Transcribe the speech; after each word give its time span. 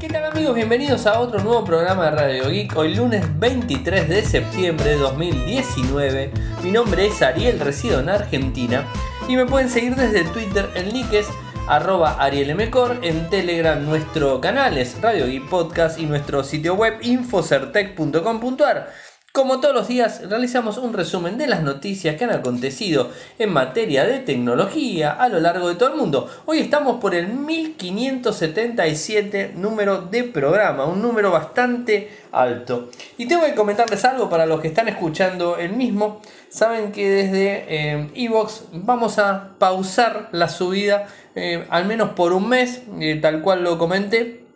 ¿Qué 0.00 0.08
tal 0.08 0.26
amigos? 0.26 0.54
Bienvenidos 0.54 1.06
a 1.06 1.18
otro 1.18 1.40
nuevo 1.40 1.64
programa 1.64 2.04
de 2.04 2.10
Radio 2.12 2.50
Geek. 2.50 2.76
Hoy 2.76 2.94
lunes 2.94 3.24
23 3.40 4.08
de 4.08 4.22
septiembre 4.22 4.90
de 4.90 4.96
2019. 4.96 6.30
Mi 6.62 6.70
nombre 6.70 7.06
es 7.06 7.20
Ariel, 7.20 7.58
resido 7.58 7.98
en 7.98 8.08
Argentina. 8.08 8.86
Y 9.28 9.34
me 9.34 9.44
pueden 9.44 9.68
seguir 9.68 9.96
desde 9.96 10.22
Twitter, 10.22 10.70
el 10.76 10.92
nick 10.92 11.12
es 11.12 11.26
arroba 11.66 12.16
arielmcor, 12.22 13.00
en 13.02 13.28
Telegram 13.28 13.84
nuestro 13.84 14.40
canal 14.40 14.78
es 14.78 15.00
Radio 15.00 15.26
Geek 15.26 15.48
Podcast 15.48 15.98
y 15.98 16.06
nuestro 16.06 16.44
sitio 16.44 16.74
web 16.74 16.98
infocertec.com.ar. 17.02 18.92
Como 19.38 19.60
todos 19.60 19.72
los 19.72 19.86
días, 19.86 20.22
realizamos 20.28 20.78
un 20.78 20.92
resumen 20.92 21.38
de 21.38 21.46
las 21.46 21.62
noticias 21.62 22.16
que 22.16 22.24
han 22.24 22.32
acontecido 22.32 23.12
en 23.38 23.52
materia 23.52 24.04
de 24.04 24.18
tecnología 24.18 25.12
a 25.12 25.28
lo 25.28 25.38
largo 25.38 25.68
de 25.68 25.76
todo 25.76 25.90
el 25.90 25.94
mundo. 25.94 26.28
Hoy 26.44 26.58
estamos 26.58 27.00
por 27.00 27.14
el 27.14 27.28
1577 27.28 29.52
número 29.54 30.00
de 30.00 30.24
programa, 30.24 30.86
un 30.86 31.00
número 31.00 31.30
bastante 31.30 32.10
alto. 32.32 32.90
Y 33.16 33.28
tengo 33.28 33.44
que 33.44 33.54
comentarles 33.54 34.04
algo 34.04 34.28
para 34.28 34.44
los 34.44 34.60
que 34.60 34.66
están 34.66 34.88
escuchando 34.88 35.56
el 35.56 35.70
mismo. 35.70 36.20
Saben 36.48 36.90
que 36.90 37.08
desde 37.08 38.10
Evox 38.16 38.64
vamos 38.72 39.20
a 39.20 39.50
pausar 39.60 40.30
la 40.32 40.48
subida 40.48 41.06
eh, 41.36 41.64
al 41.70 41.86
menos 41.86 42.10
por 42.10 42.32
un 42.32 42.48
mes, 42.48 42.82
eh, 42.98 43.20
tal 43.22 43.40
cual 43.42 43.62
lo 43.62 43.78
comenté 43.78 44.47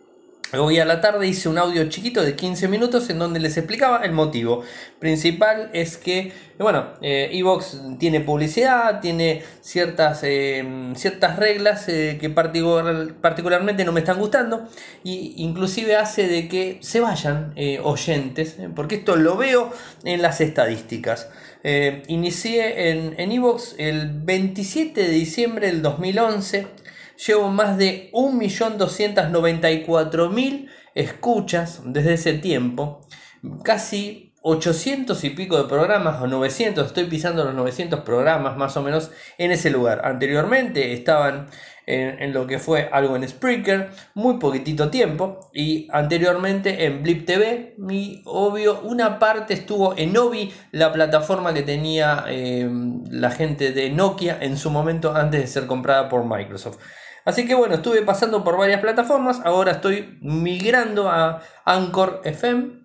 Hoy 0.51 0.77
a 0.77 0.85
la 0.85 1.01
tarde 1.01 1.27
hice 1.27 1.49
un 1.49 1.57
audio 1.57 1.89
chiquito 1.89 2.21
de 2.21 2.35
15 2.35 2.67
minutos 2.67 3.09
en 3.09 3.17
donde 3.17 3.39
les 3.39 3.57
explicaba 3.57 4.05
el 4.05 4.11
motivo. 4.11 4.61
Principal 4.99 5.71
es 5.73 5.97
que, 5.97 6.31
bueno, 6.59 6.89
eh, 7.01 7.29
Evox 7.31 7.81
tiene 7.97 8.19
publicidad, 8.19 8.99
tiene 8.99 9.41
ciertas, 9.61 10.19
eh, 10.21 10.91
ciertas 10.95 11.37
reglas 11.37 11.89
eh, 11.89 12.19
que 12.21 12.29
particularmente 12.29 13.83
no 13.83 13.93
me 13.93 14.01
están 14.01 14.19
gustando. 14.19 14.67
Y 15.03 15.33
inclusive 15.37 15.95
hace 15.95 16.27
de 16.27 16.47
que 16.47 16.77
se 16.81 16.99
vayan 16.99 17.55
oyentes, 17.81 18.57
porque 18.75 18.95
esto 18.95 19.15
lo 19.15 19.37
veo 19.37 19.71
en 20.03 20.21
las 20.21 20.39
estadísticas. 20.39 21.29
inicié 22.07 22.91
en 22.91 23.31
Evox 23.31 23.73
el 23.79 24.11
27 24.11 25.01
de 25.01 25.09
diciembre 25.09 25.67
del 25.67 25.81
2011 25.81 26.82
llevo 27.17 27.49
más 27.49 27.77
de 27.77 28.09
1.294.000 28.13 30.69
escuchas 30.95 31.81
desde 31.85 32.13
ese 32.13 32.33
tiempo, 32.33 33.05
casi 33.63 34.33
800 34.45 35.23
y 35.23 35.29
pico 35.29 35.57
de 35.57 35.69
programas, 35.69 36.21
o 36.21 36.27
900, 36.27 36.87
estoy 36.87 37.05
pisando 37.05 37.45
los 37.45 37.55
900 37.55 38.01
programas 38.01 38.57
más 38.57 38.75
o 38.75 38.81
menos 38.81 39.09
en 39.37 39.51
ese 39.51 39.69
lugar. 39.69 40.01
Anteriormente 40.03 40.91
estaban 40.91 41.47
en, 41.85 42.33
lo 42.33 42.47
que 42.47 42.59
fue 42.59 42.89
algo 42.91 43.15
en 43.15 43.27
Spreaker, 43.27 43.89
muy 44.13 44.37
poquitito 44.37 44.89
tiempo, 44.89 45.49
y 45.53 45.87
anteriormente 45.91 46.85
en 46.85 47.03
Blip 47.03 47.25
TV, 47.25 47.75
mi 47.77 48.21
obvio, 48.25 48.81
una 48.81 49.19
parte 49.19 49.53
estuvo 49.53 49.95
en 49.97 50.15
Obi, 50.17 50.53
la 50.71 50.91
plataforma 50.93 51.53
que 51.53 51.63
tenía 51.63 52.25
eh, 52.27 52.69
la 53.09 53.31
gente 53.31 53.71
de 53.71 53.89
Nokia 53.89 54.37
en 54.41 54.57
su 54.57 54.69
momento 54.69 55.15
antes 55.15 55.41
de 55.41 55.47
ser 55.47 55.67
comprada 55.67 56.09
por 56.09 56.25
Microsoft. 56.25 56.77
Así 57.25 57.47
que 57.47 57.55
bueno, 57.55 57.75
estuve 57.75 58.01
pasando 58.01 58.43
por 58.43 58.57
varias 58.57 58.81
plataformas, 58.81 59.41
ahora 59.45 59.71
estoy 59.73 60.17
migrando 60.21 61.09
a 61.09 61.41
Anchor 61.63 62.21
FM, 62.25 62.83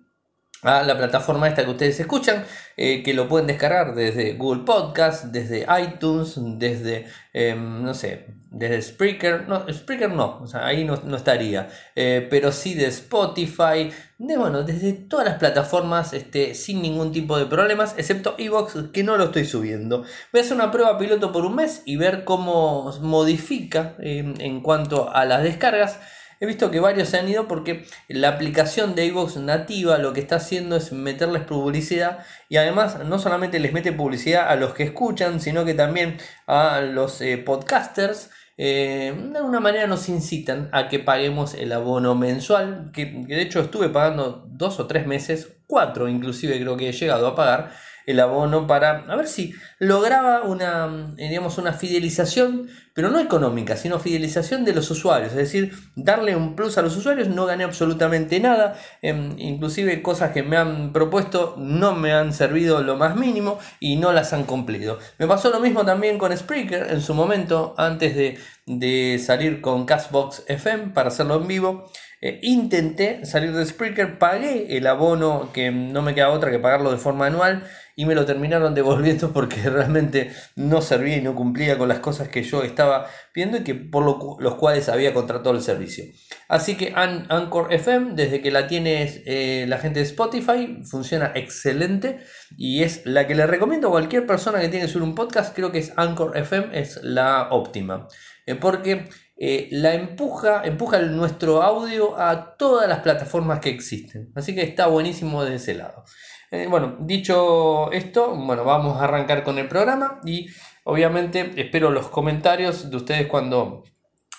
a 0.61 0.83
la 0.83 0.97
plataforma 0.97 1.47
esta 1.47 1.63
que 1.63 1.71
ustedes 1.71 1.99
escuchan, 1.99 2.45
eh, 2.77 3.03
que 3.03 3.13
lo 3.13 3.27
pueden 3.27 3.47
descargar 3.47 3.95
desde 3.95 4.33
Google 4.33 4.63
Podcast, 4.63 5.25
desde 5.25 5.65
iTunes, 5.81 6.35
desde, 6.57 7.07
em, 7.33 7.83
no 7.83 7.93
sé, 7.93 8.27
desde 8.51 8.81
Spreaker, 8.81 9.47
no, 9.47 9.71
Spreaker 9.71 10.09
no, 10.09 10.39
o 10.41 10.47
sea, 10.47 10.65
ahí 10.65 10.83
no, 10.83 10.95
estaría, 11.15 11.69
eh, 11.95 12.27
pero 12.29 12.51
sí 12.51 12.73
de 12.73 12.87
Spotify, 12.87 13.91
de, 14.17 14.37
bueno, 14.37 14.63
desde 14.63 14.93
todas 14.93 15.25
las 15.27 15.37
plataformas, 15.37 16.13
este, 16.13 16.55
sin 16.55 16.81
ningún 16.81 17.11
tipo 17.11 17.37
de 17.37 17.45
problemas, 17.45 17.93
excepto 17.97 18.35
Evox, 18.37 18.91
que 18.91 19.03
no 19.03 19.17
lo 19.17 19.25
estoy 19.25 19.45
subiendo. 19.45 20.03
Voy 20.31 20.41
a 20.41 20.43
hacer 20.43 20.55
una 20.55 20.71
prueba 20.71 20.97
piloto 20.97 21.31
por 21.31 21.45
un 21.45 21.55
mes 21.55 21.83
y 21.85 21.97
ver 21.97 22.23
cómo 22.23 22.91
modifica 23.01 23.95
em, 23.99 24.33
en 24.39 24.61
cuanto 24.61 25.11
a 25.11 25.25
las 25.25 25.43
descargas. 25.43 25.99
He 26.41 26.45
visto 26.45 26.71
que 26.71 26.79
varios 26.79 27.09
se 27.09 27.17
han 27.17 27.27
ido 27.27 27.49
porque 27.49 27.85
la 28.07 28.29
aplicación 28.29 28.95
de 28.95 29.05
iVoox 29.07 29.37
nativa 29.37 29.97
lo 29.97 30.13
que 30.13 30.21
está 30.21 30.37
haciendo 30.37 30.77
es 30.77 30.93
meterles 30.93 31.43
publicidad 31.43 32.19
y 32.47 32.55
además 32.55 32.99
no 33.05 33.19
solamente 33.19 33.59
les 33.59 33.73
mete 33.73 33.91
publicidad 33.91 34.47
a 34.47 34.55
los 34.55 34.73
que 34.73 34.83
escuchan, 34.83 35.41
sino 35.41 35.65
que 35.65 35.73
también 35.73 36.17
a 36.47 36.79
los 36.79 37.19
eh, 37.19 37.37
podcasters. 37.37 38.29
Eh, 38.61 39.15
de 39.31 39.37
alguna 39.37 39.61
manera 39.61 39.87
nos 39.87 40.09
incitan 40.09 40.67
a 40.73 40.89
que 40.89 40.99
paguemos 40.99 41.53
el 41.53 41.71
abono 41.71 42.13
mensual, 42.13 42.91
que, 42.91 43.25
que 43.25 43.35
de 43.35 43.41
hecho 43.41 43.61
estuve 43.61 43.87
pagando 43.87 44.45
dos 44.49 44.81
o 44.81 44.85
tres 44.85 45.07
meses, 45.07 45.61
cuatro 45.65 46.09
inclusive 46.09 46.59
creo 46.59 46.75
que 46.75 46.89
he 46.89 46.91
llegado 46.91 47.25
a 47.25 47.35
pagar 47.35 47.71
el 48.05 48.19
abono 48.19 48.67
para 48.67 49.03
a 49.07 49.15
ver 49.15 49.27
si 49.27 49.53
lograba 49.79 50.43
una, 50.43 51.13
eh, 51.17 51.29
digamos, 51.29 51.57
una 51.57 51.73
fidelización, 51.73 52.69
pero 52.93 53.09
no 53.09 53.19
económica, 53.19 53.77
sino 53.77 53.99
fidelización 53.99 54.65
de 54.65 54.73
los 54.73 54.89
usuarios, 54.91 55.31
es 55.31 55.37
decir, 55.37 55.73
darle 55.95 56.35
un 56.35 56.55
plus 56.55 56.77
a 56.77 56.81
los 56.81 56.97
usuarios, 56.97 57.29
no 57.29 57.45
gané 57.45 57.63
absolutamente 57.63 58.39
nada, 58.39 58.75
em, 59.01 59.35
inclusive 59.37 60.01
cosas 60.01 60.31
que 60.31 60.43
me 60.43 60.57
han 60.57 60.91
propuesto 60.91 61.55
no 61.57 61.95
me 61.95 62.11
han 62.11 62.33
servido 62.33 62.81
lo 62.83 62.97
más 62.97 63.15
mínimo 63.15 63.59
y 63.79 63.95
no 63.95 64.11
las 64.11 64.33
han 64.33 64.43
cumplido. 64.43 64.99
Me 65.17 65.27
pasó 65.27 65.49
lo 65.49 65.59
mismo 65.59 65.85
también 65.85 66.17
con 66.17 66.35
Spreaker 66.35 66.87
en 66.91 67.01
su 67.01 67.13
momento, 67.13 67.73
antes 67.77 68.15
de, 68.15 68.37
de 68.65 69.19
salir 69.19 69.61
con 69.61 69.85
Castbox 69.85 70.43
FM 70.47 70.93
para 70.93 71.09
hacerlo 71.09 71.35
en 71.35 71.47
vivo. 71.47 71.91
Eh, 72.21 72.39
intenté 72.43 73.25
salir 73.25 73.53
de 73.53 73.65
Spreaker, 73.65 74.19
pagué 74.19 74.75
el 74.75 74.87
abono 74.87 75.51
que 75.53 75.71
no 75.71 76.01
me 76.01 76.13
queda 76.13 76.31
otra 76.31 76.51
que 76.51 76.59
pagarlo 76.59 76.91
de 76.91 76.97
forma 76.97 77.27
anual 77.27 77.63
y 77.99 78.05
me 78.05 78.15
lo 78.15 78.25
terminaron 78.25 78.73
devolviendo 78.75 79.33
porque 79.33 79.69
realmente 79.69 80.31
no 80.55 80.81
servía 80.81 81.17
y 81.17 81.21
no 81.21 81.35
cumplía 81.35 81.77
con 81.77 81.89
las 81.89 81.99
cosas 81.99 82.29
que 82.29 82.43
yo 82.43 82.63
estaba 82.63 83.07
viendo 83.35 83.57
y 83.57 83.63
que 83.65 83.75
por 83.75 84.41
los 84.41 84.55
cuales 84.55 84.87
había 84.87 85.13
contratado 85.13 85.53
el 85.53 85.61
servicio. 85.61 86.05
Así 86.47 86.77
que 86.77 86.93
Anchor 86.95 87.73
FM, 87.73 88.13
desde 88.15 88.41
que 88.41 88.51
la 88.51 88.67
tiene 88.67 89.21
eh, 89.25 89.65
la 89.67 89.79
gente 89.79 89.99
de 89.99 90.05
Spotify, 90.05 90.79
funciona 90.85 91.33
excelente 91.35 92.19
y 92.57 92.83
es 92.83 93.05
la 93.05 93.27
que 93.27 93.35
le 93.35 93.45
recomiendo 93.45 93.89
a 93.89 93.91
cualquier 93.91 94.25
persona 94.25 94.61
que 94.61 94.69
tiene 94.69 94.89
que 94.89 94.97
un 94.97 95.13
podcast, 95.13 95.53
creo 95.53 95.73
que 95.73 95.79
es 95.79 95.91
Anchor 95.97 96.37
FM, 96.37 96.79
es 96.79 97.03
la 97.03 97.49
óptima. 97.51 98.07
Eh, 98.45 98.55
porque 98.55 99.09
eh, 99.37 99.67
la 99.71 99.93
empuja, 99.93 100.61
empuja 100.63 100.99
nuestro 100.99 101.61
audio 101.61 102.17
a 102.17 102.55
todas 102.55 102.87
las 102.87 102.99
plataformas 102.99 103.59
que 103.59 103.69
existen. 103.69 104.31
Así 104.35 104.55
que 104.55 104.61
está 104.61 104.87
buenísimo 104.87 105.43
de 105.43 105.55
ese 105.55 105.73
lado. 105.73 106.05
Eh, 106.51 106.65
bueno, 106.67 106.97
dicho 107.01 107.91
esto, 107.91 108.35
bueno, 108.35 108.63
vamos 108.63 108.99
a 108.99 109.03
arrancar 109.03 109.43
con 109.43 109.59
el 109.59 109.67
programa 109.67 110.19
y 110.25 110.47
obviamente 110.83 111.53
espero 111.57 111.91
los 111.91 112.09
comentarios 112.09 112.89
de 112.89 112.97
ustedes 112.97 113.27
cuando 113.27 113.83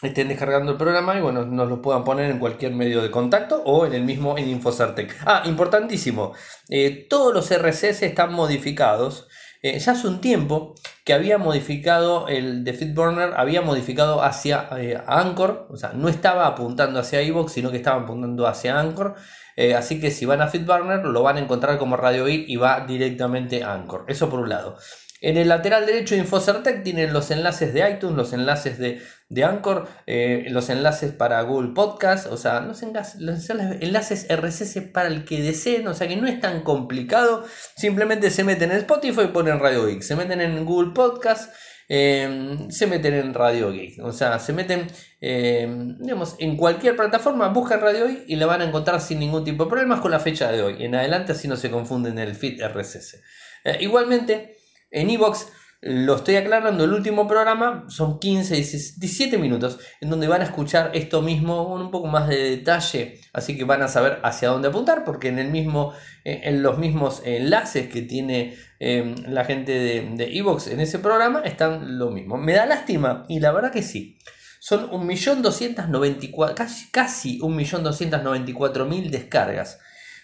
estén 0.03 0.28
descargando 0.28 0.72
el 0.72 0.78
programa 0.78 1.16
y 1.16 1.20
bueno, 1.20 1.44
nos 1.44 1.69
lo 1.69 1.81
puedan 1.81 2.03
poner 2.03 2.31
en 2.31 2.41
cualquier 2.41 2.72
medio 2.72 3.00
de 3.00 3.12
contacto 3.12 3.62
o 3.65 3.87
en 3.87 3.94
el 3.94 4.03
mismo 4.03 4.37
en 4.38 4.49
Infosartec. 4.49 5.16
Ah, 5.25 5.43
importantísimo, 5.44 6.32
eh, 6.69 7.06
todos 7.09 7.32
los 7.32 7.49
RCS 7.50 8.03
están 8.03 8.32
modificados. 8.32 9.28
Eh, 9.62 9.78
ya 9.78 9.93
hace 9.93 10.09
un 10.09 10.22
tiempo 10.22 10.75
que 11.04 11.12
había 11.12 11.37
modificado 11.37 12.26
el 12.28 12.65
de 12.65 12.72
FitBurner, 12.72 13.34
había 13.37 13.60
modificado 13.60 14.22
hacia 14.22 14.69
Anchor, 15.06 15.69
o 15.70 15.76
sea, 15.76 15.93
no 15.93 16.09
estaba 16.09 16.47
apuntando 16.47 16.99
hacia 16.99 17.22
iVoox, 17.22 17.53
sino 17.53 17.70
que 17.70 17.76
estaba 17.76 18.03
apuntando 18.03 18.47
hacia 18.47 18.81
Anchor. 18.81 19.16
Eh, 19.60 19.75
así 19.75 20.00
que 20.00 20.10
si 20.10 20.25
van 20.25 20.41
a 20.41 20.48
FitBurner 20.48 21.04
lo 21.04 21.22
van 21.22 21.37
a 21.37 21.41
encontrar 21.41 21.76
como 21.76 21.98
Radio 21.98 22.26
I 22.26 22.47
y 22.48 22.56
va 22.56 22.87
directamente 22.87 23.62
a 23.62 23.75
Anchor. 23.75 24.06
Eso 24.09 24.31
por 24.31 24.41
un 24.41 24.48
lado. 24.48 24.78
En 25.21 25.37
el 25.37 25.48
lateral 25.48 25.84
derecho 25.84 26.15
de 26.15 26.22
Infocertec 26.22 26.82
tienen 26.82 27.12
los 27.12 27.31
enlaces 27.31 27.75
de 27.75 27.91
iTunes, 27.91 28.16
los 28.16 28.32
enlaces 28.32 28.78
de, 28.78 29.03
de 29.28 29.44
Anchor, 29.44 29.87
eh, 30.06 30.47
los 30.49 30.70
enlaces 30.70 31.12
para 31.12 31.43
Google 31.43 31.75
Podcast, 31.75 32.28
o 32.28 32.38
sea, 32.38 32.60
los 32.60 32.82
enlaces, 32.82 33.20
los 33.20 33.50
enlaces 33.50 34.26
RSS 34.31 34.81
para 34.94 35.08
el 35.08 35.26
que 35.26 35.43
deseen, 35.43 35.87
o 35.88 35.93
sea 35.93 36.08
que 36.08 36.17
no 36.17 36.26
es 36.26 36.40
tan 36.40 36.62
complicado. 36.62 37.44
Simplemente 37.76 38.31
se 38.31 38.44
meten 38.44 38.70
en 38.70 38.79
Spotify 38.79 39.25
y 39.25 39.26
ponen 39.26 39.61
Radio 39.61 39.84
Geek, 39.84 40.00
se 40.00 40.17
meten 40.17 40.40
en 40.40 40.64
Google 40.64 40.94
Podcast. 40.94 41.52
Em, 41.92 42.70
se 42.70 42.87
meten 42.87 43.14
en 43.14 43.34
Radio 43.34 43.72
Geek. 43.72 43.98
O 44.04 44.12
sea, 44.12 44.38
se 44.38 44.52
meten 44.52 44.87
em, 45.20 45.98
digamos, 45.98 46.37
en 46.38 46.56
cualquier 46.56 46.94
plataforma, 46.94 47.48
buscan 47.48 47.81
Radio 47.81 48.06
Geek 48.06 48.25
y 48.28 48.37
la 48.37 48.46
van 48.46 48.60
a 48.60 48.64
encontrar 48.66 49.00
sin 49.00 49.19
ningún 49.19 49.42
tipo 49.42 49.64
de 49.64 49.70
problemas 49.70 50.00
con 50.00 50.12
la 50.12 50.20
fecha 50.20 50.52
de 50.52 50.62
hoy. 50.62 50.84
En 50.84 50.94
adelante 50.94 51.32
así 51.32 51.48
no 51.48 51.56
se 51.56 51.69
confunden 51.69 52.16
el 52.20 52.37
feed 52.37 52.62
RSS. 52.62 53.20
Eh, 53.64 53.78
igualmente, 53.81 54.56
en 54.92 55.10
Evox 55.10 55.48
lo 55.82 56.17
estoy 56.17 56.37
aclarando, 56.37 56.85
el 56.85 56.93
último 56.93 57.27
programa 57.27 57.87
son 57.88 58.19
15, 58.19 58.55
17 58.55 59.38
minutos 59.38 59.79
en 60.03 60.11
donde 60.11 60.29
van 60.29 60.43
a 60.43 60.44
escuchar 60.44 60.91
esto 60.93 61.23
mismo 61.23 61.67
con 61.69 61.81
un 61.81 61.91
poco 61.91 62.06
más 62.06 62.29
de 62.29 62.50
detalle, 62.50 63.19
así 63.32 63.56
que 63.56 63.65
van 63.65 63.81
a 63.81 63.88
saber 63.88 64.21
hacia 64.23 64.50
dónde 64.50 64.69
apuntar, 64.69 65.05
porque 65.05 65.29
en, 65.29 65.38
el 65.38 65.49
mismo, 65.50 65.94
eh, 66.25 66.43
en 66.44 66.62
los 66.62 66.77
mismos 66.77 67.23
enlaces 67.25 67.88
que 67.88 68.03
tiene 68.03 68.56
em, 68.79 69.15
la 69.27 69.47
gente 69.47 69.73
de 69.73 70.38
Evox 70.38 70.67
en 70.67 70.81
ese 70.81 70.99
programa 70.99 71.41
están 71.44 71.99
lo 71.99 72.11
mismo. 72.11 72.37
Me 72.37 72.53
da 72.53 72.67
lástima, 72.67 73.25
y 73.29 73.41
la 73.41 73.50
verdad 73.50 73.73
que 73.73 73.82
sí. 73.82 74.19
son 74.59 74.91
1.294.000, 74.91 76.55
casi, 76.55 76.91
casi 76.91 77.38
1.294.000 77.41 79.09
descargas. 79.09 79.79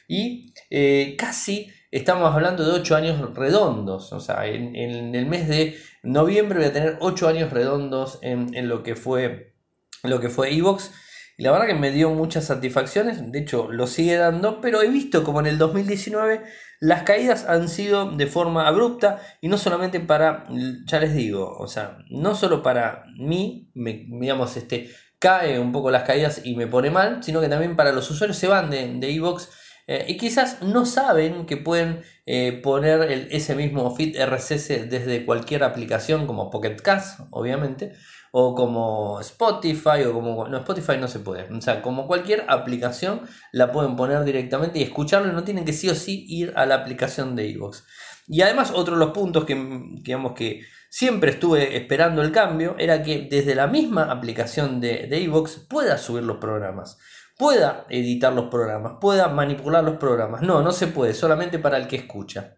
Y 0.08 0.53
eh, 0.70 1.17
casi 1.19 1.73
estamos 1.96 2.34
hablando 2.34 2.64
de 2.64 2.72
8 2.72 2.96
años 2.96 3.34
redondos. 3.34 4.12
O 4.12 4.20
sea, 4.20 4.46
en, 4.46 5.14
el 5.14 5.26
mes 5.26 5.48
de 5.48 5.76
noviembre 6.02 6.58
voy 6.58 6.69
a 6.69 6.72
tener 6.72 6.98
8 7.00 7.28
años 7.28 7.52
redondos 7.52 8.19
en, 8.22 8.69
lo 8.69 8.82
que 8.82 8.94
fue 8.94 9.54
lo 10.02 10.20
que 10.20 10.28
fue 10.28 10.54
Evox. 10.54 10.93
Y 11.38 11.43
la 11.43 11.52
verdad 11.52 11.66
que 11.66 11.75
me 11.75 11.90
dio 11.90 12.10
muchas 12.10 12.46
satisfacciones, 12.46 13.31
de 13.31 13.40
hecho 13.40 13.70
lo 13.70 13.87
sigue 13.87 14.16
dando, 14.16 14.62
pero 14.62 14.81
he 14.81 14.88
visto 14.88 15.22
como 15.22 15.40
en 15.40 15.46
el 15.46 15.58
2019 15.58 16.43
las 16.81 17.02
caídas 17.02 17.44
han 17.46 17.69
sido 17.69 18.10
de 18.10 18.26
forma 18.26 18.66
abrupta 18.66 19.20
y 19.43 19.48
no 19.48 19.58
solamente 19.58 20.00
para, 20.00 20.46
ya 20.87 20.98
les 20.98 21.14
digo, 21.14 21.54
o 21.58 21.66
sea, 21.66 21.98
no 22.08 22.34
solo 22.34 22.62
para 22.62 23.04
mí, 23.19 23.70
me, 23.75 24.06
digamos, 24.08 24.56
este, 24.56 24.90
cae 25.19 25.58
un 25.58 25.72
poco 25.72 25.90
las 25.90 26.04
caídas 26.04 26.40
y 26.43 26.56
me 26.56 26.69
pone 26.69 26.90
mal, 26.90 27.22
sino 27.22 27.43
que 27.43 27.48
también 27.48 27.76
para 27.76 27.93
los 27.93 28.10
usuarios 28.10 28.38
se 28.38 28.48
van 28.48 28.70
de, 28.70 28.94
de 28.94 29.14
Evox 29.14 29.50
eh, 29.86 30.04
y 30.08 30.16
quizás 30.16 30.62
no 30.62 30.84
saben 30.84 31.46
que 31.46 31.56
pueden 31.56 32.02
eh, 32.26 32.60
poner 32.62 33.28
ese 33.30 33.54
mismo 33.54 33.94
feed 33.94 34.16
RSS 34.18 34.90
desde 34.90 35.24
cualquier 35.24 35.62
aplicación 35.62 36.26
como 36.26 36.50
Pocket 36.50 36.76
Cast, 36.76 37.20
obviamente 37.30 37.92
o 38.38 38.54
como 38.54 39.18
Spotify, 39.20 40.02
o 40.04 40.12
como. 40.12 40.46
No, 40.46 40.58
Spotify 40.58 40.98
no 40.98 41.08
se 41.08 41.20
puede. 41.20 41.50
O 41.50 41.60
sea, 41.62 41.80
como 41.80 42.06
cualquier 42.06 42.44
aplicación 42.48 43.22
la 43.50 43.72
pueden 43.72 43.96
poner 43.96 44.24
directamente 44.24 44.78
y 44.78 44.82
escucharlo 44.82 45.30
y 45.30 45.34
no 45.34 45.42
tienen 45.42 45.64
que 45.64 45.72
sí 45.72 45.88
o 45.88 45.94
sí 45.94 46.26
ir 46.28 46.52
a 46.54 46.66
la 46.66 46.74
aplicación 46.74 47.34
de 47.34 47.50
Evox. 47.50 47.86
Y 48.28 48.42
además, 48.42 48.72
otro 48.74 48.92
de 48.92 49.00
los 49.00 49.12
puntos 49.12 49.46
que, 49.46 49.54
digamos 50.02 50.32
que 50.32 50.60
siempre 50.90 51.30
estuve 51.30 51.78
esperando 51.78 52.20
el 52.20 52.30
cambio 52.30 52.76
era 52.78 53.02
que 53.02 53.26
desde 53.30 53.54
la 53.54 53.68
misma 53.68 54.10
aplicación 54.10 54.82
de, 54.82 55.06
de 55.06 55.46
pueda 55.66 55.96
subir 55.96 56.22
los 56.22 56.36
programas 56.36 56.98
pueda 57.36 57.86
editar 57.88 58.32
los 58.32 58.46
programas, 58.46 58.94
pueda 59.00 59.28
manipular 59.28 59.84
los 59.84 59.96
programas. 59.96 60.42
No, 60.42 60.62
no 60.62 60.72
se 60.72 60.88
puede, 60.88 61.14
solamente 61.14 61.58
para 61.58 61.76
el 61.76 61.86
que 61.86 61.96
escucha. 61.96 62.54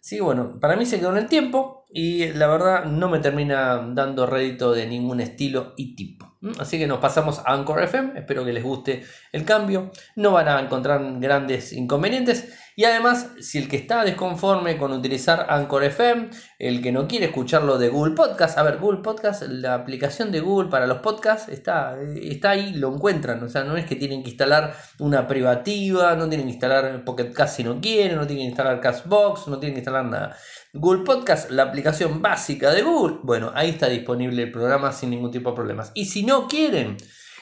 Sí, 0.00 0.20
bueno, 0.20 0.58
para 0.60 0.76
mí 0.76 0.86
se 0.86 0.98
quedó 0.98 1.10
en 1.10 1.18
el 1.18 1.28
tiempo 1.28 1.84
y 1.90 2.28
la 2.32 2.46
verdad 2.46 2.84
no 2.84 3.08
me 3.08 3.18
termina 3.18 3.86
dando 3.92 4.26
rédito 4.26 4.72
de 4.72 4.86
ningún 4.86 5.20
estilo 5.20 5.74
y 5.76 5.94
tipo. 5.94 6.29
Así 6.58 6.78
que 6.78 6.86
nos 6.86 7.00
pasamos 7.00 7.38
a 7.40 7.52
Anchor 7.52 7.82
FM, 7.82 8.18
espero 8.18 8.46
que 8.46 8.54
les 8.54 8.64
guste 8.64 9.04
el 9.30 9.44
cambio, 9.44 9.90
no 10.16 10.32
van 10.32 10.48
a 10.48 10.58
encontrar 10.58 11.02
grandes 11.20 11.70
inconvenientes 11.74 12.54
y 12.76 12.84
además 12.84 13.32
si 13.40 13.58
el 13.58 13.68
que 13.68 13.76
está 13.76 14.04
desconforme 14.04 14.78
con 14.78 14.90
utilizar 14.92 15.48
Anchor 15.50 15.84
FM, 15.84 16.30
el 16.58 16.80
que 16.80 16.92
no 16.92 17.06
quiere 17.06 17.26
escucharlo 17.26 17.76
de 17.76 17.90
Google 17.90 18.14
Podcast, 18.14 18.56
a 18.56 18.62
ver, 18.62 18.78
Google 18.78 19.02
Podcast, 19.02 19.42
la 19.42 19.74
aplicación 19.74 20.32
de 20.32 20.40
Google 20.40 20.70
para 20.70 20.86
los 20.86 21.00
podcasts 21.00 21.50
está, 21.50 21.98
está 22.00 22.50
ahí, 22.52 22.72
lo 22.72 22.94
encuentran, 22.94 23.42
o 23.42 23.48
sea, 23.50 23.64
no 23.64 23.76
es 23.76 23.84
que 23.84 23.96
tienen 23.96 24.22
que 24.22 24.30
instalar 24.30 24.74
una 24.98 25.26
privativa, 25.26 26.16
no 26.16 26.26
tienen 26.26 26.46
que 26.46 26.52
instalar 26.52 27.04
Pocket 27.04 27.32
Cast 27.34 27.56
si 27.56 27.64
no 27.64 27.82
quieren, 27.82 28.16
no 28.16 28.26
tienen 28.26 28.44
que 28.44 28.48
instalar 28.48 28.80
Castbox, 28.80 29.48
no 29.48 29.58
tienen 29.58 29.74
que 29.74 29.80
instalar 29.80 30.06
nada. 30.06 30.36
Google 30.72 31.02
Podcast, 31.02 31.50
la 31.50 31.64
aplicación 31.64 32.22
básica 32.22 32.70
de 32.70 32.82
Google, 32.82 33.18
bueno, 33.24 33.50
ahí 33.56 33.70
está 33.70 33.88
disponible 33.88 34.44
el 34.44 34.52
programa 34.52 34.92
sin 34.92 35.10
ningún 35.10 35.32
tipo 35.32 35.50
de 35.50 35.56
problemas. 35.56 35.90
Y 35.94 36.04
si 36.04 36.22
no 36.22 36.46
quieren, 36.46 36.96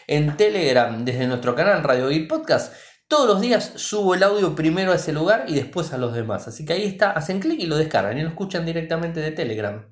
en 0.07 0.35
Telegram, 0.39 1.05
desde 1.05 1.27
nuestro 1.27 1.55
canal 1.55 1.83
Radio 1.83 2.11
y 2.11 2.27
Podcast, 2.27 2.73
todos 3.07 3.29
los 3.29 3.43
días 3.43 3.73
subo 3.77 4.15
el 4.15 4.23
audio 4.23 4.55
primero 4.55 4.93
a 4.93 4.97
ese 4.97 5.13
lugar 5.13 5.45
y 5.47 5.55
después 5.55 5.93
a 5.93 5.99
los 5.99 6.15
demás. 6.15 6.49
Así 6.49 6.65
que 6.65 6.73
ahí 6.73 6.85
está, 6.85 7.11
hacen 7.11 7.39
clic 7.39 7.61
y 7.61 7.67
lo 7.67 7.77
descargan 7.77 8.17
y 8.17 8.23
lo 8.23 8.29
escuchan 8.29 8.65
directamente 8.65 9.21
de 9.21 9.33
Telegram. 9.33 9.87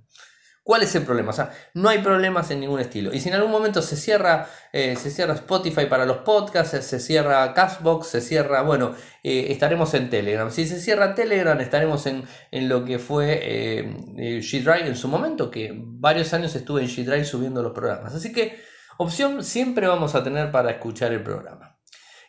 ¿Cuál 0.67 0.83
es 0.83 0.93
el 0.97 1.05
problema? 1.05 1.31
O 1.31 1.33
sea, 1.33 1.53
no 1.75 1.89
hay 1.91 1.99
problemas 1.99 2.51
en 2.51 2.59
ningún 2.59 2.81
estilo. 2.81 3.15
Y 3.15 3.21
si 3.21 3.29
en 3.29 3.37
algún 3.37 3.53
momento 3.53 3.81
se 3.83 3.97
cierra, 3.97 4.49
eh, 4.73 4.97
se 4.97 5.13
cierra 5.13 5.35
Spotify 5.35 5.87
para 5.87 6.05
los 6.05 6.17
podcasts, 6.19 6.85
se 6.85 6.99
cierra 6.99 7.55
Castbox, 7.55 8.09
se 8.09 8.21
cierra, 8.21 8.63
bueno, 8.63 8.93
eh, 9.23 9.47
estaremos 9.51 9.95
en 9.95 10.11
Telegram. 10.11 10.51
Si 10.51 10.67
se 10.67 10.81
cierra 10.81 11.15
Telegram, 11.15 11.61
estaremos 11.61 12.05
en, 12.07 12.25
lo 12.69 12.85
que 12.85 12.99
fue 12.99 13.39
eh, 13.43 14.41
G-Drive 14.41 14.89
en 14.89 14.97
su 14.97 15.07
momento, 15.07 15.53
que 15.53 15.71
varios 15.73 16.35
años 16.35 16.53
estuve 16.57 16.83
en 16.83 16.89
G-Drive 16.89 17.27
subiendo 17.27 17.63
los 17.63 17.73
programas. 17.73 18.17
Así 18.17 18.33
que 18.33 18.59
opción 18.99 19.45
siempre 19.45 19.87
vamos 19.87 20.17
a 20.17 20.25
tener 20.25 20.51
para 20.51 20.73
escuchar 20.73 21.13
el 21.13 21.23
programa. 21.23 21.79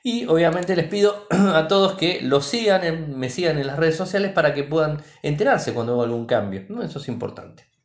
Y 0.03 0.27
obviamente 0.27 0.75
les 0.75 0.85
pido 0.85 1.25
a 1.31 1.67
todos 1.67 1.95
que 1.95 2.21
lo 2.21 2.41
sigan, 2.41 3.17
me 3.17 3.31
sigan 3.31 3.57
en 3.57 3.65
las 3.65 3.77
redes 3.77 3.95
sociales 3.95 4.31
para 4.31 4.53
que 4.53 4.63
puedan 4.63 5.01
enterarse 5.23 5.73
cuando 5.73 5.93
hago 5.93 6.03
algún 6.03 6.27
cambio. 6.27 6.67
Eso 6.83 6.99
es 6.99 7.07
importante. 7.07 7.76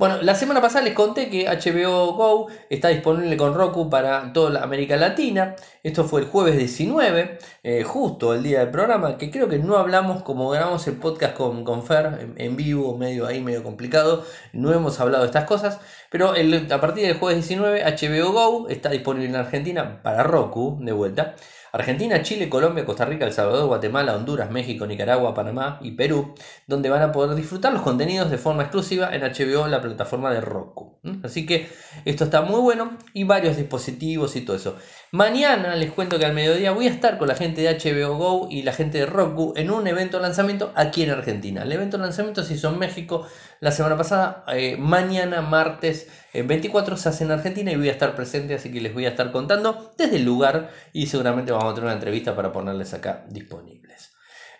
Bueno, 0.00 0.16
la 0.22 0.34
semana 0.34 0.62
pasada 0.62 0.82
les 0.82 0.94
conté 0.94 1.28
que 1.28 1.44
HBO 1.44 2.14
Go 2.14 2.46
está 2.70 2.88
disponible 2.88 3.36
con 3.36 3.52
Roku 3.52 3.90
para 3.90 4.32
toda 4.32 4.48
la 4.48 4.62
América 4.62 4.96
Latina. 4.96 5.56
Esto 5.82 6.04
fue 6.04 6.22
el 6.22 6.26
jueves 6.26 6.56
19, 6.56 7.38
eh, 7.62 7.82
justo 7.82 8.32
el 8.32 8.42
día 8.42 8.60
del 8.60 8.70
programa, 8.70 9.18
que 9.18 9.30
creo 9.30 9.46
que 9.46 9.58
no 9.58 9.76
hablamos 9.76 10.22
como 10.22 10.48
grabamos 10.48 10.86
el 10.86 10.96
podcast 10.96 11.36
con, 11.36 11.64
con 11.64 11.84
Fer 11.84 12.32
en, 12.36 12.56
vivo, 12.56 12.96
medio 12.96 13.26
ahí, 13.26 13.42
medio 13.42 13.62
complicado. 13.62 14.24
No 14.54 14.72
hemos 14.72 14.98
hablado 15.00 15.24
de 15.24 15.28
estas 15.28 15.44
cosas. 15.44 15.80
Pero 16.10 16.32
a 16.32 16.80
partir 16.80 17.06
del 17.06 17.18
jueves 17.18 17.48
19, 17.48 17.84
HBO 17.84 18.32
Go 18.32 18.68
está 18.68 18.90
disponible 18.90 19.28
en 19.28 19.36
Argentina 19.36 20.02
para 20.02 20.24
Roku, 20.24 20.76
de 20.80 20.92
vuelta. 20.92 21.36
Argentina, 21.72 22.20
Chile, 22.22 22.48
Colombia, 22.48 22.84
Costa 22.84 23.04
Rica, 23.04 23.24
El 23.24 23.32
Salvador, 23.32 23.68
Guatemala, 23.68 24.16
Honduras, 24.16 24.50
México, 24.50 24.88
Nicaragua, 24.88 25.34
Panamá 25.34 25.78
y 25.80 25.92
Perú, 25.92 26.34
donde 26.66 26.90
van 26.90 27.02
a 27.02 27.12
poder 27.12 27.36
disfrutar 27.36 27.72
los 27.72 27.82
contenidos 27.82 28.28
de 28.28 28.38
forma 28.38 28.62
exclusiva 28.62 29.14
en 29.14 29.22
HBO, 29.22 29.68
la 29.68 29.80
plataforma 29.80 30.32
de 30.32 30.40
Roku. 30.40 30.98
Así 31.22 31.46
que 31.46 31.68
esto 32.04 32.24
está 32.24 32.42
muy 32.42 32.60
bueno 32.60 32.98
y 33.14 33.22
varios 33.22 33.56
dispositivos 33.56 34.34
y 34.34 34.40
todo 34.40 34.56
eso. 34.56 34.76
Mañana 35.12 35.74
les 35.74 35.90
cuento 35.90 36.20
que 36.20 36.24
al 36.24 36.34
mediodía 36.34 36.70
voy 36.70 36.86
a 36.86 36.90
estar 36.90 37.18
con 37.18 37.26
la 37.26 37.34
gente 37.34 37.62
de 37.62 37.76
HBO 37.76 38.14
Go 38.16 38.48
y 38.48 38.62
la 38.62 38.72
gente 38.72 38.98
de 38.98 39.06
Roku 39.06 39.52
en 39.56 39.72
un 39.72 39.88
evento 39.88 40.18
de 40.18 40.22
lanzamiento 40.22 40.72
aquí 40.76 41.02
en 41.02 41.10
Argentina. 41.10 41.64
El 41.64 41.72
evento 41.72 41.96
de 41.96 42.04
lanzamiento 42.04 42.44
se 42.44 42.54
hizo 42.54 42.68
en 42.68 42.78
México 42.78 43.26
la 43.58 43.72
semana 43.72 43.96
pasada. 43.96 44.44
Eh, 44.54 44.76
mañana, 44.76 45.40
martes 45.42 46.06
24, 46.32 46.96
se 46.96 47.08
hace 47.08 47.24
en 47.24 47.32
Argentina 47.32 47.72
y 47.72 47.76
voy 47.76 47.88
a 47.88 47.92
estar 47.92 48.14
presente, 48.14 48.54
así 48.54 48.70
que 48.70 48.80
les 48.80 48.94
voy 48.94 49.04
a 49.06 49.08
estar 49.08 49.32
contando 49.32 49.92
desde 49.98 50.14
el 50.14 50.24
lugar 50.24 50.70
y 50.92 51.08
seguramente 51.08 51.50
vamos 51.50 51.72
a 51.72 51.74
tener 51.74 51.86
una 51.86 51.94
entrevista 51.94 52.36
para 52.36 52.52
ponerles 52.52 52.94
acá 52.94 53.24
disponibles. 53.28 54.12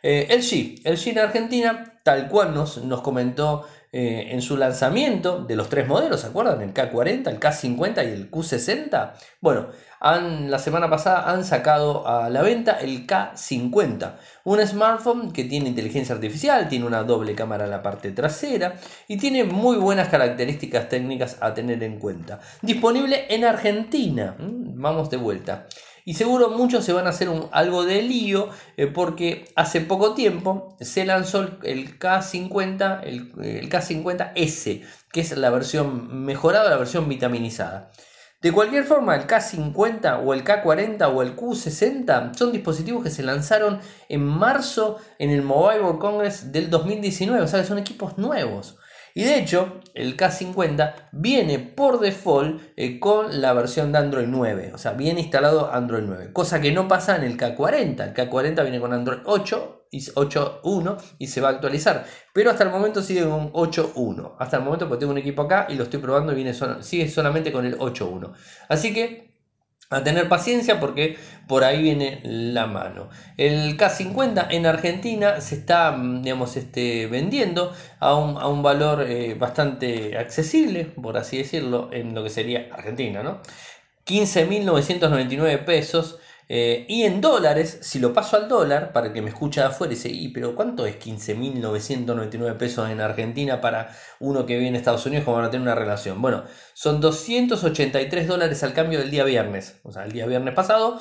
Eh, 0.03 0.27
el 0.31 0.41
G, 0.41 0.81
el 0.85 0.97
G 0.97 1.11
en 1.13 1.19
Argentina, 1.21 2.01
tal 2.03 2.29
cual 2.29 2.55
nos, 2.55 2.79
nos 2.79 3.03
comentó 3.03 3.69
eh, 3.93 4.29
en 4.31 4.41
su 4.41 4.57
lanzamiento 4.57 5.45
de 5.45 5.57
los 5.57 5.69
tres 5.69 5.89
modelos, 5.89 6.21
¿se 6.21 6.29
acuerdan? 6.29 6.63
El 6.63 6.73
K40, 6.73 7.29
el 7.29 7.41
K50 7.41 8.05
y 8.09 8.13
el 8.13 8.31
Q60. 8.31 9.13
Bueno, 9.41 9.69
han, 10.01 10.51
la 10.51 10.59
semana 10.59 10.89
pasada 10.89 11.31
han 11.31 11.45
sacado 11.45 12.09
a 12.09 12.31
la 12.31 12.41
venta 12.41 12.81
el 12.81 13.07
K50, 13.07 14.15
un 14.45 14.67
smartphone 14.67 15.31
que 15.31 15.45
tiene 15.45 15.69
inteligencia 15.69 16.15
artificial, 16.15 16.69
tiene 16.69 16.87
una 16.87 17.03
doble 17.03 17.35
cámara 17.35 17.65
en 17.65 17.71
la 17.71 17.83
parte 17.83 18.11
trasera 18.11 18.77
y 19.09 19.19
tiene 19.19 19.45
muy 19.45 19.77
buenas 19.77 20.09
características 20.09 20.89
técnicas 20.89 21.37
a 21.41 21.53
tener 21.53 21.83
en 21.83 21.99
cuenta. 21.99 22.41
Disponible 22.63 23.27
en 23.29 23.45
Argentina, 23.45 24.35
vamos 24.39 25.11
de 25.11 25.19
vuelta. 25.19 25.67
Y 26.07 26.15
seguro 26.15 26.49
muchos 26.49 26.83
se 26.83 26.95
van 26.95 27.07
a 27.07 27.11
hacer 27.11 27.29
un, 27.29 27.49
algo 27.53 27.85
de 27.85 28.01
lío 28.01 28.49
eh, 28.79 28.87
porque 28.87 29.45
hace 29.55 29.83
poco 29.83 30.15
tiempo 30.15 30.77
se 30.81 31.05
lanzó 31.05 31.43
el, 31.63 31.99
K50, 31.99 33.01
el, 33.03 33.33
el 33.43 33.69
K50S, 33.69 34.83
que 35.13 35.21
es 35.21 35.37
la 35.37 35.51
versión 35.51 36.25
mejorada, 36.25 36.71
la 36.71 36.79
versión 36.79 37.07
vitaminizada. 37.07 37.91
De 38.41 38.53
cualquier 38.53 38.85
forma, 38.85 39.17
el 39.17 39.27
K50 39.27 40.23
o 40.25 40.33
el 40.33 40.45
K40 40.45 41.15
o 41.15 41.21
el 41.21 41.37
Q60 41.37 42.35
son 42.35 42.53
dispositivos 42.53 43.05
que 43.05 43.11
se 43.11 43.23
lanzaron 43.23 43.81
en 44.09 44.25
marzo 44.25 44.97
en 45.19 45.29
el 45.29 45.43
Mobile 45.43 45.83
World 45.83 46.01
Congress 46.01 46.51
del 46.51 46.71
2019, 46.71 47.43
o 47.43 47.47
sea 47.47 47.61
que 47.61 47.67
son 47.67 47.77
equipos 47.77 48.17
nuevos. 48.17 48.79
Y 49.13 49.25
de 49.25 49.39
hecho, 49.39 49.81
el 49.93 50.17
K50 50.17 51.11
viene 51.13 51.59
por 51.59 52.01
default 52.01 52.63
eh, 52.77 52.99
con 52.99 53.43
la 53.43 53.53
versión 53.53 53.93
de 53.93 53.99
Android 53.99 54.27
9, 54.27 54.73
o 54.73 54.79
sea, 54.79 54.93
viene 54.93 55.21
instalado 55.21 55.71
Android 55.71 56.05
9, 56.07 56.33
cosa 56.33 56.63
que 56.63 56.73
no 56.73 56.89
pasa 56.89 57.17
en 57.17 57.25
el 57.25 57.37
K40. 57.37 58.01
El 58.03 58.15
K40 58.15 58.63
viene 58.63 58.81
con 58.81 58.95
Android 58.95 59.21
8 59.27 59.80
8.1 59.93 60.97
y 61.19 61.27
se 61.27 61.41
va 61.41 61.49
a 61.49 61.53
actualizar. 61.53 62.07
Pero 62.33 62.51
hasta 62.51 62.65
el 62.65 62.71
momento 62.71 63.03
sigue 63.03 63.23
con 63.23 63.53
8.1. 63.53 64.35
Hasta 64.39 64.59
el 64.59 64.63
momento 64.63 64.89
porque 64.89 65.01
tengo 65.01 65.13
un 65.13 65.19
equipo 65.19 65.43
acá 65.43 65.67
y 65.69 65.75
lo 65.75 65.85
estoy 65.85 66.01
probando 66.01 66.33
y 66.33 66.37
viene 66.37 66.55
sigue 66.83 67.09
solamente 67.09 67.53
con 67.53 67.67
el 67.67 67.79
8.1. 67.79 68.33
Así 68.69 68.95
que 68.95 69.31
a 69.93 70.05
tener 70.05 70.29
paciencia 70.29 70.79
porque 70.79 71.19
por 71.49 71.65
ahí 71.65 71.83
viene 71.83 72.21
la 72.23 72.67
mano. 72.67 73.09
El 73.37 73.77
K50 73.77 74.47
en 74.51 74.67
Argentina 74.67 75.41
se 75.41 75.57
está 75.57 75.91
mm, 75.91 76.23
digamos, 76.23 76.57
este, 76.57 77.09
vendiendo 77.09 77.73
a 77.99 78.15
un, 78.15 78.63
valor 78.63 79.03
eh, 79.03 79.35
bastante 79.35 80.17
accesible, 80.17 80.85
por 80.85 81.17
así 81.17 81.39
decirlo, 81.39 81.91
en 81.93 82.15
lo 82.15 82.23
que 82.23 82.31
sería 82.31 82.69
Argentina. 82.73 83.25
¿no? 83.25 83.41
15.999 84.07 85.65
pesos 85.65 86.21
Eh, 86.53 86.85
y 86.89 87.05
en 87.05 87.21
dólares, 87.21 87.79
si 87.81 88.01
lo 88.01 88.13
paso 88.13 88.37
al 88.37 88.49
dólar, 88.49 88.93
para 88.93 89.13
que 89.13 89.23
me 89.23 89.29
escuche 89.29 89.61
de 89.61 89.69
afuera 89.69 89.93
y 89.93 89.95
dice, 89.95 90.09
¿y 90.09 90.31
pero 90.31 90.57
cuánto 90.57 90.85
es 90.85 90.99
15.999 90.99 92.57
pesos 92.57 92.91
en 92.91 93.01
Argentina 93.01 93.61
para 93.61 93.95
uno 94.19 94.47
que 94.47 94.59
viene 94.59 94.77
a 94.77 94.81
Estados 94.81 95.07
Unidos 95.07 95.25
como 95.25 95.37
van 95.37 95.47
a 95.47 95.51
tener 95.53 95.63
una 95.63 95.77
relación? 95.77 96.21
Bueno, 96.21 96.43
son 96.75 97.01
283 97.01 98.27
dólares 98.27 98.65
al 98.65 98.75
cambio 98.75 98.99
del 98.99 99.13
día 99.13 99.23
viernes. 99.23 99.79
O 99.85 99.93
sea, 99.93 100.03
el 100.03 100.11
día 100.11 100.27
viernes 100.27 100.53
pasado, 100.53 100.99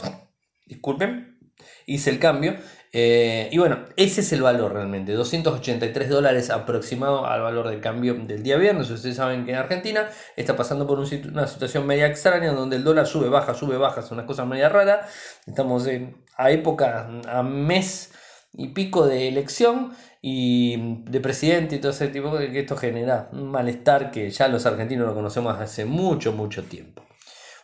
disculpen, 0.68 1.39
hice 1.88 2.12
el 2.12 2.20
cambio 2.20 2.56
eh, 2.91 3.50
y 3.51 3.58
bueno, 3.60 3.86
ese 3.98 4.22
es 4.22 4.34
el 4.34 4.41
valor 4.41 4.74
realmente, 4.74 5.13
283 5.13 6.10
dólares 6.10 6.50
aproximado 6.50 7.25
al 7.25 7.41
valor 7.41 7.69
del 7.69 7.81
cambio 7.81 8.15
del 8.15 8.41
día 8.41 8.58
viernes. 8.58 8.89
Ustedes 8.89 9.15
saben 9.15 9.46
que 9.46 9.51
en 9.51 9.58
Argentina 9.58 10.10
está 10.36 10.55
pasando 10.55 10.88
por 10.88 11.00
una 11.00 11.48
situación 11.48 11.86
media 11.86 12.08
extraña 12.08 12.51
donde 12.51 12.77
el 12.77 12.84
dólar 12.84 13.05
sube, 13.05 13.29
baja, 13.29 13.53
sube, 13.53 13.77
baja, 13.77 14.01
es 14.01 14.10
una 14.12 14.25
cosa 14.25 14.46
media 14.46 14.69
rara. 14.69 15.08
Estamos 15.46 15.86
en, 15.86 16.24
a 16.36 16.50
época, 16.50 17.08
a 17.27 17.43
mes 17.43 18.12
y 18.53 18.69
pico 18.69 19.05
de 19.05 19.27
elección 19.27 19.93
y 20.22 21.03
de 21.03 21.19
presidente 21.19 21.75
y 21.75 21.79
todo 21.79 21.91
ese 21.91 22.08
tipo 22.08 22.36
de 22.38 22.51
que 22.51 22.62
esto 22.62 22.75
genera 22.75 23.29
un 23.31 23.51
malestar 23.51 24.10
que 24.10 24.31
ya 24.31 24.48
los 24.48 24.65
argentinos 24.65 25.08
lo 25.08 25.13
conocemos 25.13 25.55
hace 25.60 25.86
mucho, 25.86 26.34
mucho 26.34 26.63
tiempo. 26.63 27.03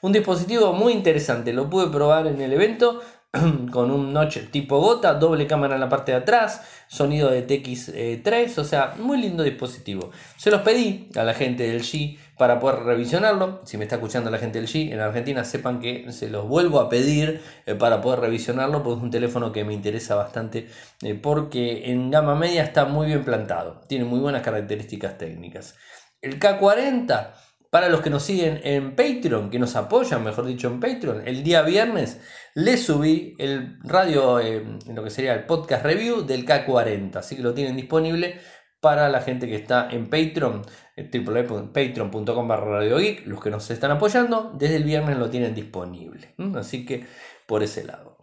Un 0.01 0.11
dispositivo 0.11 0.71
muy 0.73 0.93
interesante, 0.93 1.51
lo 1.51 1.67
pude 1.67 1.87
probar 1.87 2.27
en 2.27 2.39
el 2.39 2.53
evento, 2.53 3.01
con 3.71 3.91
un 3.91 4.13
notch 4.13 4.37
tipo 4.51 4.79
gota, 4.79 5.13
doble 5.13 5.47
cámara 5.47 5.75
en 5.75 5.81
la 5.81 5.89
parte 5.89 6.11
de 6.11 6.19
atrás, 6.19 6.61
sonido 6.87 7.29
de 7.29 7.45
TX3, 7.47 8.57
o 8.57 8.63
sea, 8.63 8.93
muy 8.97 9.17
lindo 9.17 9.43
dispositivo. 9.43 10.11
Se 10.37 10.51
los 10.51 10.61
pedí 10.61 11.09
a 11.15 11.23
la 11.23 11.33
gente 11.33 11.63
del 11.63 11.81
G 11.81 12.17
para 12.37 12.59
poder 12.59 12.83
revisionarlo. 12.83 13.61
Si 13.65 13.77
me 13.77 13.83
está 13.83 13.95
escuchando 13.95 14.29
la 14.29 14.37
gente 14.37 14.59
del 14.59 14.67
G 14.67 14.91
en 14.91 14.99
Argentina, 14.99 15.43
sepan 15.43 15.79
que 15.79 16.11
se 16.11 16.29
los 16.29 16.47
vuelvo 16.47 16.79
a 16.79 16.89
pedir 16.89 17.41
eh, 17.65 17.75
para 17.75 18.01
poder 18.01 18.19
revisionarlo, 18.21 18.83
porque 18.83 18.97
es 18.99 19.03
un 19.03 19.11
teléfono 19.11 19.51
que 19.51 19.63
me 19.63 19.73
interesa 19.73 20.15
bastante, 20.15 20.67
eh, 21.01 21.15
porque 21.15 21.91
en 21.91 22.11
gama 22.11 22.35
media 22.35 22.63
está 22.63 22.85
muy 22.85 23.07
bien 23.07 23.23
plantado, 23.23 23.81
tiene 23.87 24.05
muy 24.05 24.19
buenas 24.19 24.41
características 24.41 25.17
técnicas. 25.17 25.75
El 26.21 26.39
K40 26.39 27.33
para 27.75 27.89
los 27.89 27.99
que 27.99 28.09
nos 28.09 28.23
siguen 28.23 28.61
en 28.63 28.95
Patreon, 28.95 29.49
que 29.49 29.59
nos 29.59 29.75
apoyan, 29.75 30.23
mejor 30.23 30.45
dicho, 30.45 30.69
en 30.69 30.79
Patreon, 30.79 31.27
el 31.27 31.43
día 31.43 31.61
viernes 31.61 32.21
les 32.53 32.85
subí 32.85 33.35
el 33.37 33.79
radio, 33.83 34.39
eh, 34.39 34.63
lo 34.87 35.03
que 35.03 35.09
sería 35.09 35.33
el 35.33 35.43
podcast 35.45 35.83
review 35.83 36.25
del 36.25 36.45
K40, 36.45 37.17
así 37.17 37.35
que 37.35 37.41
lo 37.41 37.53
tienen 37.53 37.75
disponible 37.75 38.39
para 38.79 39.09
la 39.09 39.19
gente 39.19 39.45
que 39.45 39.57
está 39.57 39.89
en 39.91 40.05
Patreon, 40.05 40.61
eh, 40.95 41.11
www.patreon.com 41.13 42.47
barra 42.47 42.79
Radio 42.79 42.97
Geek, 42.97 43.27
los 43.27 43.43
que 43.43 43.49
nos 43.49 43.69
están 43.69 43.91
apoyando, 43.91 44.53
desde 44.57 44.77
el 44.77 44.85
viernes 44.85 45.17
lo 45.17 45.29
tienen 45.29 45.53
disponible. 45.53 46.33
Así 46.55 46.85
que 46.85 47.05
por 47.45 47.61
ese 47.61 47.83
lado. 47.83 48.14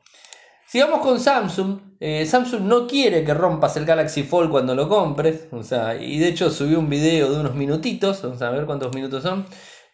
Sigamos 0.73 1.01
con 1.01 1.21
Samsung. 1.21 1.81
Eh, 2.01 2.25
Samsung 2.25 2.63
no 2.63 2.87
quiere 2.87 3.25
que 3.25 3.35
rompas 3.35 3.77
el 3.77 3.85
Galaxy 3.85 4.23
Fold 4.23 4.51
cuando 4.51 4.75
lo 4.75 4.89
compres. 4.89 5.47
O 5.51 5.63
sea, 5.63 5.95
y 5.97 6.19
de 6.19 6.29
hecho 6.29 6.49
subió 6.49 6.79
un 6.79 6.89
video 6.89 7.31
de 7.31 7.41
unos 7.41 7.55
minutitos. 7.55 8.23
Vamos 8.23 8.41
a 8.41 8.49
ver 8.49 8.65
cuántos 8.65 8.95
minutos 8.95 9.23
son 9.23 9.45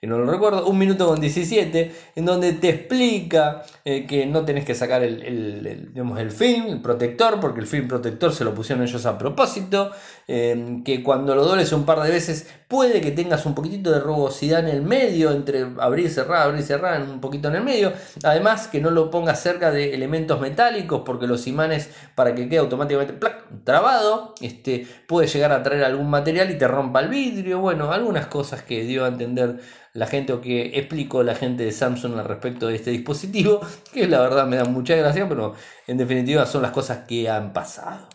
no 0.06 0.16
lo 0.16 0.30
recuerdo, 0.30 0.66
un 0.68 0.78
minuto 0.78 1.08
con 1.08 1.20
17, 1.20 1.92
en 2.14 2.24
donde 2.24 2.52
te 2.52 2.68
explica 2.68 3.64
eh, 3.84 4.06
que 4.06 4.26
no 4.26 4.44
tenés 4.44 4.64
que 4.64 4.76
sacar 4.76 5.02
el, 5.02 5.22
el, 5.24 6.30
film, 6.30 6.66
el 6.68 6.80
protector, 6.80 7.40
porque 7.40 7.58
el 7.58 7.66
film 7.66 7.88
protector 7.88 8.32
se 8.32 8.44
lo 8.44 8.54
pusieron 8.54 8.84
ellos 8.84 9.04
a 9.06 9.18
propósito, 9.18 9.90
em, 10.28 10.84
que 10.84 11.02
cuando 11.02 11.34
lo 11.34 11.44
dobles 11.44 11.72
un 11.72 11.84
par 11.84 12.00
de 12.02 12.10
veces 12.10 12.48
puede 12.68 13.00
que 13.00 13.10
tengas 13.10 13.44
un 13.44 13.56
poquitito 13.56 13.90
de 13.90 13.98
rugosidad 13.98 14.60
en 14.60 14.68
el 14.68 14.82
medio, 14.82 15.32
entre 15.32 15.66
abrir 15.80 16.06
y 16.06 16.10
cerrar, 16.10 16.42
abrir 16.42 16.60
y 16.60 16.64
cerrar, 16.64 17.02
un 17.02 17.20
poquito 17.20 17.48
en 17.48 17.56
el 17.56 17.64
medio, 17.64 17.92
además 18.22 18.68
que 18.68 18.80
no 18.80 18.90
lo 18.90 19.10
pongas 19.10 19.42
cerca 19.42 19.72
de 19.72 19.94
elementos 19.94 20.40
metálicos, 20.40 21.02
porque 21.04 21.26
los 21.26 21.48
imanes 21.48 21.90
para 22.14 22.36
que 22.36 22.48
quede 22.48 22.58
automáticamente 22.58 23.18
trabado, 23.64 24.34
este, 24.40 24.86
puede 25.08 25.26
llegar 25.26 25.50
a 25.50 25.64
traer 25.64 25.82
algún 25.82 26.08
material 26.08 26.52
y 26.52 26.58
te 26.58 26.68
rompa 26.68 27.00
el 27.00 27.08
vidrio, 27.08 27.58
bueno, 27.58 27.90
algunas 27.90 28.26
cosas 28.26 28.62
que 28.62 28.84
dio 28.84 29.04
a 29.04 29.08
entender 29.08 29.58
la 29.98 30.06
gente 30.06 30.32
o 30.32 30.40
que 30.40 30.78
explico 30.78 31.22
la 31.24 31.34
gente 31.34 31.64
de 31.64 31.72
Samsung 31.72 32.18
al 32.18 32.24
respecto 32.24 32.68
de 32.68 32.76
este 32.76 32.90
dispositivo, 32.92 33.60
que 33.92 34.06
la 34.06 34.20
verdad 34.20 34.46
me 34.46 34.56
da 34.56 34.64
mucha 34.64 34.94
gracia, 34.94 35.28
pero 35.28 35.54
en 35.86 35.98
definitiva 35.98 36.46
son 36.46 36.62
las 36.62 36.70
cosas 36.70 37.00
que 37.08 37.28
han 37.28 37.52
pasado. 37.52 38.08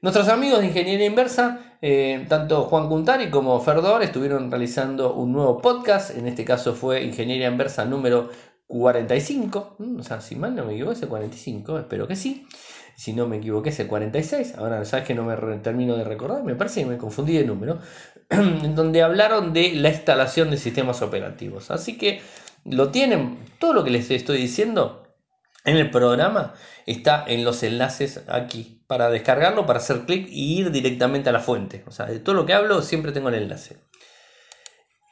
Nuestros 0.00 0.28
amigos 0.28 0.58
de 0.58 0.66
Ingeniería 0.66 1.06
Inversa, 1.06 1.76
eh, 1.80 2.26
tanto 2.28 2.64
Juan 2.64 2.88
Cuntari 2.88 3.30
como 3.30 3.60
Ferdor, 3.60 4.02
estuvieron 4.02 4.50
realizando 4.50 5.14
un 5.14 5.32
nuevo 5.32 5.62
podcast, 5.62 6.16
en 6.16 6.26
este 6.26 6.44
caso 6.44 6.74
fue 6.74 7.04
Ingeniería 7.04 7.46
Inversa 7.46 7.84
número 7.84 8.28
45, 8.66 9.76
mm, 9.78 10.00
o 10.00 10.02
sea, 10.02 10.20
si 10.20 10.34
mal 10.34 10.56
no 10.56 10.64
me 10.64 10.72
equivoco, 10.72 10.94
es 10.94 11.02
el 11.02 11.08
45, 11.08 11.78
espero 11.78 12.08
que 12.08 12.16
sí. 12.16 12.44
Si 12.94 13.12
no 13.12 13.26
me 13.26 13.38
equivoqué, 13.38 13.70
es 13.70 13.80
el 13.80 13.88
46. 13.88 14.54
Ahora, 14.58 14.84
sabes 14.84 15.06
que 15.06 15.14
no 15.14 15.24
me 15.24 15.36
termino 15.58 15.96
de 15.96 16.04
recordar, 16.04 16.44
me 16.44 16.54
parece 16.54 16.82
que 16.82 16.86
me 16.86 16.98
confundí 16.98 17.36
de 17.36 17.44
número. 17.44 17.78
en 18.32 18.74
donde 18.74 19.02
hablaron 19.02 19.52
de 19.52 19.74
la 19.74 19.90
instalación 19.90 20.50
de 20.50 20.56
sistemas 20.56 21.02
operativos. 21.02 21.70
Así 21.70 21.98
que 21.98 22.22
lo 22.64 22.90
tienen, 22.90 23.38
todo 23.58 23.74
lo 23.74 23.84
que 23.84 23.90
les 23.90 24.10
estoy 24.10 24.38
diciendo 24.38 25.02
en 25.64 25.76
el 25.76 25.90
programa 25.90 26.54
está 26.86 27.24
en 27.26 27.44
los 27.44 27.62
enlaces 27.62 28.22
aquí 28.28 28.82
para 28.86 29.10
descargarlo, 29.10 29.66
para 29.66 29.78
hacer 29.78 30.06
clic 30.06 30.26
y 30.30 30.58
ir 30.58 30.70
directamente 30.70 31.28
a 31.28 31.32
la 31.32 31.40
fuente. 31.40 31.84
O 31.86 31.90
sea, 31.90 32.06
de 32.06 32.20
todo 32.20 32.34
lo 32.34 32.46
que 32.46 32.54
hablo 32.54 32.82
siempre 32.82 33.12
tengo 33.12 33.28
el 33.28 33.36
enlace. 33.36 33.76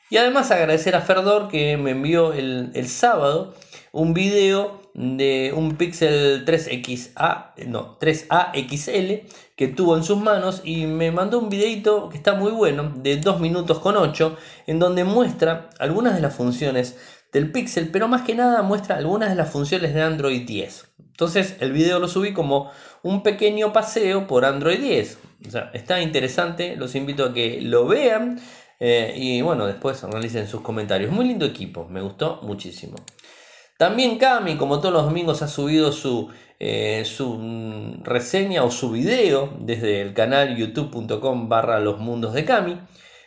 Y 0.09 0.17
además 0.17 0.51
agradecer 0.51 0.97
a 0.97 1.03
Ferdor 1.03 1.49
que 1.49 1.77
me 1.77 1.93
envió 1.93 2.33
el, 2.33 2.73
el 2.75 2.89
sábado 2.89 3.55
un 3.93 4.13
video 4.13 4.80
de 4.95 5.53
un 5.57 5.77
Pixel 5.77 6.45
3XA, 6.45 7.53
no, 7.67 7.99
3A 7.99 8.53
XL 8.69 9.29
que 9.57 9.69
tuvo 9.69 9.97
en 9.97 10.05
sus 10.05 10.19
manos 10.19 10.63
y 10.65 10.87
me 10.87 11.11
mandó 11.13 11.39
un 11.39 11.49
videito 11.49 12.09
que 12.09 12.17
está 12.17 12.35
muy 12.35 12.51
bueno, 12.51 12.93
de 12.97 13.17
2 13.17 13.41
minutos 13.41 13.79
con 13.79 13.97
8, 13.97 14.37
en 14.67 14.79
donde 14.79 15.05
muestra 15.05 15.71
algunas 15.79 16.15
de 16.15 16.21
las 16.21 16.35
funciones 16.35 16.97
del 17.33 17.53
Pixel, 17.53 17.91
pero 17.91 18.09
más 18.09 18.23
que 18.23 18.35
nada 18.35 18.63
muestra 18.63 18.97
algunas 18.97 19.31
de 19.31 19.37
las 19.37 19.51
funciones 19.51 19.95
de 19.95 20.03
Android 20.03 20.47
10. 20.47 20.87
Entonces 20.99 21.57
el 21.61 21.73
video 21.73 21.99
lo 21.99 22.09
subí 22.09 22.33
como 22.33 22.71
un 23.03 23.23
pequeño 23.23 23.73
paseo 23.73 24.27
por 24.27 24.45
Android 24.45 24.81
10. 24.81 25.19
O 25.47 25.51
sea, 25.51 25.71
está 25.75 26.01
interesante, 26.01 26.77
los 26.77 26.95
invito 26.95 27.25
a 27.27 27.33
que 27.33 27.61
lo 27.61 27.87
vean 27.87 28.41
eh, 28.81 29.13
y 29.15 29.43
bueno, 29.43 29.67
después 29.67 30.03
realicen 30.03 30.49
sus 30.49 30.63
comentarios. 30.63 31.13
Muy 31.13 31.27
lindo 31.27 31.45
equipo, 31.45 31.87
me 31.87 32.01
gustó 32.01 32.41
muchísimo. 32.43 32.97
También 33.81 34.19
Cami, 34.19 34.59
como 34.59 34.79
todos 34.79 34.93
los 34.93 35.05
domingos, 35.07 35.41
ha 35.41 35.49
subido 35.49 35.91
su, 35.91 36.29
eh, 36.59 37.03
su 37.07 37.97
reseña 38.03 38.63
o 38.63 38.71
su 38.71 38.91
video 38.91 39.55
desde 39.59 40.03
el 40.03 40.13
canal 40.13 40.55
youtube.com 40.55 41.49
barra 41.49 41.81
los 41.81 41.99
mundos 41.99 42.35
de 42.35 42.45
Cami, 42.45 42.79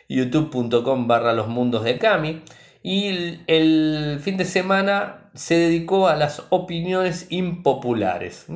youtube.com 0.08 1.08
barra 1.08 1.32
los 1.32 1.48
mundos 1.48 1.82
de 1.82 1.98
Cami. 1.98 2.42
Y 2.84 3.40
el 3.48 4.20
fin 4.22 4.36
de 4.36 4.44
semana 4.44 5.28
se 5.34 5.56
dedicó 5.56 6.06
a 6.06 6.14
las 6.14 6.44
opiniones 6.50 7.26
impopulares. 7.30 8.46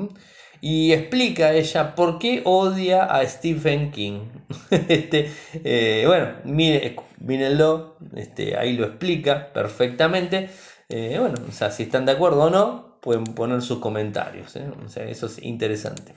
Y 0.61 0.93
explica 0.93 1.53
ella 1.53 1.97
por 1.97 2.21
qué 2.21 2.43
odia 2.45 3.07
a 3.07 3.27
Stephen 3.27 3.91
King. 3.91 4.21
este, 4.71 5.33
eh, 5.65 6.05
bueno, 6.07 6.29
mírenlo, 6.45 7.97
este, 8.15 8.57
ahí 8.57 8.75
lo 8.75 8.87
explica 8.87 9.53
perfectamente. 9.53 10.49
Eh, 10.89 11.19
bueno, 11.21 11.39
o 11.49 11.53
sea, 11.53 11.71
si 11.71 11.85
están 11.85 12.07
de 12.07 12.13
acuerdo 12.13 12.45
o 12.45 12.51
no, 12.51 12.99
pueden 13.01 13.25
poner 13.25 13.63
sus 13.63 13.79
comentarios. 13.79 14.57
¿eh? 14.57 14.71
O 14.85 14.89
sea, 14.89 15.05
eso 15.05 15.27
es 15.27 15.43
interesante. 15.43 16.15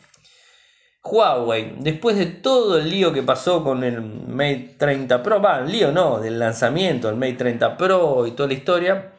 Huawei, 1.04 1.78
después 1.80 2.16
de 2.16 2.28
todo 2.28 2.78
el 2.78 2.90
lío 2.90 3.12
que 3.12 3.24
pasó 3.24 3.64
con 3.64 3.84
el 3.84 4.02
Mate 4.02 4.76
30 4.78 5.24
Pro, 5.24 5.42
va, 5.42 5.62
lío 5.62 5.92
no, 5.92 6.20
del 6.20 6.38
lanzamiento 6.38 7.08
del 7.08 7.18
Mate 7.18 7.34
30 7.34 7.76
Pro 7.76 8.28
y 8.28 8.32
toda 8.32 8.48
la 8.48 8.54
historia, 8.54 9.12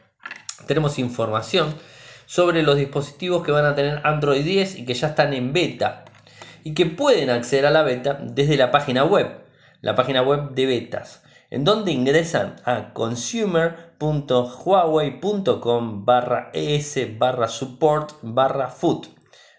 tenemos 0.65 0.97
información 0.97 1.75
sobre 2.25 2.63
los 2.63 2.77
dispositivos 2.77 3.43
que 3.43 3.51
van 3.51 3.65
a 3.65 3.75
tener 3.75 3.99
Android 4.05 4.43
10 4.45 4.79
y 4.79 4.85
que 4.85 4.93
ya 4.93 5.09
están 5.09 5.33
en 5.33 5.51
beta 5.51 6.05
y 6.63 6.73
que 6.73 6.85
pueden 6.85 7.29
acceder 7.29 7.65
a 7.65 7.71
la 7.71 7.83
beta 7.83 8.17
desde 8.21 8.55
la 8.55 8.71
página 8.71 9.03
web, 9.03 9.27
la 9.81 9.93
página 9.93 10.21
web 10.21 10.51
de 10.51 10.65
betas, 10.65 11.21
en 11.53 11.63
donde 11.63 11.91
ingresan 11.91 12.55
a 12.65 12.93
consumer 12.93 13.93
www.huawei.com 13.99 16.03
barra 16.03 16.49
es 16.53 16.99
barra 17.19 17.47
support 17.47 18.13
barra 18.21 18.69
food. 18.69 19.05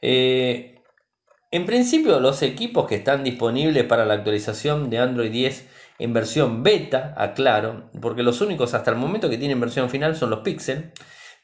Eh, 0.03 0.83
en 1.51 1.65
principio 1.67 2.21
los 2.21 2.43
equipos 2.43 2.87
que 2.87 2.97
están 2.97 3.25
disponibles 3.25 3.85
para 3.85 4.05
la 4.05 4.13
actualización 4.15 4.91
de 4.91 4.99
Android 4.99 5.33
10 5.33 5.69
en 5.99 6.13
versión 6.13 6.63
beta, 6.63 7.15
aclaro, 7.17 7.85
porque 8.01 8.23
los 8.23 8.41
únicos 8.41 8.75
hasta 8.75 8.91
el 8.91 8.97
momento 8.97 9.31
que 9.31 9.39
tienen 9.39 9.61
versión 9.61 9.89
final 9.91 10.17
son 10.17 10.31
los 10.31 10.41
Pixel 10.41 10.93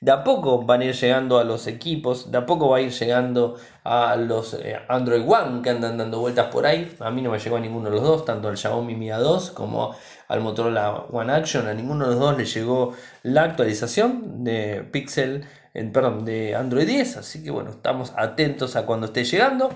De 0.00 0.10
a 0.10 0.24
poco 0.24 0.62
van 0.62 0.80
a 0.80 0.86
ir 0.86 0.94
llegando 0.94 1.38
a 1.38 1.44
los 1.44 1.66
equipos, 1.66 2.30
de 2.30 2.38
a 2.38 2.46
poco 2.46 2.68
va 2.68 2.78
a 2.78 2.80
ir 2.80 2.90
llegando 2.92 3.56
a 3.84 4.16
los 4.16 4.54
eh, 4.54 4.78
Android 4.88 5.22
One 5.26 5.62
que 5.62 5.70
andan 5.70 5.98
dando 5.98 6.20
vueltas 6.20 6.46
por 6.46 6.66
ahí. 6.66 6.94
A 7.00 7.10
mí 7.10 7.20
no 7.22 7.30
me 7.30 7.38
llegó 7.38 7.56
a 7.56 7.60
ninguno 7.60 7.90
de 7.90 7.96
los 7.96 8.04
dos, 8.04 8.24
tanto 8.24 8.48
al 8.48 8.56
Xiaomi 8.56 8.94
Mi 8.94 9.08
A2 9.08 9.52
como 9.52 9.94
al 10.28 10.40
Motorola 10.40 11.06
One 11.10 11.32
Action. 11.32 11.66
A 11.66 11.74
ninguno 11.74 12.04
de 12.04 12.10
los 12.12 12.20
dos 12.20 12.38
le 12.38 12.44
llegó 12.44 12.94
la 13.22 13.42
actualización 13.42 14.44
de 14.44 14.88
Pixel, 14.92 15.44
perdón, 15.92 16.24
de 16.24 16.54
Android 16.54 16.86
10. 16.86 17.16
Así 17.16 17.42
que 17.42 17.50
bueno, 17.50 17.70
estamos 17.70 18.12
atentos 18.16 18.76
a 18.76 18.86
cuando 18.86 19.06
esté 19.06 19.24
llegando. 19.24 19.70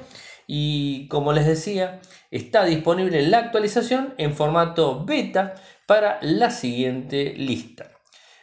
Y 0.46 1.08
como 1.08 1.32
les 1.32 1.46
decía, 1.46 2.00
está 2.30 2.64
disponible 2.64 3.22
la 3.22 3.38
actualización 3.38 4.14
en 4.18 4.34
formato 4.34 5.04
beta 5.04 5.54
para 5.86 6.18
la 6.22 6.50
siguiente 6.50 7.34
lista. 7.36 7.90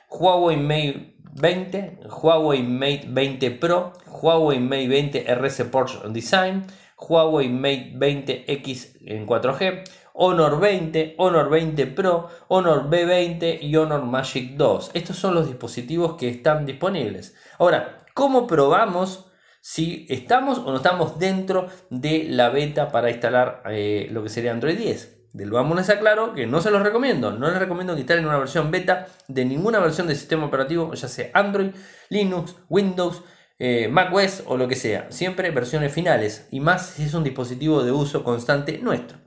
Huawei 0.10 0.58
Mate 0.58 1.16
20, 1.36 2.00
Huawei 2.22 2.64
Mate 2.64 3.06
20 3.08 3.52
Pro, 3.52 3.94
Huawei 4.08 4.60
Mate 4.60 4.88
20 4.88 5.36
RS 5.36 5.64
Porsche 5.66 6.00
Design, 6.10 6.66
Huawei 6.98 7.50
Mate 7.50 7.94
20X 7.96 8.98
en 9.06 9.26
4G, 9.26 9.84
Honor 10.14 10.60
20, 10.60 11.16
Honor 11.18 11.50
20 11.50 11.88
Pro, 11.88 12.28
Honor 12.50 12.90
B20 12.90 13.62
y 13.62 13.76
Honor 13.78 14.04
Magic 14.04 14.56
2. 14.58 14.92
Estos 14.94 15.16
son 15.16 15.34
los 15.34 15.48
dispositivos 15.48 16.16
que 16.16 16.28
están 16.28 16.66
disponibles. 16.66 17.36
Ahora, 17.58 18.00
¿cómo 18.14 18.46
probamos 18.46 19.29
si 19.70 20.08
estamos 20.10 20.58
o 20.58 20.72
no 20.72 20.78
estamos 20.78 21.20
dentro 21.20 21.68
de 21.92 22.26
la 22.28 22.50
beta 22.50 22.92
para 22.92 23.12
instalar 23.12 23.62
eh, 23.68 24.08
lo 24.10 24.24
que 24.24 24.30
sería 24.30 24.52
Android 24.52 24.76
10? 24.76 25.18
Del 25.34 25.52
vamos 25.52 25.88
a 25.88 26.00
claro 26.00 26.34
que 26.34 26.48
no 26.48 26.60
se 26.60 26.72
los 26.72 26.82
recomiendo. 26.82 27.32
No 27.34 27.52
les 27.52 27.60
recomiendo 27.60 27.94
que 27.94 28.00
instalen 28.00 28.26
una 28.26 28.40
versión 28.40 28.72
beta 28.72 29.06
de 29.28 29.46
ninguna 29.46 29.78
versión 29.78 30.08
del 30.08 30.18
sistema 30.18 30.48
operativo, 30.48 30.92
ya 30.96 31.08
sea 31.08 31.30
Android, 31.36 31.70
Linux, 32.10 32.56
Windows, 32.68 33.22
eh, 33.60 33.88
macOS 33.90 34.42
o 34.48 34.58
lo 34.58 34.68
que 34.68 34.74
sea. 34.74 35.12
Siempre 35.12 35.52
versiones 35.52 35.94
finales 35.94 36.48
y 36.50 36.62
más 36.62 36.88
si 36.88 37.04
es 37.04 37.14
un 37.14 37.24
dispositivo 37.24 37.84
de 37.84 37.92
uso 37.92 38.24
constante 38.24 38.80
nuestro. 38.80 39.20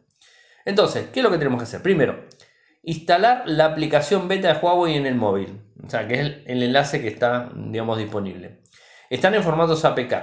Entonces, 0.65 1.07
¿qué 1.13 1.21
es 1.21 1.25
lo 1.25 1.31
que 1.31 1.39
tenemos 1.39 1.61
que 1.61 1.69
hacer? 1.69 1.83
Primero, 1.83 2.25
instalar 2.83 3.45
la 3.47 3.67
aplicación 3.67 4.27
beta 4.27 4.53
de 4.53 4.59
Huawei 4.59 4.97
en 4.97 5.07
el 5.07 5.15
móvil. 5.15 5.61
O 5.87 5.89
sea, 5.89 6.09
que 6.09 6.15
es 6.15 6.21
el, 6.21 6.43
el 6.49 6.63
enlace 6.65 7.01
que 7.01 7.07
está, 7.07 7.53
digamos, 7.55 7.97
disponible. 7.97 8.62
Están 9.13 9.35
en 9.35 9.43
formatos 9.43 9.85
APK. 9.85 10.15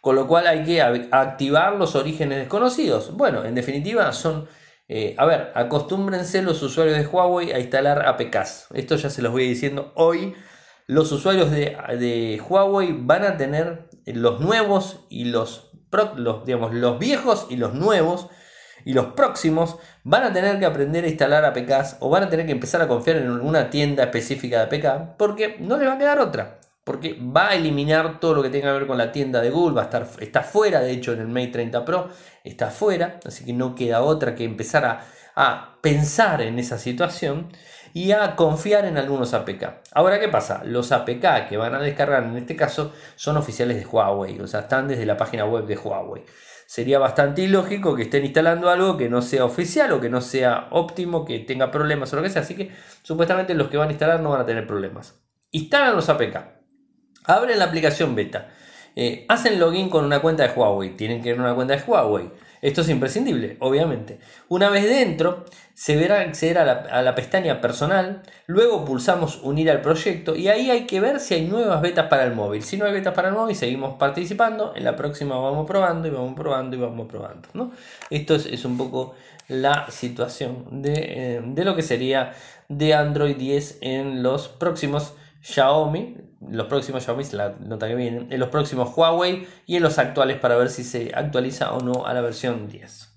Con 0.00 0.14
lo 0.14 0.28
cual 0.28 0.46
hay 0.46 0.62
que 0.62 0.80
activar 0.80 1.74
los 1.74 1.96
orígenes 1.96 2.38
desconocidos. 2.38 3.16
Bueno, 3.16 3.44
en 3.44 3.56
definitiva 3.56 4.12
son 4.12 4.46
eh, 4.86 5.16
a 5.18 5.26
ver, 5.26 5.50
acostúmbrense 5.56 6.40
los 6.42 6.62
usuarios 6.62 6.96
de 6.96 7.04
Huawei 7.04 7.50
a 7.50 7.58
instalar 7.58 8.06
APKs. 8.06 8.68
Esto 8.74 8.94
ya 8.94 9.10
se 9.10 9.22
los 9.22 9.32
voy 9.32 9.48
diciendo 9.48 9.92
hoy. 9.96 10.36
Los 10.86 11.10
usuarios 11.10 11.50
de, 11.50 12.40
Huawei 12.48 12.96
van 12.96 13.24
a 13.24 13.36
tener 13.36 13.90
los 14.06 14.40
nuevos 14.40 15.04
y 15.10 15.24
los, 15.24 15.72
los, 16.14 16.46
digamos, 16.46 16.72
los 16.72 17.00
viejos 17.00 17.48
y 17.50 17.56
los 17.56 17.74
nuevos 17.74 18.28
y 18.84 18.92
los 18.92 19.06
próximos 19.14 19.78
van 20.04 20.22
a 20.22 20.32
tener 20.32 20.60
que 20.60 20.64
aprender 20.64 21.04
a 21.04 21.08
instalar 21.08 21.44
APKs 21.44 21.96
o 21.98 22.08
van 22.08 22.22
a 22.22 22.30
tener 22.30 22.46
que 22.46 22.52
empezar 22.52 22.80
a 22.82 22.86
confiar 22.86 23.16
en 23.16 23.26
alguna 23.26 23.68
tienda 23.68 24.04
específica 24.04 24.64
de 24.64 24.76
APK 24.76 25.16
porque 25.18 25.56
no 25.58 25.76
les 25.76 25.88
va 25.88 25.94
a 25.94 25.98
quedar 25.98 26.20
otra 26.20 26.60
porque 26.88 27.18
va 27.20 27.50
a 27.50 27.54
eliminar 27.54 28.18
todo 28.18 28.36
lo 28.36 28.42
que 28.42 28.48
tenga 28.48 28.68
que 28.68 28.78
ver 28.78 28.86
con 28.86 28.96
la 28.96 29.12
tienda 29.12 29.42
de 29.42 29.50
Google, 29.50 29.74
va 29.74 29.82
a 29.82 29.84
estar, 29.84 30.08
está 30.20 30.42
fuera, 30.42 30.80
de 30.80 30.90
hecho 30.90 31.12
en 31.12 31.20
el 31.20 31.28
Mate 31.28 31.48
30 31.48 31.84
Pro 31.84 32.08
está 32.42 32.70
fuera, 32.70 33.20
así 33.26 33.44
que 33.44 33.52
no 33.52 33.74
queda 33.74 34.00
otra 34.00 34.34
que 34.34 34.44
empezar 34.44 34.86
a, 34.86 35.04
a 35.36 35.76
pensar 35.82 36.40
en 36.40 36.58
esa 36.58 36.78
situación 36.78 37.52
y 37.92 38.12
a 38.12 38.36
confiar 38.36 38.86
en 38.86 38.96
algunos 38.96 39.34
APK. 39.34 39.82
Ahora, 39.92 40.18
¿qué 40.18 40.28
pasa? 40.30 40.62
Los 40.64 40.90
APK 40.90 41.46
que 41.46 41.58
van 41.58 41.74
a 41.74 41.80
descargar 41.82 42.24
en 42.24 42.38
este 42.38 42.56
caso 42.56 42.94
son 43.16 43.36
oficiales 43.36 43.76
de 43.76 43.84
Huawei, 43.84 44.40
o 44.40 44.46
sea, 44.46 44.60
están 44.60 44.88
desde 44.88 45.04
la 45.04 45.18
página 45.18 45.44
web 45.44 45.66
de 45.66 45.76
Huawei. 45.76 46.24
Sería 46.66 46.98
bastante 46.98 47.42
ilógico 47.42 47.94
que 47.96 48.04
estén 48.04 48.24
instalando 48.24 48.70
algo 48.70 48.96
que 48.96 49.10
no 49.10 49.20
sea 49.20 49.44
oficial 49.44 49.92
o 49.92 50.00
que 50.00 50.08
no 50.08 50.22
sea 50.22 50.68
óptimo, 50.70 51.26
que 51.26 51.40
tenga 51.40 51.70
problemas 51.70 52.10
o 52.14 52.16
lo 52.16 52.22
que 52.22 52.30
sea. 52.30 52.40
Así 52.40 52.54
que 52.54 52.72
supuestamente 53.02 53.52
los 53.52 53.68
que 53.68 53.76
van 53.76 53.88
a 53.88 53.92
instalar 53.92 54.20
no 54.20 54.30
van 54.30 54.40
a 54.40 54.46
tener 54.46 54.66
problemas. 54.66 55.20
Instalan 55.50 55.94
los 55.94 56.08
APK 56.08 56.57
abren 57.28 57.58
la 57.58 57.66
aplicación 57.66 58.16
beta, 58.16 58.48
eh, 58.96 59.24
hacen 59.28 59.60
login 59.60 59.88
con 59.88 60.04
una 60.04 60.20
cuenta 60.20 60.48
de 60.48 60.52
Huawei, 60.54 60.96
tienen 60.96 61.22
que 61.22 61.28
ir 61.28 61.40
una 61.40 61.54
cuenta 61.54 61.76
de 61.76 61.82
Huawei. 61.86 62.30
Esto 62.60 62.80
es 62.80 62.88
imprescindible, 62.88 63.56
obviamente. 63.60 64.18
Una 64.48 64.68
vez 64.68 64.88
dentro, 64.88 65.44
se 65.74 65.94
verá 65.94 66.20
acceder 66.20 66.58
a 66.58 66.64
la, 66.64 66.72
a 66.72 67.02
la, 67.02 67.14
pestaña 67.14 67.60
personal, 67.60 68.22
luego 68.48 68.84
pulsamos 68.84 69.40
unir 69.44 69.70
al 69.70 69.80
proyecto 69.80 70.34
y 70.34 70.48
ahí 70.48 70.68
hay 70.68 70.84
que 70.84 71.00
ver 71.00 71.20
si 71.20 71.34
hay 71.34 71.46
nuevas 71.46 71.80
betas 71.80 72.08
para 72.08 72.24
el 72.24 72.34
móvil. 72.34 72.64
Si 72.64 72.76
no 72.76 72.86
hay 72.86 72.92
betas 72.92 73.14
para 73.14 73.28
el 73.28 73.34
móvil, 73.34 73.54
seguimos 73.54 73.96
participando, 73.96 74.72
en 74.74 74.82
la 74.82 74.96
próxima 74.96 75.38
vamos 75.38 75.68
probando 75.68 76.08
y 76.08 76.10
vamos 76.10 76.34
probando 76.34 76.76
y 76.76 76.80
vamos 76.80 77.06
probando. 77.06 77.48
¿no? 77.54 77.70
Esto 78.10 78.34
es, 78.34 78.64
un 78.64 78.76
poco 78.76 79.14
la 79.46 79.88
situación 79.88 80.82
de, 80.82 80.92
eh, 80.96 81.42
de 81.44 81.64
lo 81.64 81.76
que 81.76 81.82
sería 81.82 82.32
de 82.68 82.94
Android 82.94 83.36
10 83.36 83.78
en 83.82 84.24
los 84.24 84.48
próximos 84.48 85.14
Xiaomi, 85.42 86.16
los 86.40 86.66
próximos 86.66 87.04
Xiaomi, 87.04 87.24
la 87.32 87.54
nota 87.60 87.88
que 87.88 87.94
viene, 87.94 88.26
en 88.30 88.40
los 88.40 88.48
próximos 88.48 88.96
Huawei 88.96 89.46
y 89.66 89.76
en 89.76 89.82
los 89.82 89.98
actuales 89.98 90.38
para 90.38 90.56
ver 90.56 90.70
si 90.70 90.84
se 90.84 91.12
actualiza 91.14 91.72
o 91.72 91.80
no 91.80 92.06
a 92.06 92.14
la 92.14 92.20
versión 92.20 92.68
10. 92.68 93.08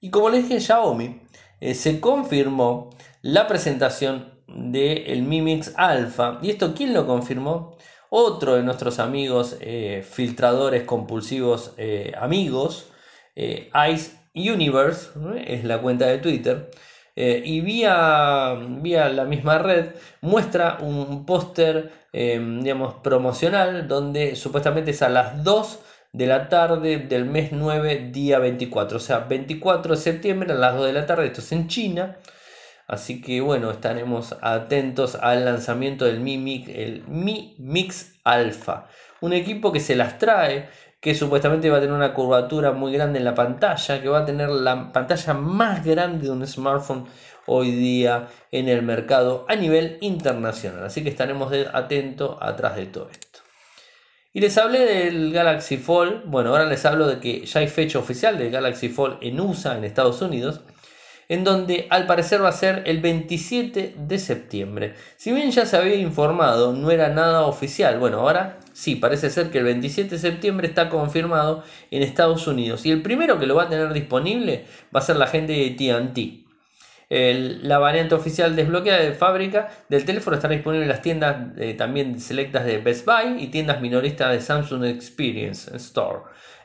Y 0.00 0.10
como 0.10 0.30
les 0.30 0.48
dije, 0.48 0.60
Xiaomi 0.60 1.22
eh, 1.60 1.74
se 1.74 2.00
confirmó 2.00 2.90
la 3.20 3.46
presentación 3.46 4.40
del 4.48 5.22
Mi 5.22 5.42
Mix 5.42 5.72
Alpha. 5.76 6.38
¿Y 6.42 6.50
esto 6.50 6.74
quién 6.74 6.92
lo 6.92 7.06
confirmó? 7.06 7.76
Otro 8.10 8.56
de 8.56 8.62
nuestros 8.62 8.98
amigos 8.98 9.56
eh, 9.60 10.04
filtradores 10.08 10.82
compulsivos 10.82 11.72
eh, 11.76 12.12
amigos, 12.18 12.92
Ice 13.36 14.12
Universe, 14.34 15.10
es 15.46 15.64
la 15.64 15.80
cuenta 15.80 16.06
de 16.06 16.18
Twitter. 16.18 16.70
Y 17.14 17.60
vía, 17.60 18.58
vía 18.80 19.08
la 19.08 19.24
misma 19.24 19.58
red 19.58 19.94
muestra 20.20 20.78
un 20.80 21.24
póster 21.24 22.01
em, 22.12 22.62
digamos 22.62 22.94
promocional 23.02 23.88
donde 23.88 24.36
supuestamente 24.36 24.90
es 24.92 25.02
a 25.02 25.08
las 25.08 25.42
2 25.44 25.80
de 26.12 26.26
la 26.26 26.48
tarde 26.48 26.98
del 26.98 27.24
mes 27.24 27.52
9 27.52 28.10
día 28.12 28.38
24 28.38 28.98
o 28.98 29.00
sea 29.00 29.20
24 29.20 29.94
de 29.94 30.00
septiembre 30.00 30.52
a 30.52 30.56
las 30.56 30.74
2 30.76 30.86
de 30.86 30.92
la 30.92 31.06
tarde. 31.06 31.26
Esto 31.26 31.40
es 31.40 31.52
en 31.52 31.68
China. 31.68 32.16
Así 32.86 33.22
que 33.22 33.40
bueno 33.40 33.70
estaremos 33.70 34.36
atentos 34.42 35.16
al 35.20 35.44
lanzamiento 35.44 36.04
del 36.04 36.20
Mi 36.20 36.36
Mix, 36.38 36.68
el 36.68 37.04
Mi 37.08 37.56
Mix 37.58 38.14
Alpha. 38.24 38.86
Un 39.20 39.32
equipo 39.32 39.72
que 39.72 39.80
se 39.80 39.96
las 39.96 40.18
trae 40.18 40.68
que 41.02 41.16
supuestamente 41.16 41.68
va 41.68 41.78
a 41.78 41.80
tener 41.80 41.96
una 41.96 42.14
curvatura 42.14 42.70
muy 42.70 42.92
grande 42.92 43.18
en 43.18 43.24
la 43.24 43.34
pantalla, 43.34 44.00
que 44.00 44.08
va 44.08 44.20
a 44.20 44.24
tener 44.24 44.48
la 44.48 44.92
pantalla 44.92 45.34
más 45.34 45.84
grande 45.84 46.26
de 46.26 46.30
un 46.30 46.46
smartphone 46.46 47.06
hoy 47.46 47.70
día 47.70 48.28
en 48.50 48.68
el 48.68 48.82
mercado 48.82 49.44
a 49.48 49.56
nivel 49.56 49.98
internacional. 50.00 50.84
Así 50.84 51.02
que 51.02 51.08
estaremos 51.08 51.52
atentos 51.72 52.36
atrás 52.40 52.76
de 52.76 52.86
todo 52.86 53.08
esto. 53.10 53.40
Y 54.32 54.40
les 54.40 54.56
hablé 54.56 54.80
del 54.80 55.32
Galaxy 55.32 55.76
Fold. 55.76 56.22
Bueno, 56.24 56.50
ahora 56.50 56.64
les 56.64 56.84
hablo 56.86 57.06
de 57.06 57.20
que 57.20 57.44
ya 57.44 57.60
hay 57.60 57.68
fecha 57.68 57.98
oficial 57.98 58.38
del 58.38 58.50
Galaxy 58.50 58.88
Fold 58.88 59.18
en 59.20 59.40
USA, 59.40 59.76
en 59.76 59.84
Estados 59.84 60.22
Unidos 60.22 60.60
en 61.32 61.44
donde 61.44 61.86
al 61.88 62.06
parecer 62.06 62.42
va 62.42 62.50
a 62.50 62.52
ser 62.52 62.82
el 62.84 63.00
27 63.00 63.94
de 63.96 64.18
septiembre. 64.18 64.94
Si 65.16 65.32
bien 65.32 65.50
ya 65.50 65.64
se 65.64 65.78
había 65.78 65.94
informado, 65.94 66.74
no 66.74 66.90
era 66.90 67.08
nada 67.08 67.46
oficial. 67.46 67.98
Bueno, 67.98 68.20
ahora 68.20 68.58
sí, 68.74 68.96
parece 68.96 69.30
ser 69.30 69.50
que 69.50 69.56
el 69.56 69.64
27 69.64 70.10
de 70.10 70.18
septiembre 70.18 70.68
está 70.68 70.90
confirmado 70.90 71.64
en 71.90 72.02
Estados 72.02 72.46
Unidos. 72.46 72.84
Y 72.84 72.90
el 72.90 73.00
primero 73.00 73.38
que 73.38 73.46
lo 73.46 73.54
va 73.54 73.62
a 73.62 73.68
tener 73.70 73.94
disponible 73.94 74.66
va 74.94 75.00
a 75.00 75.04
ser 75.04 75.16
la 75.16 75.26
gente 75.26 75.54
de 75.54 75.70
TNT. 75.70 76.41
La 77.12 77.78
variante 77.78 78.14
oficial 78.14 78.56
desbloqueada 78.56 79.02
de 79.02 79.12
fábrica 79.12 79.68
del 79.90 80.06
teléfono 80.06 80.36
estará 80.36 80.54
disponible 80.54 80.84
en 80.84 80.88
las 80.88 81.02
tiendas 81.02 81.48
eh, 81.58 81.74
también 81.74 82.18
selectas 82.18 82.64
de 82.64 82.78
Best 82.78 83.04
Buy 83.04 83.42
y 83.42 83.48
tiendas 83.48 83.82
minoristas 83.82 84.32
de 84.32 84.40
Samsung 84.40 84.84
Experience 84.84 85.76
Store. 85.76 86.20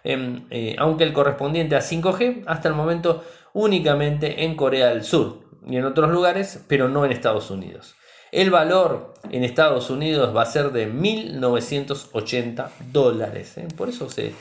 Em, 0.05 0.45
eh, 0.49 0.75
aunque 0.79 1.03
el 1.03 1.11
correspondiente 1.11 1.75
a 1.75 1.81
5G 1.81 2.43
hasta 2.45 2.69
el 2.69 2.75
momento 2.75 3.25
únicamente 3.51 4.45
en 4.45 4.55
Corea 4.55 4.87
del 4.87 5.03
Sur 5.03 5.41
y 5.67 5.75
en 5.75 5.83
otros 5.83 6.09
lugares, 6.11 6.63
pero 6.69 6.87
no 6.87 7.03
en 7.03 7.11
Estados 7.11 7.51
Unidos. 7.51 7.95
El 8.31 8.49
valor 8.49 9.15
en 9.29 9.43
Estados 9.43 9.89
Unidos 9.89 10.33
va 10.35 10.43
a 10.43 10.45
ser 10.45 10.71
de 10.71 10.89
1.980 10.89 12.69
dólares. 12.91 13.57
¿eh? 13.57 13.67
Por 13.75 13.89
eso 13.89 14.09
se, 14.09 14.33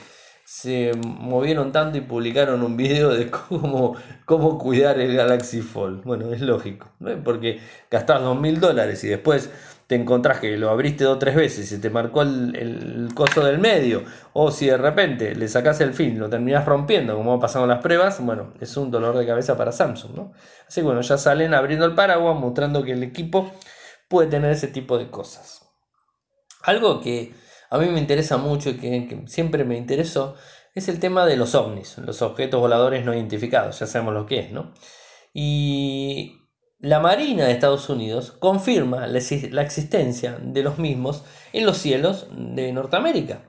se 0.47 0.93
movieron 0.95 1.73
tanto 1.73 1.99
y 1.99 2.03
publicaron 2.03 2.63
un 2.63 2.77
video 2.77 3.13
de 3.13 3.29
cómo, 3.49 3.97
cómo 4.25 4.59
cuidar 4.59 5.01
el 5.01 5.17
Galaxy 5.17 5.61
Fold. 5.61 6.05
Bueno, 6.05 6.33
es 6.33 6.41
lógico, 6.41 6.89
porque 7.25 7.59
gastás 7.91 8.23
2.000 8.23 8.59
dólares 8.61 9.03
y 9.03 9.09
después 9.09 9.51
te 9.89 9.97
encontrás 9.97 10.39
que 10.39 10.57
lo 10.57 10.71
abriste 10.71 11.03
dos 11.03 11.17
o 11.17 11.19
tres 11.19 11.35
veces 11.35 11.71
y 11.73 11.81
te 11.81 11.91
marcó 11.91 12.23
el, 12.23 13.09
coso 13.15 13.45
del 13.45 13.59
medio, 13.59 14.05
o 14.35 14.53
si 14.53 14.67
de 14.67 14.77
repente 14.77 15.35
le 15.35 15.49
sacás 15.49 15.81
el 15.81 15.95
fin, 15.95 16.17
lo 16.19 16.31
terminás 16.31 16.65
rompiendo, 16.65 17.17
como 17.17 17.35
ha 17.35 17.41
pasado 17.41 17.65
en 17.65 17.71
las 17.71 17.83
pruebas, 17.83 18.25
bueno, 18.25 18.53
es 18.61 18.77
un 18.77 18.93
dolor 18.93 19.19
de 19.19 19.27
cabeza 19.27 19.57
para 19.57 19.73
Samsung, 19.73 20.15
¿no? 20.15 20.33
Así 20.69 20.81
que 20.81 20.87
bueno, 20.87 21.01
ya 21.01 21.19
salen 21.19 21.55
abriendo 21.55 21.87
el 21.87 21.95
paraguas, 21.95 22.39
mostrando 22.39 22.85
que 22.85 22.93
el 22.93 23.03
equipo 23.03 23.53
puede 24.09 24.29
tener 24.29 24.53
ese 24.53 24.69
tipo 24.69 24.97
de 24.97 25.11
cosas. 25.11 25.63
Algo 26.63 27.01
que 27.01 27.33
a 27.71 27.79
mí 27.79 27.87
me 27.87 28.01
interesa 28.01 28.37
mucho 28.37 28.71
y 28.71 28.77
que, 28.77 29.23
siempre 29.27 29.65
me 29.65 29.77
interesó 29.77 30.35
es 30.75 30.89
el 30.89 31.01
tema 31.01 31.25
de 31.25 31.37
los 31.37 31.55
ovnis, 31.55 31.97
los 31.99 32.21
objetos 32.21 32.61
voladores 32.61 33.05
no 33.05 33.15
identificados, 33.15 33.79
ya 33.79 33.87
sabemos 33.87 34.13
lo 34.13 34.27
que 34.27 34.41
es, 34.41 34.53
¿no? 34.53 34.75
Y 35.33 36.39
la 36.79 37.01
Marina 37.01 37.47
de 37.47 37.53
Estados 37.53 37.89
Unidos 37.89 38.33
confirma 38.33 39.07
la, 39.07 39.19
existencia 39.19 40.39
de 40.41 40.63
los 40.63 40.79
mismos 40.79 41.25
en 41.55 41.65
los 41.65 41.79
cielos 41.79 42.29
de 42.31 42.73
Norteamérica. 42.73 43.43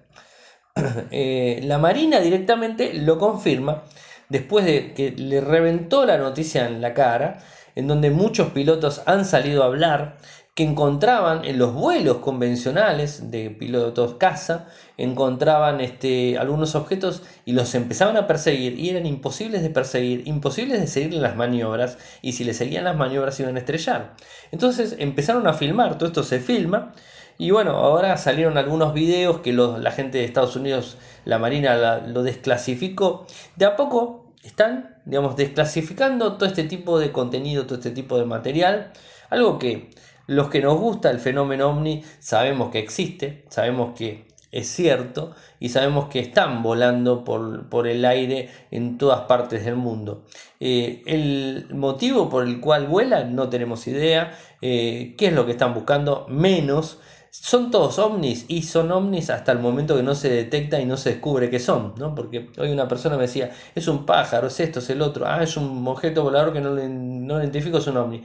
Eh, 1.12 1.62
la 1.63 1.80
Marina 1.80 2.19
directamente 2.19 2.93
lo 2.93 3.17
confirma 3.17 3.84
después 4.30 4.63
de 4.63 4.93
que 4.93 5.12
le 5.12 5.41
reventó 5.41 6.06
la 6.06 6.17
noticia 6.17 6.67
en 6.67 6.82
la 6.82 6.93
cara, 6.93 7.39
en 7.75 7.88
donde 7.88 8.12
muchos 8.12 8.51
pilotos 8.51 9.01
han 9.06 9.25
salido 9.25 9.63
a 9.63 9.67
hablar 9.67 10.17
que 10.57 10.63
encontraban 10.63 11.45
en 11.45 11.59
los 11.59 11.71
vuelos 11.71 12.17
convencionales 12.17 13.29
de 13.29 13.51
pilotos 13.51 14.15
caza, 14.15 14.65
encontraban 14.97 15.81
este, 15.81 16.39
algunos 16.39 16.73
objetos 16.73 17.21
y 17.45 17.51
los 17.51 17.75
empezaban 17.75 18.17
a 18.17 18.25
perseguir 18.25 18.79
y 18.79 18.89
eran 18.89 19.05
imposibles 19.05 19.61
de 19.61 19.69
perseguir, 19.69 20.27
imposibles 20.27 20.79
de 20.81 20.87
seguir 20.87 21.13
las 21.13 21.35
maniobras 21.35 21.99
y 22.23 22.31
si 22.31 22.43
le 22.43 22.55
seguían 22.55 22.85
las 22.85 22.97
maniobras 22.97 23.39
iban 23.39 23.55
a 23.55 23.59
estrellar. 23.59 24.15
Entonces 24.51 24.95
empezaron 24.97 25.45
a 25.45 25.53
filmar, 25.53 25.99
todo 25.99 26.07
esto 26.07 26.23
se 26.23 26.39
filma 26.39 26.91
y 27.37 27.51
bueno, 27.51 27.73
ahora 27.73 28.17
salieron 28.17 28.57
algunos 28.57 28.95
videos 28.95 29.41
que 29.41 29.53
la 29.53 29.91
gente 29.91 30.17
de 30.17 30.25
Estados 30.25 30.55
Unidos, 30.55 30.97
la 31.23 31.37
Marina 31.37 31.99
lo 31.99 32.23
desclasificó. 32.23 33.27
De 33.57 33.65
a 33.65 33.75
poco 33.75 34.33
están, 34.41 34.95
digamos, 35.05 35.35
desclasificando 35.35 36.33
todo 36.33 36.49
este 36.49 36.63
tipo 36.63 36.97
de 36.97 37.11
contenido, 37.11 37.67
todo 37.67 37.75
este 37.75 37.91
tipo 37.91 38.17
de 38.17 38.25
material, 38.25 38.91
algo 39.29 39.59
que 39.59 39.91
los 40.27 40.49
que 40.49 40.61
nos 40.61 40.77
gusta 40.77 41.09
el 41.09 41.19
fenómeno 41.19 41.69
ovni 41.69 42.03
sabemos 42.19 42.69
que 42.71 42.79
existe, 42.79 43.45
sabemos 43.49 43.95
que 43.97 44.27
es 44.51 44.67
cierto 44.67 45.35
y 45.59 45.69
sabemos 45.69 46.07
que 46.07 46.19
están 46.19 46.63
volando 46.63 47.23
por, 47.23 47.87
el 47.87 48.05
aire 48.05 48.49
en 48.71 48.97
todas 48.97 49.21
partes 49.21 49.65
del 49.65 49.75
mundo. 49.75 50.25
Eh, 50.59 51.03
el 51.05 51.67
motivo 51.73 52.29
por 52.29 52.45
el 52.45 52.59
cual 52.59 52.87
vuelan 52.87 53.35
no 53.35 53.49
tenemos 53.49 53.87
idea, 53.87 54.37
eh, 54.61 55.15
qué 55.17 55.27
es 55.27 55.33
lo 55.33 55.45
que 55.45 55.51
están 55.51 55.73
buscando, 55.73 56.25
menos. 56.29 56.99
Son 57.29 57.69
todos 57.69 57.99
ovnis 57.99 58.45
y 58.47 58.63
son 58.63 58.91
ovnis 58.91 59.29
hasta 59.29 59.51
el 59.51 59.59
momento 59.59 59.95
que 59.95 60.01
no 60.01 60.15
se 60.15 60.29
detecta 60.29 60.79
y 60.79 60.85
no 60.85 60.97
se 60.97 61.11
descubre 61.11 61.49
qué 61.49 61.59
son, 61.59 61.93
¿no? 61.97 62.15
Porque 62.15 62.49
hoy 62.57 62.71
una 62.71 62.87
persona 62.87 63.15
me 63.15 63.23
decía, 63.23 63.51
es 63.75 63.87
un 63.87 64.05
pájaro, 64.05 64.47
es 64.47 64.59
esto, 64.59 64.79
es 64.79 64.89
el 64.89 65.01
otro, 65.01 65.27
ah, 65.27 65.43
es 65.43 65.55
un 65.55 65.87
objeto 65.87 66.23
volador 66.23 66.51
que 66.53 66.61
no, 66.61 66.71
no 66.71 67.39
identifico, 67.39 67.77
es 67.77 67.87
un 67.87 67.97
ovni. 67.97 68.23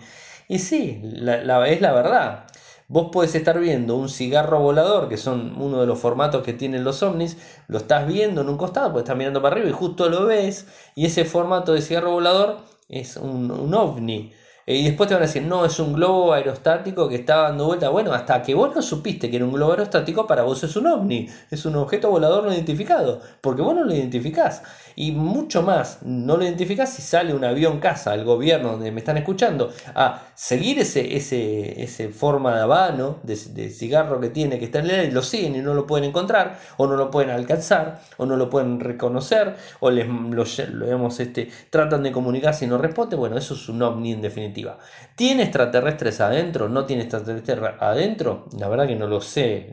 Y 0.48 0.59
sí, 0.59 1.00
la, 1.02 1.68
es 1.68 1.81
la 1.81 1.92
verdad. 1.92 2.44
Vos 2.88 3.09
podés 3.12 3.35
estar 3.35 3.59
viendo 3.59 3.96
un 3.96 4.09
cigarro 4.09 4.61
volador, 4.61 5.09
que 5.09 5.16
son 5.16 5.55
uno 5.61 5.81
de 5.81 5.87
los 5.87 5.98
formatos 5.98 6.42
que 6.42 6.52
tienen 6.52 6.85
los 6.85 7.02
ovnis, 7.02 7.38
lo 7.68 7.78
estás 7.78 8.07
viendo 8.07 8.42
en 8.42 8.48
un 8.48 8.59
costado, 8.59 8.88
porque 8.88 9.05
estás 9.05 9.16
mirando 9.16 9.40
para 9.40 9.55
arriba 9.55 9.70
y 9.70 9.72
justo 9.72 10.09
lo 10.11 10.26
ves, 10.26 10.66
y 10.94 11.07
ese 11.07 11.24
formato 11.24 11.72
de 11.72 11.81
cigarro 11.81 12.11
volador 12.11 12.59
es 12.88 13.16
un, 13.16 13.50
un 13.50 13.74
ovni. 13.74 14.33
Eh, 14.66 14.76
y 14.76 14.85
después 14.85 15.09
te 15.09 15.14
van 15.14 15.24
a 15.24 15.26
decir, 15.26 15.42
no, 15.42 15.64
es 15.64 15.78
un 15.81 15.92
globo 15.92 16.33
aerostático 16.33 17.09
que 17.09 17.16
está 17.16 17.37
dando 17.42 17.66
vuelta. 17.66 17.88
Bueno, 17.88 18.12
hasta 18.12 18.42
que 18.42 18.55
vos 18.55 18.74
no 18.74 18.83
supiste 18.83 19.28
que 19.31 19.37
era 19.37 19.44
un 19.44 19.52
globo 19.52 19.72
aerostático, 19.72 20.26
para 20.26 20.42
vos 20.42 20.62
es 20.62 20.76
un 20.76 20.87
ovni, 20.87 21.28
es 21.50 21.64
un 21.64 21.76
objeto 21.76 22.11
volador 22.11 22.44
no 22.44 22.52
identificado, 22.52 23.20
porque 23.40 23.62
vos 23.62 23.74
no 23.74 23.85
lo 23.85 23.92
identificás. 23.92 24.62
Y 24.96 25.12
mucho 25.12 25.62
más, 25.62 26.02
no 26.02 26.37
lo 26.37 26.44
identificás 26.44 26.92
si 26.92 27.02
sale 27.02 27.35
un 27.35 27.44
avión 27.44 27.81
casa 27.81 28.12
al 28.12 28.24
gobierno 28.24 28.72
donde 28.72 28.92
me 28.92 29.00
están 29.00 29.16
escuchando 29.16 29.72
a 29.94 30.22
seguir 30.35 30.78
ese, 30.78 31.16
ese, 31.16 31.83
ese 31.83 32.09
forma 32.09 32.55
de 32.55 32.62
habano, 32.62 33.18
de, 33.22 33.70
cigarro 33.70 34.20
que 34.20 34.28
tiene 34.28 34.59
que 34.59 34.66
está 34.66 34.81
en 34.81 34.87
el 34.87 34.90
aire, 34.92 35.12
lo 35.12 35.22
siguen 35.22 35.57
y 35.57 35.61
no 35.61 35.74
lo 35.74 35.87
pueden 35.87 36.09
encontrar, 36.09 36.59
o 36.76 36.87
no 36.87 36.96
lo 36.96 37.11
pueden 37.11 37.31
alcanzar, 37.31 38.00
o 38.16 38.26
no 38.26 38.37
lo 38.37 38.50
pueden 38.50 38.81
reconocer, 38.81 39.57
o 39.81 39.90
les 39.90 40.07
lo, 40.07 40.44
digamos, 40.85 41.20
este, 41.20 41.50
tratan 41.70 42.02
de 42.02 42.12
comunicarse 42.12 42.64
y 42.64 42.68
no 42.68 42.78
responde. 42.78 43.16
Bueno, 43.16 43.37
eso 43.37 43.55
es 43.55 43.68
un 43.68 43.83
ovni 43.83 44.12
en 44.12 44.22
definitiva. 44.22 44.78
¿Tiene 45.16 45.44
extraterrestres 45.44 46.20
adentro? 46.20 46.68
¿No 46.68 46.85
tiene 46.85 47.02
extraterrestres 47.02 47.61
adentro? 47.78 48.46
La 48.59 48.68
verdad 48.68 48.87
que 48.87 48.96
no 48.96 49.07
lo 49.07 49.20
sé. 49.20 49.70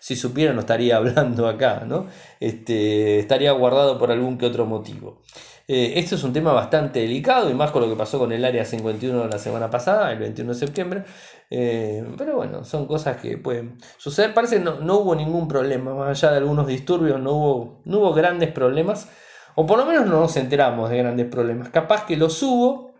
si 0.00 0.16
supiera 0.16 0.52
no 0.52 0.60
estaría 0.60 0.96
hablando 0.98 1.48
acá, 1.48 1.84
¿no? 1.86 2.06
Este, 2.40 3.18
estaría 3.18 3.52
guardado 3.52 3.93
por 3.98 4.10
algún 4.10 4.38
que 4.38 4.46
otro 4.46 4.66
motivo. 4.66 5.22
Eh, 5.66 5.94
esto 5.96 6.14
es 6.16 6.24
un 6.24 6.32
tema 6.32 6.52
bastante 6.52 7.00
delicado 7.00 7.50
y 7.50 7.54
más 7.54 7.70
con 7.70 7.82
lo 7.82 7.88
que 7.88 7.96
pasó 7.96 8.18
con 8.18 8.32
el 8.32 8.44
Área 8.44 8.64
51 8.64 9.26
la 9.26 9.38
semana 9.38 9.70
pasada, 9.70 10.12
el 10.12 10.18
21 10.18 10.52
de 10.52 10.58
septiembre. 10.58 11.04
Eh, 11.50 12.04
pero 12.18 12.36
bueno, 12.36 12.64
son 12.64 12.86
cosas 12.86 13.16
que 13.16 13.38
pueden 13.38 13.78
suceder. 13.96 14.34
Parece 14.34 14.58
que 14.58 14.64
no, 14.64 14.98
hubo 14.98 15.14
ningún 15.14 15.48
problema, 15.48 15.94
más 15.94 16.10
allá 16.22 16.32
de 16.32 16.38
algunos 16.38 16.66
disturbios, 16.66 17.20
no 17.20 17.32
hubo, 17.32 17.82
no 17.86 17.98
hubo 17.98 18.12
grandes 18.12 18.52
problemas. 18.52 19.08
O 19.54 19.66
por 19.66 19.78
lo 19.78 19.86
menos 19.86 20.06
no 20.06 20.20
nos 20.20 20.36
enteramos 20.36 20.90
de 20.90 20.98
grandes 20.98 21.26
problemas. 21.26 21.70
Capaz 21.70 22.04
que 22.06 22.16
los 22.16 22.42
hubo, 22.42 22.94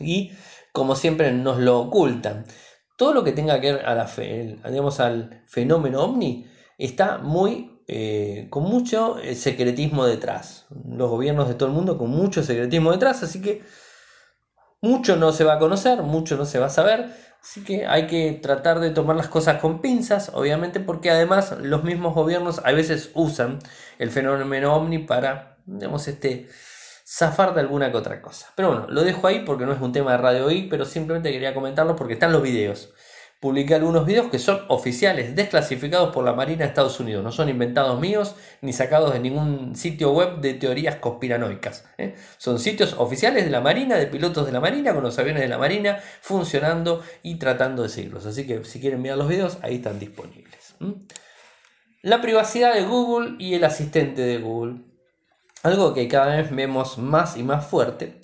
y 0.00 0.32
como 0.72 0.96
siempre 0.96 1.32
nos 1.32 1.58
lo 1.58 1.80
ocultan. 1.80 2.46
Todo 2.96 3.12
lo 3.12 3.24
que 3.24 3.32
tenga 3.32 3.60
que 3.60 3.72
ver 3.72 3.86
a 3.86 3.94
la 3.94 4.06
fe, 4.06 4.58
digamos, 4.68 5.00
al 5.00 5.42
fenómeno 5.46 6.02
ovni 6.02 6.46
está 6.78 7.18
muy 7.18 7.73
eh, 7.86 8.46
con 8.50 8.62
mucho 8.64 9.18
eh, 9.18 9.34
secretismo 9.34 10.06
detrás. 10.06 10.66
Los 10.88 11.10
gobiernos 11.10 11.48
de 11.48 11.54
todo 11.54 11.68
el 11.68 11.74
mundo 11.74 11.98
con 11.98 12.10
mucho 12.10 12.42
secretismo 12.42 12.92
detrás, 12.92 13.22
así 13.22 13.42
que 13.42 13.62
mucho 14.80 15.16
no 15.16 15.32
se 15.32 15.44
va 15.44 15.54
a 15.54 15.58
conocer, 15.58 16.02
mucho 16.02 16.36
no 16.36 16.46
se 16.46 16.58
va 16.58 16.66
a 16.66 16.70
saber, 16.70 17.10
así 17.42 17.62
que 17.62 17.86
hay 17.86 18.06
que 18.06 18.32
tratar 18.32 18.80
de 18.80 18.90
tomar 18.90 19.16
las 19.16 19.28
cosas 19.28 19.60
con 19.60 19.80
pinzas, 19.80 20.30
obviamente, 20.34 20.80
porque 20.80 21.10
además 21.10 21.56
los 21.60 21.84
mismos 21.84 22.14
gobiernos 22.14 22.60
a 22.64 22.72
veces 22.72 23.10
usan 23.14 23.58
el 23.98 24.10
fenómeno 24.10 24.74
ovni 24.74 24.98
para, 24.98 25.58
digamos, 25.66 26.08
este 26.08 26.48
zafar 27.06 27.54
de 27.54 27.60
alguna 27.60 27.90
que 27.90 27.98
otra 27.98 28.22
cosa. 28.22 28.50
Pero 28.56 28.68
bueno, 28.68 28.86
lo 28.88 29.04
dejo 29.04 29.26
ahí 29.26 29.40
porque 29.44 29.66
no 29.66 29.72
es 29.72 29.80
un 29.80 29.92
tema 29.92 30.12
de 30.12 30.18
Radio 30.18 30.50
I, 30.50 30.68
pero 30.68 30.86
simplemente 30.86 31.30
quería 31.32 31.54
comentarlo 31.54 31.96
porque 31.96 32.14
están 32.14 32.32
los 32.32 32.42
videos. 32.42 32.93
Publiqué 33.44 33.74
algunos 33.74 34.06
videos 34.06 34.30
que 34.30 34.38
son 34.38 34.62
oficiales, 34.68 35.36
desclasificados 35.36 36.14
por 36.14 36.24
la 36.24 36.32
Marina 36.32 36.60
de 36.60 36.64
Estados 36.64 36.98
Unidos. 36.98 37.22
No 37.22 37.30
son 37.30 37.50
inventados 37.50 38.00
míos 38.00 38.36
ni 38.62 38.72
sacados 38.72 39.12
de 39.12 39.20
ningún 39.20 39.76
sitio 39.76 40.12
web 40.12 40.38
de 40.40 40.54
teorías 40.54 40.96
conspiranoicas. 40.96 41.84
¿eh? 41.98 42.14
Son 42.38 42.58
sitios 42.58 42.94
oficiales 42.96 43.44
de 43.44 43.50
la 43.50 43.60
Marina, 43.60 43.96
de 43.96 44.06
pilotos 44.06 44.46
de 44.46 44.52
la 44.52 44.60
Marina, 44.60 44.94
con 44.94 45.02
los 45.02 45.18
aviones 45.18 45.42
de 45.42 45.48
la 45.48 45.58
Marina 45.58 45.98
funcionando 46.22 47.02
y 47.22 47.34
tratando 47.34 47.82
de 47.82 47.90
seguirlos. 47.90 48.24
Así 48.24 48.46
que 48.46 48.64
si 48.64 48.80
quieren 48.80 49.02
mirar 49.02 49.18
los 49.18 49.28
videos, 49.28 49.58
ahí 49.60 49.74
están 49.74 49.98
disponibles. 49.98 50.76
La 52.00 52.22
privacidad 52.22 52.72
de 52.72 52.84
Google 52.84 53.36
y 53.38 53.52
el 53.52 53.64
asistente 53.64 54.22
de 54.22 54.38
Google. 54.38 54.76
Algo 55.62 55.92
que 55.92 56.08
cada 56.08 56.36
vez 56.36 56.50
vemos 56.50 56.96
más 56.96 57.36
y 57.36 57.42
más 57.42 57.66
fuerte. 57.66 58.22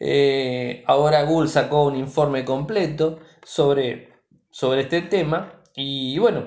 Eh, 0.00 0.84
ahora 0.86 1.22
Google 1.24 1.50
sacó 1.50 1.84
un 1.84 1.96
informe 1.96 2.46
completo 2.46 3.20
sobre, 3.42 4.13
sobre 4.54 4.82
este 4.82 5.02
tema 5.02 5.64
y 5.74 6.16
bueno, 6.20 6.44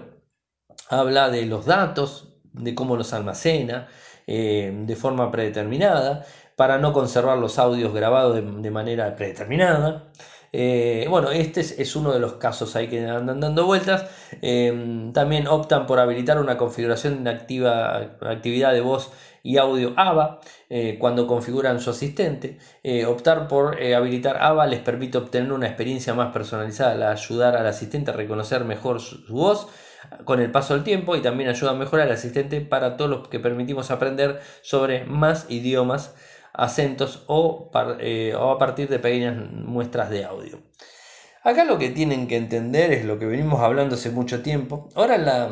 habla 0.90 1.30
de 1.30 1.46
los 1.46 1.66
datos, 1.66 2.36
de 2.54 2.74
cómo 2.74 2.96
los 2.96 3.12
almacena 3.12 3.90
eh, 4.28 4.72
de 4.86 4.96
forma 4.96 5.30
predeterminada, 5.30 6.26
para 6.56 6.78
no 6.78 6.94
conservar 6.94 7.38
los 7.38 7.60
audios 7.60 7.94
grabados 7.94 8.42
de 8.64 8.72
manera 8.72 9.14
predeterminada. 9.18 10.10
Eh, 10.54 11.06
bueno, 11.10 11.32
este 11.32 11.60
es, 11.60 11.96
uno 11.98 12.14
de 12.14 12.20
los 12.20 12.36
casos 12.36 12.78
ahí 12.78 12.88
que 12.88 13.06
andan 13.06 13.42
dando 13.42 13.66
vueltas. 13.66 14.06
Eh, 14.42 15.12
también 15.14 15.48
optan 15.48 15.86
por 15.86 16.00
habilitar 16.00 16.40
una 16.40 16.58
configuración 16.58 17.26
de 17.26 17.30
activa, 17.30 17.98
actividad 18.22 18.72
de 18.72 18.82
voz 18.82 19.12
y 19.48 19.58
audio 19.58 19.94
AVA 19.96 20.40
eh, 20.70 20.98
cuando 21.00 21.28
configuran 21.28 21.80
su 21.80 21.92
asistente. 21.92 22.58
optar 23.08 23.48
por 23.48 23.82
habilitar 23.82 24.38
AVA 24.42 24.68
les 24.68 24.80
permite 24.80 25.18
obtener 25.18 25.52
una 25.52 25.68
experiencia 25.68 26.14
más 26.14 26.34
personalizada 26.34 26.92
al 26.92 27.04
ayudar 27.04 27.56
al 27.56 27.68
asistente 27.68 28.12
a 28.12 28.14
reconocer 28.14 28.66
mejor 28.66 29.00
su, 29.00 29.24
voz 29.30 29.68
con 30.26 30.40
el 30.40 30.52
paso 30.52 30.74
del 30.74 30.84
tiempo 30.84 31.16
y 31.16 31.22
también 31.22 31.50
ayuda 31.50 31.72
a 31.72 31.76
mejorar 31.76 32.08
al 32.08 32.14
asistente 32.14 32.62
para 32.62 32.98
todos 32.98 33.10
los 33.10 33.28
que 33.28 33.40
permitimos 33.40 33.92
aprender 33.92 34.42
sobre 34.62 35.06
más 35.06 35.46
idiomas 35.50 36.14
acentos 36.58 37.26
eh, 38.00 38.34
o, 38.36 38.52
a 38.52 38.58
partir 38.58 38.90
de 38.90 39.00
pequeñas 39.00 39.38
muestras 39.52 40.10
de 40.10 40.26
audio. 40.26 40.60
Acá 41.44 41.64
lo 41.64 41.78
que 41.78 41.92
tienen 41.92 42.28
que 42.28 42.36
entender 42.36 42.92
es 42.92 43.06
lo 43.06 43.20
que 43.20 43.26
venimos 43.26 43.62
hablando 43.62 43.96
hace 43.96 44.10
mucho 44.10 44.42
tiempo. 44.42 44.90
Ahora 44.96 45.18
la, 45.18 45.50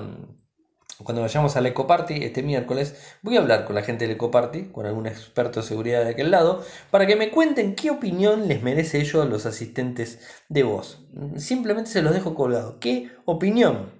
cuando 1.04 1.22
vayamos 1.22 1.56
al 1.58 1.66
Ecoparty 1.66 2.24
este 2.24 2.42
miércoles, 2.42 2.96
voy 3.22 3.36
a 3.36 3.42
hablar 3.42 3.66
con 3.66 3.76
la 3.76 3.82
gente 3.82 4.06
del 4.06 4.16
Ecoparty, 4.16 4.70
con 4.70 4.86
algún 4.86 5.08
experto 5.08 5.62
de 5.62 5.68
seguridad 5.68 6.04
de 6.04 6.12
aquel 6.12 6.32
lado, 6.32 6.64
para 6.90 7.06
que 7.06 7.16
me 7.16 7.32
cuenten 7.32 7.76
qué 7.76 7.92
opinión 7.92 8.48
les 8.48 8.64
merece 8.64 9.02
ellos 9.02 9.22
a 9.22 9.28
los 9.28 9.46
asistentes 9.46 10.20
de 10.48 10.64
voz. 10.64 11.02
Simplemente 11.38 11.90
se 11.90 12.02
los 12.02 12.14
dejo 12.14 12.34
colgado. 12.34 12.80
¿Qué 12.80 13.12
opinión? 13.26 13.92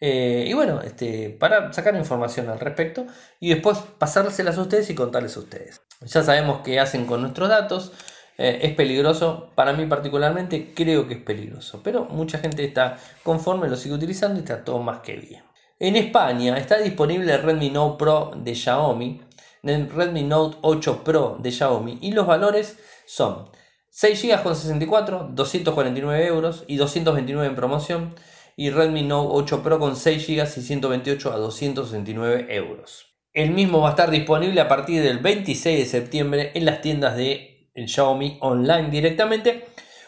Eh, 0.00 0.46
y 0.48 0.54
bueno, 0.54 0.80
este, 0.80 1.30
para 1.30 1.72
sacar 1.72 1.94
información 1.96 2.48
al 2.48 2.60
respecto 2.60 3.06
y 3.40 3.50
después 3.50 3.78
pasárselas 3.98 4.56
a 4.56 4.62
ustedes 4.62 4.88
y 4.90 4.94
contarles 4.94 5.36
a 5.36 5.40
ustedes. 5.40 5.82
Ya 6.02 6.22
sabemos 6.22 6.60
qué 6.64 6.80
hacen 6.80 7.04
con 7.04 7.20
nuestros 7.20 7.48
datos. 7.48 7.92
Eh, 8.38 8.60
es 8.62 8.74
peligroso, 8.74 9.50
para 9.56 9.72
mí 9.72 9.84
particularmente 9.86 10.72
creo 10.72 11.08
que 11.08 11.14
es 11.14 11.22
peligroso, 11.22 11.80
pero 11.82 12.04
mucha 12.04 12.38
gente 12.38 12.64
está 12.64 12.96
conforme, 13.24 13.68
lo 13.68 13.76
sigue 13.76 13.96
utilizando 13.96 14.38
y 14.38 14.44
está 14.44 14.64
todo 14.64 14.78
más 14.78 15.00
que 15.00 15.16
bien. 15.16 15.47
En 15.80 15.94
España 15.94 16.58
está 16.58 16.78
disponible 16.78 17.32
el 17.32 17.42
Redmi 17.42 17.70
Note 17.70 17.98
Pro 17.98 18.32
de 18.34 18.52
Xiaomi, 18.52 19.20
el 19.62 19.88
Redmi 19.88 20.24
Note 20.24 20.58
8 20.62 21.04
Pro 21.04 21.38
de 21.40 21.52
Xiaomi 21.52 21.98
y 22.00 22.10
los 22.10 22.26
valores 22.26 22.80
son 23.06 23.48
6 23.90 24.22
GB 24.24 24.42
con 24.42 24.56
64, 24.56 25.28
249 25.30 26.26
euros 26.26 26.64
y 26.66 26.78
229 26.78 27.46
en 27.46 27.54
promoción 27.54 28.14
y 28.56 28.70
Redmi 28.70 29.02
Note 29.02 29.28
8 29.30 29.62
Pro 29.62 29.78
con 29.78 29.94
6 29.94 30.26
GB 30.26 30.42
y 30.56 30.62
128 30.62 31.32
a 31.32 31.36
269 31.36 32.46
euros. 32.56 33.06
El 33.32 33.52
mismo 33.52 33.80
va 33.80 33.88
a 33.88 33.90
estar 33.90 34.10
disponible 34.10 34.60
a 34.60 34.66
partir 34.66 35.00
del 35.00 35.20
26 35.20 35.78
de 35.78 35.86
septiembre 35.86 36.50
en 36.54 36.64
las 36.64 36.80
tiendas 36.80 37.16
de 37.16 37.70
Xiaomi 37.76 38.38
online 38.40 38.90
directamente 38.90 39.64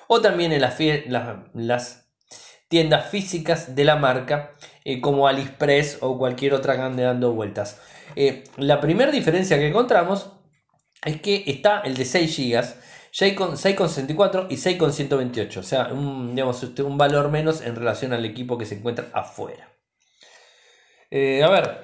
o 0.09 0.21
también 0.21 0.51
en 0.51 0.63
las, 0.63 0.77
las 1.55 2.10
tiendas 2.71 3.11
físicas 3.11 3.75
de 3.75 3.85
la 3.85 3.97
marca 3.97 4.53
eh, 4.85 5.01
como 5.01 5.27
AliExpress 5.27 5.99
o 6.03 6.17
cualquier 6.17 6.55
otra 6.55 6.77
que 6.77 7.03
dando 7.03 7.33
vueltas. 7.33 7.81
Eh, 8.15 8.45
la 8.59 8.81
primera 8.81 9.11
diferencia 9.11 9.59
que 9.59 9.67
encontramos 9.67 10.31
es 11.05 11.21
que 11.21 11.43
está 11.49 11.81
el 11.81 11.97
de 11.97 12.05
6 12.05 12.37
GB, 12.37 12.65
6,64 13.13 14.47
y 14.51 14.57
6,128, 14.57 15.59
o 15.59 15.63
sea, 15.65 15.89
un, 15.89 16.37
digamos, 16.37 16.63
este, 16.63 16.85
un 16.85 16.97
valor 16.97 17.29
menos 17.29 17.61
en 17.61 17.75
relación 17.75 18.13
al 18.13 18.25
equipo 18.25 18.57
que 18.57 18.67
se 18.67 18.77
encuentra 18.77 19.09
afuera. 19.15 19.73
Eh, 21.11 21.43
a 21.43 21.49
ver, 21.49 21.81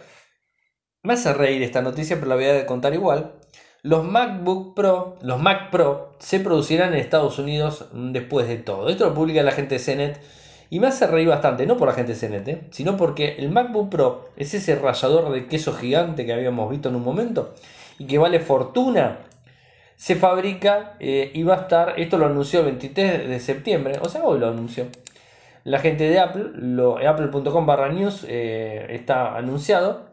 me 1.02 1.14
hace 1.14 1.32
reír 1.32 1.64
esta 1.64 1.82
noticia, 1.82 2.14
pero 2.14 2.28
la 2.28 2.36
voy 2.36 2.44
a 2.44 2.64
contar 2.64 2.94
igual. 2.94 3.34
Los 3.82 4.04
MacBook 4.04 4.76
Pro, 4.76 5.16
los 5.20 5.40
Mac 5.40 5.70
Pro, 5.72 6.12
se 6.20 6.38
producirán 6.38 6.92
en 6.92 7.00
Estados 7.00 7.40
Unidos 7.40 7.86
después 7.92 8.46
de 8.46 8.58
todo. 8.58 8.88
Esto 8.88 9.06
lo 9.06 9.14
publica 9.14 9.42
la 9.42 9.50
gente 9.50 9.78
de 9.78 9.84
CNET 9.84 10.20
y 10.70 10.80
me 10.80 10.88
hace 10.88 11.06
reír 11.06 11.28
bastante, 11.28 11.66
no 11.66 11.76
por 11.76 11.88
la 11.88 11.94
gente 11.94 12.14
¿eh? 12.20 12.62
sino 12.70 12.96
porque 12.96 13.36
el 13.38 13.50
MacBook 13.50 13.90
Pro 13.90 14.28
es 14.36 14.52
ese 14.54 14.76
rallador 14.76 15.32
de 15.32 15.46
queso 15.46 15.74
gigante 15.74 16.26
que 16.26 16.32
habíamos 16.32 16.70
visto 16.70 16.88
en 16.88 16.96
un 16.96 17.04
momento 17.04 17.54
y 17.98 18.06
que 18.06 18.18
vale 18.18 18.40
fortuna. 18.40 19.18
Se 19.96 20.14
fabrica 20.14 20.96
eh, 21.00 21.30
y 21.32 21.42
va 21.42 21.54
a 21.54 21.60
estar, 21.62 21.94
esto 21.98 22.18
lo 22.18 22.26
anunció 22.26 22.60
el 22.60 22.66
23 22.66 23.28
de 23.28 23.40
septiembre, 23.40 23.98
o 24.02 24.08
sea, 24.08 24.24
hoy 24.24 24.38
lo 24.38 24.48
anunció. 24.48 24.86
La 25.64 25.78
gente 25.78 26.08
de 26.08 26.20
Apple, 26.20 26.50
apple.com 27.08 27.66
barra 27.66 27.88
news 27.88 28.24
eh, 28.28 28.86
está 28.90 29.36
anunciado 29.36 30.05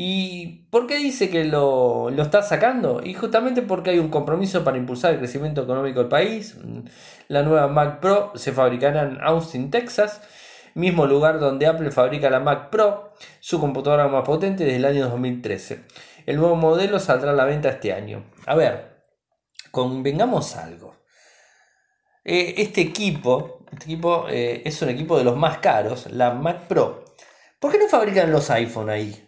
¿Y 0.00 0.68
por 0.70 0.86
qué 0.86 0.96
dice 0.98 1.28
que 1.28 1.42
lo, 1.42 2.08
está 2.10 2.40
sacando? 2.42 3.00
Y 3.02 3.14
justamente 3.14 3.62
porque 3.62 3.90
hay 3.90 3.98
un 3.98 4.10
compromiso 4.10 4.62
para 4.62 4.78
impulsar 4.78 5.10
el 5.10 5.18
crecimiento 5.18 5.64
económico 5.64 5.98
del 5.98 6.08
país. 6.08 6.56
La 7.26 7.42
nueva 7.42 7.66
Mac 7.66 7.98
Pro 7.98 8.30
se 8.36 8.52
fabricará 8.52 9.02
en 9.02 9.18
Austin, 9.20 9.72
Texas, 9.72 10.22
mismo 10.74 11.04
lugar 11.04 11.40
donde 11.40 11.66
Apple 11.66 11.90
fabrica 11.90 12.30
la 12.30 12.38
Mac 12.38 12.70
Pro, 12.70 13.12
su 13.40 13.58
computadora 13.58 14.06
más 14.06 14.22
potente 14.24 14.62
desde 14.62 14.76
el 14.76 14.84
año 14.84 15.08
2013. 15.08 15.82
El 16.26 16.36
nuevo 16.36 16.54
modelo 16.54 17.00
saldrá 17.00 17.32
a 17.32 17.34
la 17.34 17.44
venta 17.44 17.68
este 17.68 17.92
año. 17.92 18.22
A 18.46 18.54
ver, 18.54 19.00
convengamos 19.72 20.54
algo. 20.54 20.94
Eh, 22.24 22.54
este 22.58 22.82
equipo, 22.82 23.64
este 23.72 23.86
equipo 23.86 24.26
eh, 24.30 24.62
es 24.64 24.80
un 24.80 24.90
equipo 24.90 25.18
de 25.18 25.24
los 25.24 25.36
más 25.36 25.58
caros, 25.58 26.06
la 26.12 26.34
Mac 26.34 26.68
Pro. 26.68 27.04
¿Por 27.58 27.72
qué 27.72 27.78
no 27.78 27.88
fabrican 27.88 28.30
los 28.30 28.48
iPhone 28.50 28.90
ahí? 28.90 29.27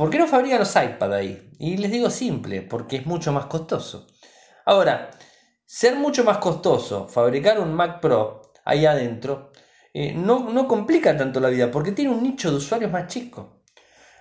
¿Por 0.00 0.08
qué 0.08 0.18
no 0.18 0.26
fabrican 0.26 0.60
los 0.60 0.74
iPad 0.74 1.12
ahí? 1.12 1.50
Y 1.58 1.76
les 1.76 1.90
digo 1.90 2.08
simple, 2.08 2.62
porque 2.62 2.96
es 2.96 3.04
mucho 3.04 3.32
más 3.32 3.44
costoso. 3.44 4.06
Ahora, 4.64 5.10
ser 5.66 5.96
mucho 5.96 6.24
más 6.24 6.38
costoso 6.38 7.06
fabricar 7.06 7.60
un 7.60 7.74
Mac 7.74 8.00
Pro 8.00 8.50
ahí 8.64 8.86
adentro 8.86 9.52
eh, 9.92 10.14
no, 10.14 10.48
no 10.48 10.66
complica 10.66 11.14
tanto 11.18 11.38
la 11.38 11.50
vida, 11.50 11.70
porque 11.70 11.92
tiene 11.92 12.12
un 12.12 12.22
nicho 12.22 12.50
de 12.50 12.56
usuarios 12.56 12.90
más 12.90 13.08
chico. 13.08 13.60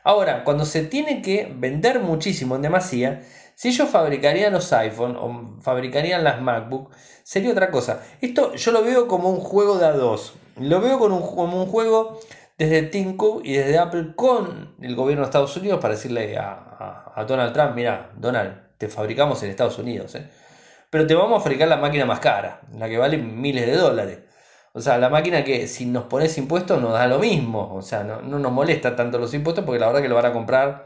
Ahora, 0.03 0.43
cuando 0.43 0.65
se 0.65 0.83
tiene 0.83 1.21
que 1.21 1.49
vender 1.55 2.01
muchísimo 2.01 2.57
en 2.57 2.61
demasía, 2.61 3.21
si 3.55 3.69
ellos 3.69 3.87
fabricarían 3.87 4.51
los 4.51 4.73
iPhone 4.73 5.15
o 5.15 5.61
fabricarían 5.61 6.25
las 6.25 6.41
MacBook, 6.41 6.91
sería 7.23 7.51
otra 7.51 7.71
cosa. 7.71 8.03
Esto 8.19 8.53
yo 8.55 8.73
lo 8.73 8.83
veo 8.83 9.07
como 9.07 9.29
un 9.29 9.39
juego 9.39 9.77
de 9.77 9.85
a 9.85 9.93
dos. 9.93 10.33
Lo 10.57 10.81
veo 10.81 10.99
como 10.99 11.63
un 11.63 11.67
juego 11.67 12.19
desde 12.59 12.83
Tim 12.83 13.17
y 13.45 13.53
desde 13.53 13.77
Apple 13.77 14.11
con 14.15 14.75
el 14.81 14.93
gobierno 14.93 15.23
de 15.23 15.27
Estados 15.27 15.55
Unidos 15.55 15.79
para 15.79 15.93
decirle 15.93 16.37
a, 16.37 17.23
Donald 17.25 17.53
Trump, 17.53 17.73
mira, 17.73 18.11
Donald, 18.17 18.53
te 18.77 18.89
fabricamos 18.89 19.41
en 19.43 19.49
Estados 19.49 19.77
Unidos, 19.79 20.15
¿eh? 20.15 20.29
pero 20.89 21.07
te 21.07 21.15
vamos 21.15 21.39
a 21.39 21.43
fabricar 21.43 21.67
la 21.67 21.77
máquina 21.77 22.05
más 22.05 22.19
cara, 22.19 22.61
la 22.77 22.87
que 22.87 22.97
vale 22.97 23.17
miles 23.17 23.65
de 23.65 23.75
dólares. 23.75 24.19
O 24.73 24.81
sea, 24.81 24.97
la 24.97 25.09
máquina 25.09 25.43
que 25.43 25.67
si 25.67 25.85
nos 25.85 26.03
pones 26.03 26.37
impuestos 26.37 26.81
nos 26.81 26.93
da 26.93 27.07
lo 27.07 27.19
mismo, 27.19 27.73
o 27.73 27.81
sea, 27.81 28.03
no, 28.03 28.21
nos 28.21 28.51
molesta 28.51 28.95
tanto 28.95 29.19
los 29.19 29.33
impuestos 29.33 29.65
porque 29.65 29.79
la 29.79 29.87
verdad 29.87 30.01
que 30.01 30.09
lo 30.09 30.15
van 30.15 30.25
a 30.25 30.33
comprar 30.33 30.85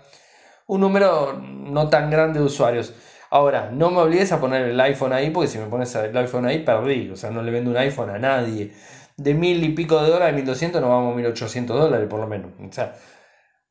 un 0.67 0.81
número 0.81 1.33
no 1.33 1.89
tan 1.89 2.09
grande 2.09 2.39
de 2.39 2.45
usuarios. 2.45 2.93
Ahora, 3.29 3.69
no 3.71 3.89
me 3.89 3.97
obligues 3.97 4.31
a 4.31 4.39
poner 4.39 4.63
el 4.63 4.79
iPhone 4.79 5.13
ahí 5.13 5.31
porque 5.31 5.47
si 5.47 5.57
me 5.57 5.65
pones 5.65 5.93
el 5.95 6.15
iPhone 6.15 6.45
ahí 6.45 6.59
perdí, 6.59 7.09
o 7.09 7.15
sea, 7.15 7.31
no 7.31 7.41
le 7.41 7.51
vendo 7.51 7.71
un 7.71 7.77
iPhone 7.77 8.09
a 8.12 8.19
nadie 8.19 8.73
de 9.17 9.34
mil 9.34 9.63
y 9.63 9.69
pico 9.69 10.02
de 10.02 10.10
dólares, 10.10 10.36
1200, 10.36 10.82
nos 10.82 10.89
vamos 10.89 11.13
a 11.13 11.15
1800 11.15 11.80
dólares 11.80 12.08
por 12.10 12.19
lo 12.19 12.28
menos. 12.28 12.52
O 12.60 12.71
sea, 12.71 12.95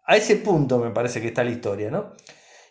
a 0.05 0.17
ese 0.17 0.37
punto 0.37 0.79
me 0.79 0.91
parece 0.91 1.21
que 1.21 1.29
está 1.29 1.45
la 1.45 1.51
historia, 1.51 1.91
¿no? 1.91 2.13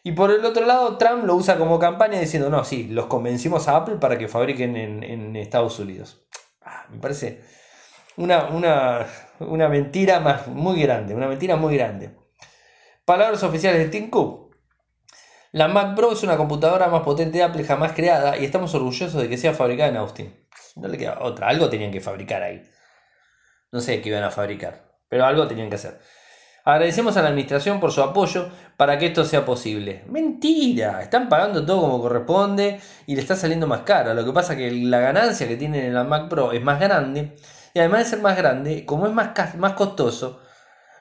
Y 0.04 0.14
por 0.14 0.32
el 0.32 0.44
otro 0.46 0.66
lado, 0.66 0.98
Trump 0.98 1.26
lo 1.26 1.36
usa 1.36 1.58
como 1.58 1.78
campaña 1.78 2.20
diciendo, 2.20 2.50
no, 2.50 2.64
sí, 2.64 2.88
los 2.88 3.06
convencimos 3.06 3.68
a 3.68 3.78
Apple 3.78 3.96
para 3.96 4.18
que 4.18 4.28
fabriquen 4.28 4.76
en, 4.76 5.36
Estados 5.36 5.78
Unidos. 5.78 6.26
Ah, 6.62 6.86
me 6.90 7.00
parece 7.00 7.42
una, 8.18 8.48
una, 8.48 9.70
mentira 9.70 10.20
más, 10.20 10.48
muy 10.48 10.82
grande, 10.82 11.14
una 11.14 11.28
mentira 11.28 11.56
muy 11.56 11.76
grande. 11.76 12.18
Palabras 13.06 13.44
oficiales 13.44 13.80
de 13.80 13.90
Tim 13.90 14.10
Cook. 14.10 14.56
La 15.52 15.68
Mac 15.68 15.96
Pro 15.96 16.14
es 16.14 16.24
una 16.24 16.38
computadora 16.38 16.88
más 16.88 17.04
potente 17.04 17.38
de 17.38 17.44
Apple 17.44 17.64
jamás 17.64 17.92
creada 17.92 18.38
y 18.38 18.46
estamos 18.46 18.74
orgullosos 18.74 19.22
de 19.22 19.30
que 19.30 19.38
sea 19.38 19.54
fabricada 19.54 19.90
en 19.90 19.98
Austin. 19.98 20.41
No 20.76 20.88
le 20.88 20.98
queda 20.98 21.20
otra. 21.22 21.48
Algo 21.48 21.70
tenían 21.70 21.92
que 21.92 22.02
fabricar 22.02 22.44
ahí. 22.44 22.64
No 23.72 23.80
sé 23.80 24.02
qué 24.02 24.10
iban 24.10 24.24
a 24.24 24.32
fabricar, 24.32 24.84
pero 25.08 25.26
algo 25.26 25.48
tenían 25.48 25.70
que 25.70 25.76
hacer. 25.76 26.00
Agradecemos 26.64 27.18
a 27.18 27.24
la 27.24 27.30
administración 27.30 27.80
por 27.80 27.92
su 27.92 28.04
apoyo 28.04 28.50
para 28.78 29.00
que 29.00 29.08
esto 29.08 29.26
sea 29.26 29.46
posible. 29.46 30.04
Mentira, 30.08 31.02
están 31.02 31.28
pagando 31.28 31.66
todo 31.66 31.82
como 31.82 32.02
corresponde 32.02 32.80
y 33.08 33.16
le 33.16 33.22
está 33.22 33.36
saliendo 33.36 33.66
más 33.66 33.82
caro. 33.82 34.14
Lo 34.14 34.24
que 34.24 34.32
pasa 34.32 34.54
es 34.54 34.60
que 34.60 34.72
la 34.72 35.00
ganancia 35.00 35.48
que 35.48 35.56
tienen 35.56 35.86
en 35.86 35.94
la 35.96 36.04
Mac 36.04 36.30
Pro 36.30 36.52
es 36.52 36.62
más 36.62 36.80
grande 36.80 37.36
y 37.74 37.80
además 37.80 38.00
de 38.04 38.10
ser 38.12 38.20
más 38.20 38.38
grande, 38.38 38.86
como 38.86 39.08
es 39.08 39.14
más, 39.14 39.56
más 39.56 39.74
costoso, 39.74 40.42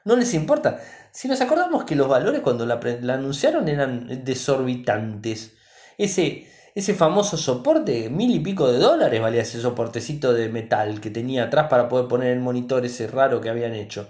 no 0.05 0.17
les 0.17 0.33
importa. 0.33 0.81
Si 1.13 1.29
nos 1.29 1.41
acordamos 1.43 1.85
que 1.85 1.97
los 1.97 2.09
valores 2.09 2.41
cuando 2.41 2.65
la, 2.65 2.81
la 3.03 3.15
anunciaron 3.15 3.69
eran 3.69 4.25
desorbitantes. 4.25 5.57
Ese 5.99 6.50
ese 6.75 6.95
famoso 6.95 7.37
soporte, 7.37 8.09
mil 8.11 8.31
y 8.31 8.41
pico 8.41 8.71
de 8.71 8.79
dólares 8.79 9.21
valía 9.21 9.43
ese 9.43 9.61
soportecito 9.61 10.33
de 10.33 10.49
metal 10.49 11.01
que 11.01 11.11
tenía 11.11 11.45
atrás 11.45 11.67
para 11.69 11.89
poder 11.89 12.09
poner 12.09 12.33
el 12.33 12.41
monitor 12.41 12.85
ese 12.85 13.07
raro 13.07 13.41
que 13.41 13.51
habían 13.51 13.75
hecho. 13.75 14.09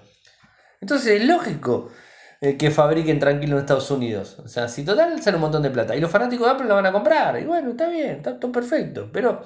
Entonces 0.80 1.20
es 1.20 1.26
lógico 1.26 1.90
eh, 2.40 2.56
que 2.56 2.70
fabriquen 2.70 3.18
tranquilo 3.18 3.56
en 3.56 3.60
Estados 3.60 3.90
Unidos. 3.90 4.38
O 4.42 4.48
sea, 4.48 4.68
si 4.68 4.84
total 4.84 5.20
sale 5.22 5.36
un 5.36 5.42
montón 5.42 5.62
de 5.62 5.70
plata. 5.70 5.94
Y 5.94 6.00
los 6.00 6.10
fanáticos 6.10 6.46
de 6.46 6.52
Apple 6.52 6.66
lo 6.66 6.74
van 6.74 6.86
a 6.86 6.92
comprar. 6.92 7.38
Y 7.38 7.44
bueno, 7.44 7.70
está 7.70 7.88
bien, 7.88 8.16
está 8.16 8.38
todo 8.40 8.50
perfecto. 8.50 9.10
Pero 9.12 9.42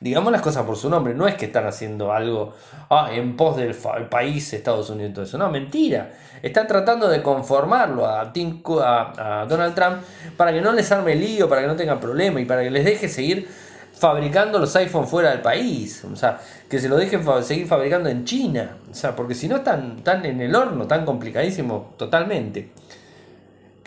digamos 0.00 0.32
las 0.32 0.40
cosas 0.40 0.64
por 0.64 0.76
su 0.76 0.88
nombre, 0.88 1.14
no 1.14 1.28
es 1.28 1.34
que 1.34 1.44
están 1.44 1.66
haciendo 1.66 2.12
algo 2.12 2.54
ah, 2.88 3.10
en 3.12 3.36
pos 3.36 3.58
del 3.58 3.74
país 4.08 4.52
Estados 4.54 4.88
Unidos 4.88 5.12
todo 5.14 5.24
eso, 5.24 5.38
no, 5.38 5.50
mentira. 5.50 6.10
Están 6.42 6.66
tratando 6.66 7.06
de 7.08 7.22
conformarlo 7.22 8.06
a, 8.06 8.22
a, 8.22 9.46
Donald 9.46 9.74
Trump 9.74 9.98
para 10.38 10.52
que 10.52 10.62
no 10.62 10.72
les 10.72 10.90
arme 10.90 11.14
lío, 11.14 11.48
para 11.48 11.60
que 11.60 11.66
no 11.66 11.76
tengan 11.76 12.00
problema 12.00 12.40
y 12.40 12.46
para 12.46 12.62
que 12.62 12.70
les 12.70 12.84
deje 12.84 13.08
seguir 13.08 13.46
fabricando 13.92 14.58
los 14.58 14.74
iPhones 14.76 15.10
fuera 15.10 15.30
del 15.30 15.42
país, 15.42 16.02
o 16.10 16.16
sea, 16.16 16.40
que 16.70 16.78
se 16.78 16.88
lo 16.88 16.96
dejen 16.96 17.22
seguir 17.42 17.66
fabricando 17.66 18.08
en 18.08 18.24
China, 18.24 18.76
o 18.90 18.94
sea, 18.94 19.14
porque 19.14 19.34
si 19.34 19.46
no 19.46 19.56
están, 19.56 19.96
están 19.98 20.24
en 20.24 20.40
el 20.40 20.54
horno, 20.54 20.86
tan 20.86 21.04
complicadísimo 21.04 21.94
totalmente. 21.98 22.70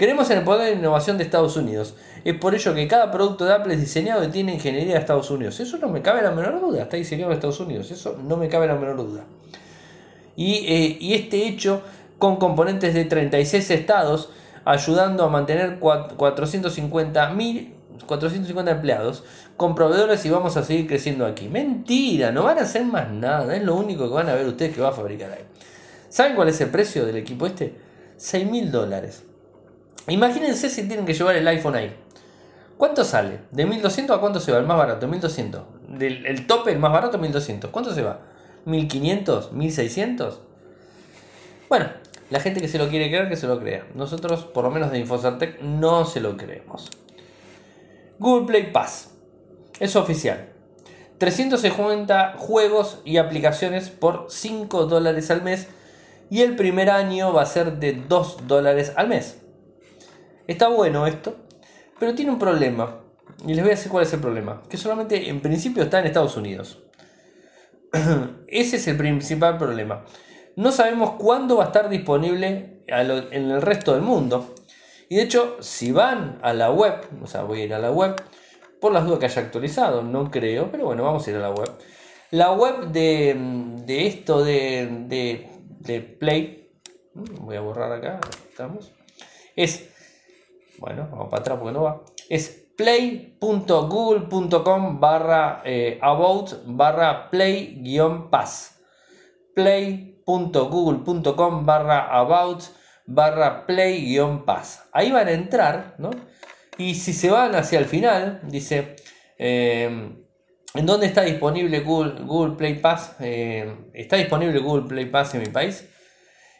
Creemos 0.03 0.29
en 0.31 0.39
el 0.39 0.43
poder 0.43 0.73
de 0.73 0.79
innovación 0.79 1.17
de 1.17 1.23
Estados 1.23 1.55
Unidos. 1.55 1.93
Es 2.25 2.35
por 2.35 2.53
ello 2.53 2.75
que 2.75 2.89
cada 2.89 3.09
producto 3.09 3.45
de 3.45 3.53
Apple 3.53 3.75
es 3.75 3.79
diseñado 3.79 4.21
y 4.25 4.27
tiene 4.27 4.55
ingeniería 4.55 4.95
de 4.95 4.99
Estados 4.99 5.31
Unidos. 5.31 5.61
Eso 5.61 5.77
no 5.77 5.87
me 5.87 6.01
cabe 6.01 6.21
la 6.21 6.31
menor 6.31 6.59
duda. 6.59 6.81
Está 6.81 6.97
diseñado 6.97 7.31
en 7.31 7.35
Estados 7.35 7.61
Unidos. 7.61 7.89
Eso 7.89 8.19
no 8.21 8.35
me 8.35 8.49
cabe 8.49 8.67
la 8.67 8.75
menor 8.75 8.97
duda. 8.97 9.23
Y, 10.35 10.55
eh, 10.67 11.15
este 11.15 11.47
hecho 11.47 11.83
con 12.19 12.35
componentes 12.35 12.93
de 12.93 13.05
36 13.05 13.71
estados, 13.71 14.29
ayudando 14.65 15.23
a 15.23 15.29
mantener 15.29 15.79
450 15.79 17.33
450 18.05 18.71
empleados 18.71 19.23
con 19.55 19.73
proveedores 19.73 20.25
y 20.25 20.29
vamos 20.29 20.57
a 20.57 20.63
seguir 20.63 20.85
creciendo 20.85 21.25
aquí. 21.25 21.47
Mentira, 21.47 22.33
no 22.33 22.43
van 22.43 22.57
a 22.57 22.63
hacer 22.63 22.83
más 22.83 23.09
nada. 23.09 23.55
Es 23.55 23.63
lo 23.63 23.75
único 23.75 24.09
que 24.09 24.15
van 24.15 24.27
a 24.27 24.33
ver 24.33 24.47
ustedes 24.47 24.75
que 24.75 24.81
va 24.81 24.89
a 24.89 24.91
fabricar 24.91 25.31
ahí. 25.31 25.45
¿Saben 26.09 26.35
cuál 26.35 26.49
es 26.49 26.59
el 26.59 26.71
precio 26.71 27.05
del 27.05 27.15
equipo 27.15 27.47
este? 27.47 27.73
6 28.17 28.51
mil 28.51 28.69
dólares. 28.69 29.23
Imagínense 30.07 30.69
si 30.69 30.87
tienen 30.87 31.05
que 31.05 31.13
llevar 31.13 31.35
el 31.35 31.47
iPhone 31.47 31.75
ahí. 31.75 31.95
¿Cuánto 32.77 33.03
sale? 33.03 33.39
¿De 33.51 33.65
1200 33.65 34.17
a 34.17 34.19
cuánto 34.19 34.39
se 34.39 34.51
va? 34.51 34.57
El 34.57 34.65
más 34.65 34.77
barato, 34.77 35.07
1200. 35.07 35.63
Del, 35.87 36.25
el 36.25 36.47
tope, 36.47 36.71
el 36.71 36.79
más 36.79 36.91
barato, 36.91 37.17
1200. 37.17 37.69
¿Cuánto 37.69 37.93
se 37.93 38.01
va? 38.01 38.19
¿1500? 38.65 39.51
¿1600? 39.51 40.39
Bueno, 41.69 41.87
la 42.29 42.39
gente 42.39 42.61
que 42.61 42.67
se 42.67 42.77
lo 42.77 42.89
quiere 42.89 43.07
creer, 43.07 43.29
que 43.29 43.37
se 43.37 43.47
lo 43.47 43.59
crea. 43.59 43.85
Nosotros, 43.95 44.43
por 44.43 44.63
lo 44.63 44.71
menos 44.71 44.91
de 44.91 44.99
Infocertec, 44.99 45.61
no 45.61 46.05
se 46.05 46.19
lo 46.19 46.35
creemos. 46.35 46.91
Google 48.19 48.47
Play 48.47 48.71
Pass. 48.71 49.11
Es 49.79 49.95
oficial. 49.95 50.49
350 51.19 52.35
juegos 52.37 52.99
y 53.05 53.17
aplicaciones 53.17 53.89
por 53.89 54.27
5 54.29 54.87
dólares 54.87 55.31
al 55.31 55.41
mes. 55.41 55.67
Y 56.29 56.41
el 56.41 56.55
primer 56.55 56.89
año 56.89 57.31
va 57.31 57.43
a 57.43 57.45
ser 57.45 57.77
de 57.77 57.93
2 57.93 58.47
dólares 58.47 58.93
al 58.95 59.07
mes. 59.07 59.42
Está 60.47 60.67
bueno 60.67 61.07
esto, 61.07 61.35
pero 61.99 62.15
tiene 62.15 62.31
un 62.31 62.39
problema. 62.39 62.99
Y 63.45 63.53
les 63.53 63.63
voy 63.63 63.71
a 63.71 63.75
decir 63.75 63.91
cuál 63.91 64.05
es 64.05 64.13
el 64.13 64.19
problema. 64.19 64.61
Que 64.69 64.77
solamente 64.77 65.29
en 65.29 65.41
principio 65.41 65.83
está 65.83 65.99
en 65.99 66.05
Estados 66.05 66.37
Unidos. 66.37 66.83
Ese 68.47 68.77
es 68.77 68.87
el 68.87 68.97
principal 68.97 69.57
problema. 69.57 70.05
No 70.55 70.71
sabemos 70.71 71.11
cuándo 71.11 71.57
va 71.57 71.65
a 71.65 71.67
estar 71.67 71.89
disponible 71.89 72.81
en 72.87 73.51
el 73.51 73.61
resto 73.61 73.93
del 73.93 74.01
mundo. 74.01 74.53
Y 75.09 75.15
de 75.15 75.23
hecho, 75.23 75.57
si 75.59 75.91
van 75.91 76.39
a 76.41 76.53
la 76.53 76.71
web, 76.71 76.95
o 77.21 77.27
sea, 77.27 77.43
voy 77.43 77.61
a 77.61 77.63
ir 77.65 77.73
a 77.73 77.79
la 77.79 77.91
web, 77.91 78.15
por 78.79 78.91
las 78.91 79.05
dudas 79.05 79.19
que 79.19 79.25
haya 79.27 79.41
actualizado, 79.43 80.03
no 80.03 80.29
creo, 80.29 80.71
pero 80.71 80.85
bueno, 80.85 81.03
vamos 81.03 81.25
a 81.25 81.29
ir 81.29 81.37
a 81.37 81.39
la 81.39 81.51
web. 81.51 81.71
La 82.31 82.51
web 82.51 82.87
de, 82.87 84.07
esto 84.07 84.43
de, 84.43 84.87
de, 85.79 86.01
Play, 86.01 86.71
voy 87.13 87.55
a 87.55 87.61
borrar 87.61 87.91
acá, 87.91 88.19
estamos, 88.49 88.91
es, 89.55 89.89
bueno, 90.83 91.07
vamos 91.09 91.29
para 91.29 91.39
atrás 91.39 91.57
porque 91.57 91.71
no 91.71 91.83
va, 91.83 92.03
es 92.27 92.49
play.google.com 92.75 94.99
barra 94.99 95.61
eh, 95.63 95.97
about 96.01 96.51
barra 96.65 97.29
play-pass. 97.29 98.81
play.google.com 99.55 101.65
barra 101.65 102.19
about 102.19 102.63
barra 103.05 103.65
play-pass. 103.65 104.89
Ahí 104.91 105.09
van 105.09 105.29
a 105.29 105.31
entrar, 105.31 105.95
¿no? 105.99 106.09
Y 106.77 106.95
si 106.95 107.13
se 107.13 107.29
van 107.29 107.55
hacia 107.55 107.79
el 107.79 107.85
final, 107.85 108.41
dice, 108.43 108.97
eh, 109.37 110.11
¿en 110.73 110.85
dónde 110.85 111.05
está 111.05 111.21
disponible 111.21 111.79
Google, 111.79 112.25
Google 112.25 112.57
Play 112.57 112.81
Pass? 112.81 113.15
Eh, 113.21 113.73
¿Está 113.93 114.17
disponible 114.17 114.59
Google 114.59 114.89
Play 114.89 115.05
Pass 115.05 115.33
en 115.35 115.43
mi 115.43 115.47
país? 115.47 115.87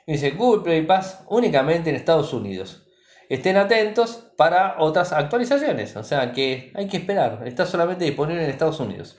dice, 0.08 0.32
Google 0.32 0.64
Play 0.64 0.84
Pass 0.84 1.26
únicamente 1.28 1.90
en 1.90 1.98
Estados 1.98 2.32
Unidos. 2.32 2.83
Estén 3.34 3.58
atentos 3.58 4.28
para 4.38 4.76
otras 4.78 5.12
actualizaciones. 5.12 5.96
O 5.96 6.04
sea 6.04 6.34
que 6.34 6.72
hay 6.76 6.88
que 6.88 6.98
esperar. 6.98 7.42
Está 7.48 7.66
solamente 7.66 8.06
disponible 8.06 8.44
en 8.44 8.52
Estados 8.52 8.80
Unidos. 8.80 9.18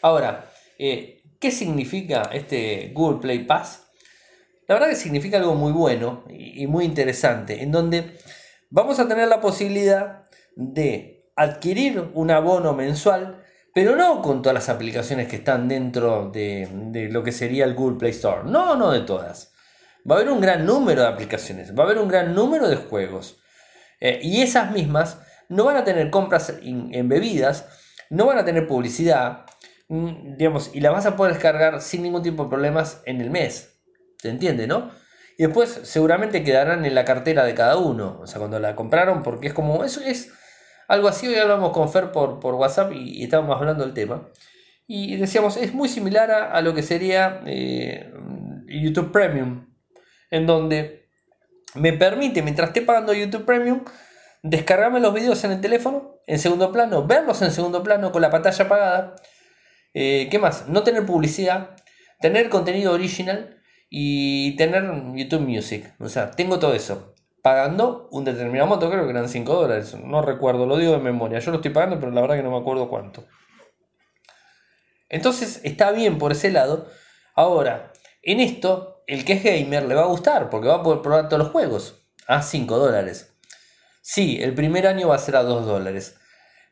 Ahora, 0.00 0.48
eh, 0.78 1.24
¿qué 1.40 1.50
significa 1.50 2.30
este 2.32 2.92
Google 2.94 3.18
Play 3.18 3.40
Pass? 3.40 3.88
La 4.68 4.76
verdad 4.76 4.90
que 4.90 4.94
significa 4.94 5.38
algo 5.38 5.56
muy 5.56 5.72
bueno 5.72 6.22
y 6.28 6.68
muy 6.68 6.84
interesante, 6.84 7.64
en 7.64 7.72
donde 7.72 8.16
vamos 8.70 9.00
a 9.00 9.08
tener 9.08 9.26
la 9.26 9.40
posibilidad 9.40 10.22
de 10.54 11.28
adquirir 11.34 12.10
un 12.14 12.30
abono 12.30 12.74
mensual, 12.74 13.42
pero 13.74 13.96
no 13.96 14.22
con 14.22 14.40
todas 14.40 14.54
las 14.54 14.68
aplicaciones 14.68 15.26
que 15.26 15.36
están 15.36 15.66
dentro 15.66 16.30
de, 16.30 17.08
lo 17.10 17.24
que 17.24 17.32
sería 17.32 17.64
el 17.64 17.74
Google 17.74 17.98
Play 17.98 18.12
Store. 18.12 18.42
No, 18.44 18.76
no 18.76 18.92
de 18.92 19.00
todas. 19.00 19.55
Va 20.08 20.14
a 20.14 20.18
haber 20.18 20.30
un 20.30 20.40
gran 20.40 20.64
número 20.64 21.02
de 21.02 21.08
aplicaciones, 21.08 21.76
va 21.76 21.82
a 21.82 21.86
haber 21.86 21.98
un 21.98 22.08
gran 22.08 22.34
número 22.34 22.68
de 22.68 22.76
juegos. 22.76 23.38
Eh, 24.00 24.20
y 24.22 24.42
esas 24.42 24.70
mismas 24.70 25.18
no 25.48 25.64
van 25.64 25.76
a 25.76 25.84
tener 25.84 26.10
compras 26.10 26.54
en, 26.62 27.08
bebidas, 27.08 27.66
no 28.10 28.26
van 28.26 28.38
a 28.38 28.44
tener 28.44 28.68
publicidad, 28.68 29.46
mm, 29.88 30.36
digamos, 30.36 30.70
y 30.74 30.80
la 30.80 30.90
vas 30.90 31.06
a 31.06 31.16
poder 31.16 31.32
descargar 31.32 31.80
sin 31.80 32.02
ningún 32.02 32.22
tipo 32.22 32.44
de 32.44 32.50
problemas 32.50 33.02
en 33.04 33.20
el 33.20 33.30
mes. 33.30 33.80
¿Se 34.18 34.30
entiende, 34.30 34.66
no? 34.66 34.90
Y 35.38 35.44
después 35.44 35.80
seguramente 35.82 36.42
quedarán 36.42 36.84
en 36.84 36.94
la 36.94 37.04
cartera 37.04 37.44
de 37.44 37.54
cada 37.54 37.76
uno. 37.76 38.18
O 38.20 38.26
sea, 38.26 38.38
cuando 38.38 38.58
la 38.58 38.74
compraron, 38.76 39.22
porque 39.22 39.48
es 39.48 39.54
como, 39.54 39.84
eso 39.84 40.00
es 40.00 40.32
algo 40.88 41.08
así. 41.08 41.26
Hoy 41.26 41.36
hablamos 41.36 41.72
con 41.72 41.90
Fer 41.90 42.12
por, 42.12 42.40
por 42.40 42.54
WhatsApp 42.54 42.92
y, 42.92 43.22
estábamos 43.22 43.56
hablando 43.56 43.84
del 43.84 43.92
tema. 43.94 44.28
Y 44.86 45.16
decíamos, 45.16 45.56
es 45.56 45.74
muy 45.74 45.88
similar 45.88 46.30
a, 46.30 46.60
lo 46.62 46.74
que 46.74 46.82
sería 46.82 47.42
eh, 47.44 48.12
YouTube 48.68 49.12
Premium. 49.12 49.66
En 50.30 50.46
donde 50.46 51.08
me 51.74 51.92
permite, 51.92 52.42
mientras 52.42 52.68
esté 52.68 52.82
pagando 52.82 53.12
YouTube 53.12 53.44
Premium, 53.44 53.84
descargarme 54.42 55.00
los 55.00 55.12
videos 55.12 55.42
en 55.44 55.52
el 55.52 55.60
teléfono, 55.60 56.20
en 56.26 56.38
segundo 56.38 56.72
plano, 56.72 57.06
verlos 57.06 57.42
en 57.42 57.50
segundo 57.50 57.82
plano 57.82 58.12
con 58.12 58.22
la 58.22 58.30
pantalla 58.30 58.64
apagada. 58.64 59.16
Eh, 59.94 60.28
¿Qué 60.30 60.38
más? 60.38 60.68
No 60.68 60.82
tener 60.82 61.06
publicidad, 61.06 61.76
tener 62.20 62.48
contenido 62.48 62.92
original 62.92 63.62
y 63.88 64.56
tener 64.56 64.84
YouTube 65.14 65.40
Music. 65.40 65.94
O 66.00 66.08
sea, 66.08 66.30
tengo 66.30 66.58
todo 66.58 66.74
eso. 66.74 67.14
Pagando 67.42 68.08
un 68.10 68.24
determinado 68.24 68.66
monto, 68.66 68.90
creo 68.90 69.04
que 69.04 69.10
eran 69.10 69.28
5 69.28 69.54
dólares. 69.54 69.94
No 69.94 70.20
recuerdo, 70.20 70.66
lo 70.66 70.76
digo 70.76 70.92
de 70.92 70.98
memoria. 70.98 71.38
Yo 71.38 71.52
lo 71.52 71.58
estoy 71.58 71.70
pagando, 71.70 72.00
pero 72.00 72.10
la 72.10 72.20
verdad 72.20 72.36
que 72.36 72.42
no 72.42 72.50
me 72.50 72.58
acuerdo 72.58 72.88
cuánto. 72.88 73.24
Entonces 75.08 75.60
está 75.62 75.92
bien 75.92 76.18
por 76.18 76.32
ese 76.32 76.50
lado. 76.50 76.88
Ahora, 77.34 77.92
en 78.22 78.40
esto, 78.40 78.95
el 79.06 79.24
que 79.24 79.34
es 79.34 79.42
gamer 79.42 79.84
le 79.84 79.94
va 79.94 80.02
a 80.02 80.06
gustar 80.06 80.50
porque 80.50 80.68
va 80.68 80.76
a 80.76 80.82
poder 80.82 81.02
probar 81.02 81.28
todos 81.28 81.42
los 81.42 81.52
juegos 81.52 82.06
a 82.26 82.42
5 82.42 82.78
dólares. 82.78 83.32
Sí, 84.02 84.38
el 84.40 84.54
primer 84.54 84.86
año 84.86 85.08
va 85.08 85.16
a 85.16 85.18
ser 85.18 85.36
a 85.36 85.42
2 85.42 85.66
dólares. 85.66 86.16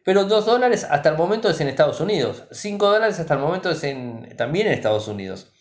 Pero 0.05 0.25
2 0.25 0.44
dólares 0.44 0.87
hasta 0.88 1.09
el 1.09 1.16
momento 1.16 1.49
es 1.49 1.61
en 1.61 1.68
Estados 1.68 2.01
Unidos. 2.01 2.44
5 2.51 2.90
dólares 2.90 3.18
hasta 3.18 3.35
el 3.35 3.40
momento 3.40 3.70
es 3.70 3.83
en, 3.85 4.37
también 4.37 4.66
en 4.66 4.75
Estados 4.75 5.09
Unidos. 5.09 5.53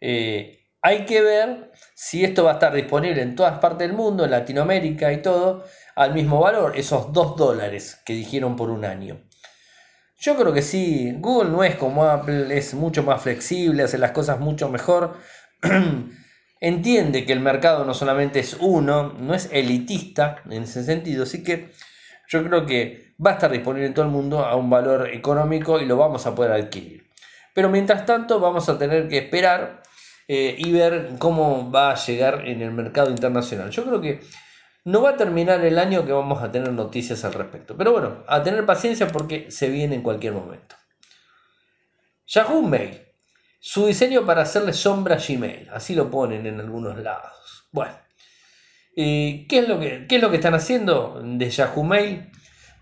Eh, 0.00 0.64
hay 0.80 1.04
que 1.04 1.20
ver 1.20 1.72
si 1.94 2.24
esto 2.24 2.44
va 2.44 2.52
a 2.52 2.54
estar 2.54 2.72
disponible 2.72 3.20
en 3.20 3.34
todas 3.34 3.58
partes 3.58 3.86
del 3.86 3.96
mundo, 3.96 4.24
en 4.24 4.30
Latinoamérica 4.30 5.12
y 5.12 5.20
todo, 5.20 5.64
al 5.96 6.14
mismo 6.14 6.40
valor, 6.40 6.76
esos 6.76 7.12
2 7.12 7.36
dólares 7.36 8.00
que 8.04 8.14
dijeron 8.14 8.56
por 8.56 8.70
un 8.70 8.84
año. 8.84 9.20
Yo 10.20 10.36
creo 10.36 10.52
que 10.52 10.62
sí, 10.62 11.12
Google 11.18 11.50
no 11.50 11.62
es 11.62 11.76
como 11.76 12.04
Apple, 12.04 12.56
es 12.56 12.74
mucho 12.74 13.02
más 13.02 13.22
flexible, 13.22 13.84
hace 13.84 13.98
las 13.98 14.12
cosas 14.12 14.40
mucho 14.40 14.68
mejor. 14.68 15.16
Entiende 16.60 17.24
que 17.24 17.32
el 17.32 17.40
mercado 17.40 17.84
no 17.84 17.94
solamente 17.94 18.40
es 18.40 18.56
uno, 18.58 19.14
no 19.18 19.34
es 19.34 19.48
elitista 19.52 20.42
en 20.50 20.64
ese 20.64 20.82
sentido, 20.82 21.22
así 21.22 21.44
que 21.44 21.70
yo 22.28 22.44
creo 22.44 22.66
que 22.66 23.14
va 23.24 23.30
a 23.30 23.34
estar 23.34 23.50
disponible 23.50 23.86
en 23.86 23.94
todo 23.94 24.04
el 24.04 24.10
mundo 24.10 24.44
a 24.44 24.56
un 24.56 24.68
valor 24.68 25.08
económico 25.08 25.80
y 25.80 25.86
lo 25.86 25.96
vamos 25.96 26.26
a 26.26 26.34
poder 26.34 26.52
adquirir. 26.52 27.08
Pero 27.54 27.70
mientras 27.70 28.04
tanto 28.06 28.40
vamos 28.40 28.68
a 28.68 28.78
tener 28.78 29.08
que 29.08 29.18
esperar 29.18 29.82
eh, 30.26 30.54
y 30.58 30.70
ver 30.72 31.14
cómo 31.18 31.70
va 31.70 31.92
a 31.92 31.94
llegar 31.94 32.46
en 32.46 32.60
el 32.60 32.70
mercado 32.70 33.10
internacional. 33.10 33.70
Yo 33.70 33.84
creo 33.84 34.00
que 34.00 34.20
no 34.84 35.02
va 35.02 35.10
a 35.10 35.16
terminar 35.16 35.64
el 35.64 35.78
año 35.78 36.04
que 36.04 36.12
vamos 36.12 36.42
a 36.42 36.52
tener 36.52 36.72
noticias 36.72 37.24
al 37.24 37.32
respecto. 37.32 37.76
Pero 37.76 37.92
bueno, 37.92 38.24
a 38.26 38.42
tener 38.42 38.66
paciencia 38.66 39.08
porque 39.08 39.50
se 39.50 39.70
viene 39.70 39.94
en 39.94 40.02
cualquier 40.02 40.34
momento. 40.34 40.76
Yahoo 42.26 42.62
Mail. 42.62 43.07
Su 43.58 43.86
diseño 43.86 44.24
para 44.24 44.42
hacerle 44.42 44.72
sombra 44.72 45.16
a 45.16 45.18
Gmail. 45.18 45.68
Así 45.70 45.94
lo 45.94 46.10
ponen 46.10 46.46
en 46.46 46.60
algunos 46.60 46.96
lados. 46.98 47.68
Bueno. 47.72 47.94
¿qué, 48.94 49.46
es 49.50 49.68
lo 49.68 49.78
que, 49.78 50.06
¿Qué 50.08 50.16
es 50.16 50.22
lo 50.22 50.30
que 50.30 50.36
están 50.36 50.54
haciendo 50.54 51.20
de 51.22 51.50
Yahoo 51.50 51.84
Mail? 51.84 52.30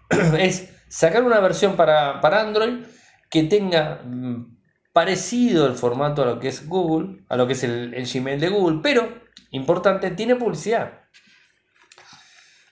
es 0.39 0.73
sacar 0.89 1.23
una 1.23 1.41
versión 1.41 1.77
para, 1.77 2.21
para 2.21 2.41
Android 2.41 2.85
que 3.31 3.43
tenga 3.43 4.01
mm, 4.05 4.57
parecido 4.93 5.67
el 5.67 5.75
formato 5.75 6.23
a 6.23 6.27
lo 6.27 6.41
que 6.41 6.49
es 6.49 6.67
Google, 6.67 7.25
a 7.29 7.37
lo 7.37 7.47
que 7.47 7.53
es 7.53 7.65
el, 7.65 7.91
Gmail 7.91 8.41
de 8.41 8.49
Google, 8.49 8.81
pero, 8.83 9.21
importante, 9.51 10.11
tiene 10.13 10.37
publicidad. 10.37 11.01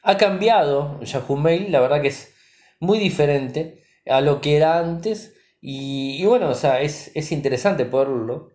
Ha 0.02 0.16
cambiado 0.16 1.00
Yahoo 1.02 1.36
Mail, 1.36 1.70
la 1.70 1.80
verdad 1.80 2.00
que 2.00 2.08
es 2.08 2.34
muy 2.80 2.98
diferente 2.98 3.84
a 4.06 4.20
lo 4.20 4.40
que 4.40 4.56
era 4.56 4.78
antes 4.78 5.33
y, 5.66 6.22
bueno, 6.26 6.50
o 6.50 6.54
sea, 6.54 6.82
es, 6.82 7.32
interesante 7.32 7.86
poderlo. 7.86 8.50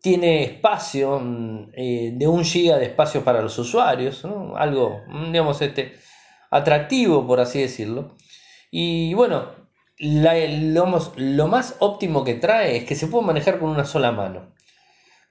Tiene 0.00 0.42
espacio 0.42 1.20
mm, 1.20 1.70
eh, 1.72 2.10
de 2.16 2.26
un 2.26 2.44
giga 2.44 2.78
de 2.78 2.86
espacio 2.86 3.22
para 3.22 3.40
los 3.40 3.56
usuarios, 3.60 4.24
algo, 4.56 5.02
mm, 5.06 5.26
digamos, 5.26 5.62
este, 5.62 5.92
atractivo, 6.50 7.24
por 7.28 7.38
así 7.38 7.60
decirlo. 7.60 8.16
Y 8.72 9.14
bueno, 9.14 9.52
lo, 9.98 11.46
más 11.46 11.76
óptimo 11.78 12.24
que 12.24 12.34
trae 12.34 12.78
es 12.78 12.84
que 12.86 12.96
se 12.96 13.06
puede 13.06 13.24
manejar 13.24 13.60
con 13.60 13.70
una 13.70 13.84
sola 13.84 14.10
mano. 14.10 14.52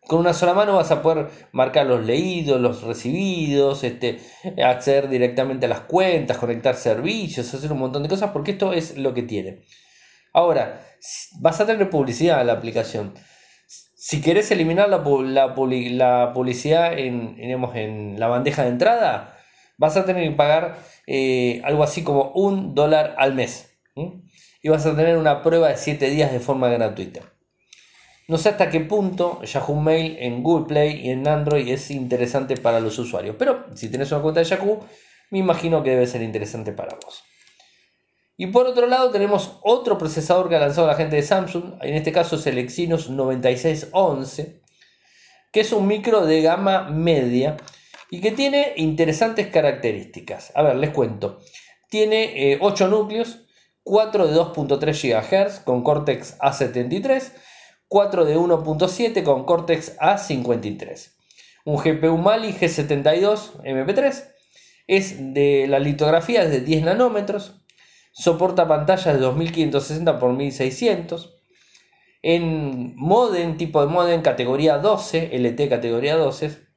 Con 0.08 0.20
una 0.20 0.34
sola 0.34 0.54
mano 0.54 0.78
vas 0.78 0.92
a 0.92 1.02
poder 1.02 1.30
marcar 1.52 1.88
los 1.88 2.06
leídos, 2.06 2.62
los 2.62 2.84
recibidos, 2.84 3.84
este, 3.84 4.22
acceder 4.64 5.10
directamente 5.10 5.66
a 5.66 5.70
las 5.70 5.82
cuentas, 5.82 6.38
conectar 6.38 6.76
servicios, 6.76 7.54
hacer 7.54 7.74
un 7.74 7.80
montón 7.80 8.04
de 8.04 8.10
cosas, 8.10 8.32
porque 8.32 8.52
esto 8.52 8.72
es 8.72 8.98
lo 8.98 9.14
que 9.14 9.24
tiene. 9.24 9.64
Ahora, 10.34 10.86
vas 11.40 11.60
a 11.60 11.66
tener 11.66 11.90
publicidad 11.90 12.42
en 12.42 12.48
la 12.48 12.54
aplicación. 12.54 13.14
Si 13.96 14.22
querés 14.22 14.50
eliminar 14.52 14.90
la, 14.90 15.04
publicidad 15.04 16.98
en, 16.98 17.36
en 17.38 18.20
la 18.20 18.28
bandeja 18.28 18.64
de 18.64 18.70
entrada, 18.70 19.38
vas 19.78 19.98
a 19.98 20.06
tener 20.06 20.30
que 20.30 20.36
pagar 20.36 20.78
eh, 21.08 21.62
algo 21.64 21.84
así 21.84 22.04
como 22.04 22.32
un 22.34 22.76
dólar 22.76 23.16
al 23.18 23.34
mes. 23.34 23.70
Y 24.64 24.70
vas 24.70 24.86
a 24.86 24.96
tener 24.96 25.18
una 25.18 25.42
prueba 25.42 25.70
de 25.70 25.78
7 25.78 26.10
días 26.10 26.32
de 26.32 26.40
forma 26.40 26.70
gratuita. 26.70 27.22
No 28.28 28.38
sé 28.38 28.50
hasta 28.50 28.70
qué 28.70 28.80
punto 28.80 29.42
Yahoo 29.44 29.76
Mail 29.76 30.18
en 30.20 30.44
Google 30.44 30.68
Play 30.68 31.02
y 31.06 31.10
en 31.10 31.28
Android 31.28 31.68
es 31.68 31.92
interesante 31.92 32.56
para 32.56 32.80
los 32.80 32.98
usuarios, 32.98 33.36
pero 33.38 33.66
si 33.76 33.90
tienes 33.90 34.12
una 34.12 34.22
cuenta 34.22 34.40
de 34.40 34.46
Yahoo, 34.46 34.80
me 35.32 35.40
imagino 35.40 35.84
que 35.84 35.90
debe 35.90 36.08
ser 36.08 36.22
interesante 36.22 36.72
para 36.72 36.96
vos. 37.04 37.24
Y 38.38 38.48
por 38.48 38.66
otro 38.66 38.88
lado 38.88 39.12
tenemos 39.12 39.60
otro 39.62 39.98
procesador 39.98 40.50
que 40.50 40.56
ha 40.56 40.60
lanzado 40.60 40.88
la 40.88 40.96
gente 40.96 41.16
de 41.16 41.24
Samsung, 41.24 41.76
en 41.82 41.94
este 41.94 42.12
caso 42.12 42.38
es 42.38 42.48
el 42.48 42.58
Exynos 42.58 43.10
9611, 43.10 44.62
que 45.52 45.60
es 45.60 45.72
un 45.74 45.88
micro 45.88 46.26
de 46.26 46.42
gama 46.42 46.90
media 46.90 47.58
y 48.10 48.22
que 48.22 48.32
tiene 48.32 48.74
interesantes 48.78 49.48
características. 49.48 50.52
A 50.56 50.64
ver, 50.64 50.76
les 50.76 50.92
cuento. 50.92 51.40
Tiene 51.90 52.58
8 52.60 52.86
eh, 52.86 52.88
núcleos, 52.90 53.46
4 53.84 54.28
de 54.28 54.36
2.3 54.36 55.50
GHz 55.50 55.60
con 55.60 55.84
Cortex 55.84 56.38
A73, 56.40 57.32
4 57.88 58.26
de 58.26 58.38
1.7 58.38 59.24
con 59.24 59.46
Cortex 59.46 59.98
A53. 59.98 61.12
Un 61.66 61.78
GPU 61.78 62.18
Mali 62.18 62.54
G72 62.54 63.62
MP3. 63.64 64.30
Es 64.88 65.34
de 65.34 65.68
la 65.68 65.80
litografía 65.80 66.46
de 66.46 66.62
10 66.62 66.84
nanómetros. 66.84 67.61
Soporta 68.12 68.68
pantallas 68.68 69.16
de 69.16 69.20
2560 69.20 70.12
x 70.12 70.22
1600. 70.22 71.38
En 72.22 72.94
modem, 72.98 73.58
tipo 73.58 73.82
de 73.82 73.88
modem 73.88 74.22
categoría 74.22 74.78
12, 74.78 75.32
LT 75.34 75.70
categoría 75.70 76.18
12. 76.18 76.72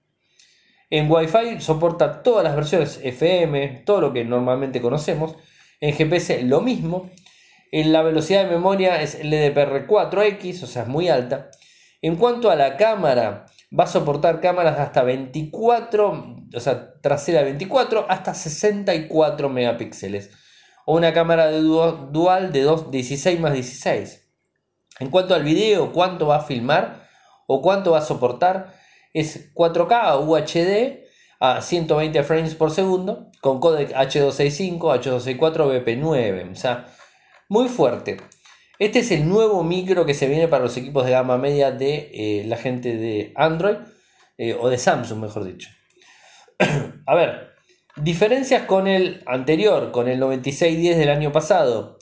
En 0.91 1.11
Wi-Fi 1.11 1.61
soporta 1.61 2.23
todas 2.23 2.45
las 2.45 2.55
versiones 2.55 3.01
FM, 3.03 3.83
todo 3.85 4.01
lo 4.01 4.13
que 4.13 4.25
normalmente 4.25 4.81
conocemos. 4.81 5.37
En 5.81 5.95
GPS 5.95 6.43
lo 6.45 6.61
mismo. 6.61 7.11
En 7.73 7.93
la 7.93 8.03
velocidad 8.03 8.45
de 8.45 8.51
memoria 8.51 9.03
es 9.03 9.21
LDPR4X, 9.21 10.63
o 10.63 10.67
sea, 10.67 10.83
es 10.83 10.89
muy 10.89 11.09
alta. 11.09 11.51
En 12.01 12.17
cuanto 12.17 12.51
a 12.51 12.55
la 12.55 12.77
cámara, 12.77 13.47
va 13.77 13.85
a 13.85 13.89
soportar 13.89 14.41
cámaras 14.41 14.77
de 14.77 14.83
hasta 14.83 15.03
24, 15.03 16.37
o 16.55 16.61
sea, 16.61 17.01
trasera 17.01 17.41
de 17.41 17.47
24 17.47 18.07
hasta 18.09 18.35
64 18.35 19.49
megapíxeles. 19.49 20.31
O 20.87 20.97
una 20.97 21.13
cámara 21.13 21.47
de 21.47 21.61
dual 21.61 22.53
de 22.53 22.63
2, 22.63 22.91
16 22.91 23.41
más 23.41 23.53
16. 23.55 24.25
En 25.01 25.11
cuanto 25.11 25.35
al 25.35 25.43
video, 25.43 25.93
cuánto 25.93 26.27
va 26.27 26.37
a 26.37 26.45
filmar 26.45 27.09
o 27.47 27.63
cuánto 27.63 27.93
va 27.93 27.99
a 27.99 28.03
soportar, 28.03 28.75
es 29.13 29.53
4K 29.55 30.27
UHD 30.27 31.05
a 31.41 31.61
120 31.61 32.23
frames 32.23 32.55
por 32.55 32.71
segundo 32.71 33.31
con 33.41 33.61
codec 33.61 33.91
H265, 33.93 34.79
H264, 34.79 35.85
BP9. 35.85 36.53
O 36.53 36.55
sea, 36.55 36.87
muy 37.49 37.69
fuerte. 37.69 38.17
Este 38.79 39.01
es 39.01 39.11
el 39.13 39.29
nuevo 39.29 39.63
micro 39.63 40.05
que 40.05 40.15
se 40.15 40.27
viene 40.27 40.49
para 40.49 40.65
los 40.65 40.77
equipos 40.77 41.05
de 41.05 41.13
gama 41.13 41.39
media 41.39 41.71
de 41.71 42.11
eh, 42.13 42.45
la 42.47 42.57
gente 42.57 42.97
de 42.97 43.33
Android 43.37 43.77
eh, 44.37 44.57
o 44.59 44.69
de 44.69 44.79
Samsung, 44.79 45.21
mejor 45.21 45.45
dicho. 45.45 45.69
A 47.07 47.15
ver, 47.15 47.54
diferencias 47.97 48.63
con 48.63 48.87
el 48.87 49.23
anterior, 49.27 49.91
con 49.93 50.09
el 50.09 50.19
9610 50.19 50.99
del 50.99 51.11
año 51.11 51.33
pasado. 51.33 51.99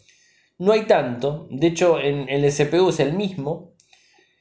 No 0.58 0.72
hay 0.72 0.82
tanto, 0.82 1.48
de 1.50 1.66
hecho 1.66 1.98
en, 2.00 2.28
el 2.28 2.50
CPU 2.52 2.90
es 2.90 3.00
el 3.00 3.14
mismo. 3.14 3.74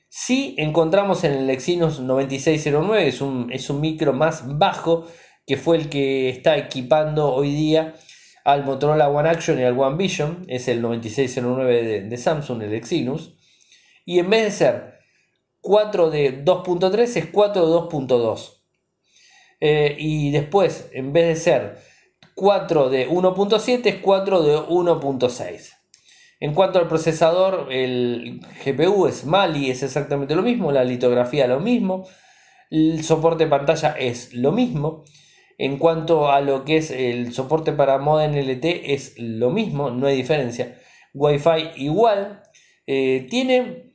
Si 0.09 0.55
encontramos 0.57 1.23
en 1.23 1.33
el 1.33 1.49
Exynos 1.49 1.99
9609, 1.99 3.07
es 3.07 3.21
un, 3.21 3.51
es 3.51 3.69
un 3.69 3.81
micro 3.81 4.13
más 4.13 4.57
bajo 4.57 5.07
que 5.45 5.57
fue 5.57 5.77
el 5.77 5.89
que 5.89 6.29
está 6.29 6.57
equipando 6.57 7.33
hoy 7.33 7.51
día 7.51 7.95
al 8.43 8.65
Motorola 8.65 9.09
One 9.09 9.29
Action 9.29 9.59
y 9.59 9.63
al 9.63 9.77
One 9.77 9.97
Vision, 9.97 10.45
es 10.47 10.67
el 10.67 10.81
9609 10.81 12.03
de, 12.03 12.17
Samsung, 12.17 12.63
el 12.63 12.73
Exynos, 12.73 13.35
y 14.05 14.19
en 14.19 14.29
vez 14.29 14.43
de 14.43 14.51
ser 14.51 14.99
4 15.61 16.09
de 16.09 16.43
2.3 16.43 17.17
es 17.17 17.25
4 17.27 17.67
de 17.67 17.73
2.2. 17.73 18.60
Eh, 19.61 19.95
y 19.97 20.31
después, 20.31 20.89
en 20.91 21.13
vez 21.13 21.27
de 21.27 21.35
ser 21.35 21.77
4 22.35 22.89
de 22.89 23.07
1.7 23.07 23.85
es 23.85 23.95
4 23.97 24.43
de 24.43 24.57
1.6. 24.57 25.73
En 26.39 26.55
cuanto 26.55 26.79
al 26.79 26.87
procesador, 26.87 27.71
el 27.71 28.41
GPU 28.65 29.05
es 29.05 29.25
Mali, 29.25 29.69
es 29.69 29.83
exactamente 29.83 30.35
lo 30.35 30.41
mismo, 30.41 30.71
la 30.71 30.83
litografía 30.83 31.45
lo 31.45 31.59
mismo, 31.59 32.07
el 32.71 33.03
soporte 33.03 33.45
pantalla 33.45 33.91
es 33.91 34.33
lo 34.33 34.51
mismo. 34.51 35.03
En 35.59 35.77
cuanto 35.77 36.31
a 36.31 36.41
lo 36.41 36.65
que 36.65 36.77
es 36.77 36.89
el 36.89 37.31
soporte 37.33 37.73
para 37.73 37.99
modem 37.99 38.33
LT 38.33 38.65
es 38.93 39.13
lo 39.19 39.51
mismo, 39.51 39.91
no 39.91 40.07
hay 40.07 40.17
diferencia. 40.17 40.79
Wi-Fi 41.13 41.73
igual. 41.75 42.41
Eh, 42.87 43.27
tiene 43.29 43.90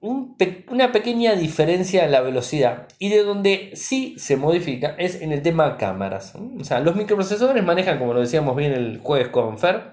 una 0.00 0.92
pequeña 0.92 1.34
diferencia 1.34 2.04
en 2.04 2.12
la 2.12 2.22
velocidad. 2.22 2.88
Y 2.98 3.10
de 3.10 3.22
donde 3.22 3.72
sí 3.74 4.14
se 4.18 4.36
modifica 4.36 4.94
es 4.98 5.20
en 5.20 5.32
el 5.32 5.42
tema 5.42 5.76
cámaras. 5.76 6.34
O 6.34 6.64
sea, 6.64 6.80
los 6.80 6.96
microprocesadores 6.96 7.62
manejan, 7.62 7.98
como 7.98 8.14
lo 8.14 8.20
decíamos 8.20 8.56
bien 8.56 8.72
el 8.72 8.98
jueves 8.98 9.28
con 9.28 9.58
Fer, 9.58 9.90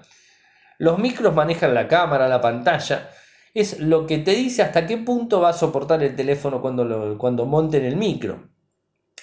los 0.78 0.98
micros 0.98 1.34
manejan 1.34 1.74
la 1.74 1.88
cámara, 1.88 2.28
la 2.28 2.40
pantalla. 2.40 3.10
Es 3.52 3.80
lo 3.80 4.06
que 4.06 4.16
te 4.18 4.30
dice 4.32 4.62
hasta 4.62 4.86
qué 4.86 4.96
punto 4.96 5.40
va 5.40 5.50
a 5.50 5.54
soportar 5.54 6.02
el 6.02 6.16
teléfono 6.16 6.62
cuando, 6.62 7.18
cuando 7.18 7.44
monten 7.44 7.84
el 7.84 7.96
micro. 7.96 8.48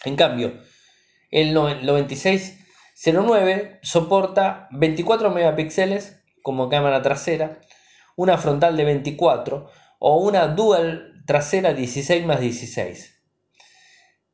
En 0.04 0.16
cambio, 0.16 0.54
el 1.32 1.54
9609 1.54 3.80
soporta 3.82 4.68
24 4.72 5.32
megapíxeles 5.32 6.22
como 6.44 6.70
cámara 6.70 7.02
trasera, 7.02 7.60
una 8.16 8.38
frontal 8.38 8.78
de 8.78 8.86
24 8.86 9.68
o 10.00 10.18
una 10.18 10.48
dual 10.48 11.24
trasera 11.26 11.74
16 11.74 12.26
más 12.26 12.40
16. 12.40 13.16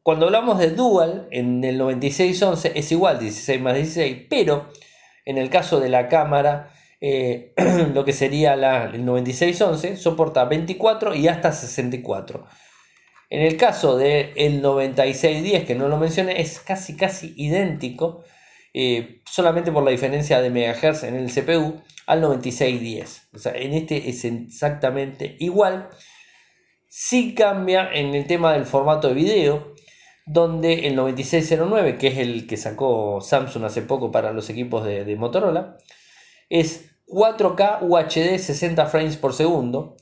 Cuando 0.04 0.26
hablamos 0.26 0.58
de 0.58 0.72
dual, 0.72 1.28
en 1.32 1.64
el 1.64 1.78
9611 1.78 2.72
es 2.76 2.92
igual 2.92 3.20
16 3.20 3.62
más 3.62 3.76
16, 3.76 4.26
pero 4.30 4.70
en 5.26 5.38
el 5.38 5.50
caso 5.50 5.80
de 5.80 5.90
la 5.90 6.08
cámara, 6.08 6.72
eh, 7.00 7.54
lo 7.94 8.04
que 8.04 8.14
sería 8.14 8.56
la, 8.56 8.86
el 8.86 9.06
9611 9.06 9.98
soporta 9.98 10.46
24 10.46 11.14
y 11.16 11.28
hasta 11.28 11.52
64. 11.52 12.46
En 13.30 13.42
el 13.42 13.58
caso 13.58 13.98
del 13.98 14.32
el 14.36 14.62
9610, 14.62 15.66
que 15.66 15.76
no 15.76 15.88
lo 15.88 15.98
mencioné, 15.98 16.42
es 16.42 16.60
casi 16.60 16.98
casi 16.98 17.34
idéntico, 17.38 18.24
eh, 18.74 19.22
solamente 19.30 19.72
por 19.72 19.84
la 19.84 19.92
diferencia 19.92 20.42
de 20.42 20.50
megahertz 20.50 21.04
en 21.04 21.16
el 21.16 21.32
CPU, 21.32 21.82
al 22.06 22.22
9610. 22.22 23.30
O 23.34 23.40
sea, 23.40 23.54
en 23.54 23.74
este 23.74 24.10
es 24.10 24.26
exactamente 24.26 25.36
igual. 25.40 25.90
Sí 26.88 27.36
cambia 27.36 27.90
en 27.94 28.16
el 28.16 28.28
tema 28.28 28.54
del 28.54 28.66
formato 28.66 29.10
de 29.10 29.14
video, 29.14 29.74
donde 30.26 30.88
el 30.88 30.96
9609, 30.96 31.98
que 31.98 32.08
es 32.08 32.18
el 32.18 32.48
que 32.48 32.58
sacó 32.58 33.22
Samsung 33.22 33.66
hace 33.66 33.82
poco 33.82 34.12
para 34.12 34.34
los 34.34 34.50
equipos 34.50 34.86
de, 34.86 35.16
Motorola, 35.16 35.78
es 36.50 36.92
4K 37.08 37.80
UHD 37.82 38.38
60 38.38 38.86
frames 38.88 39.18
por 39.18 39.34
segundo 39.34 39.98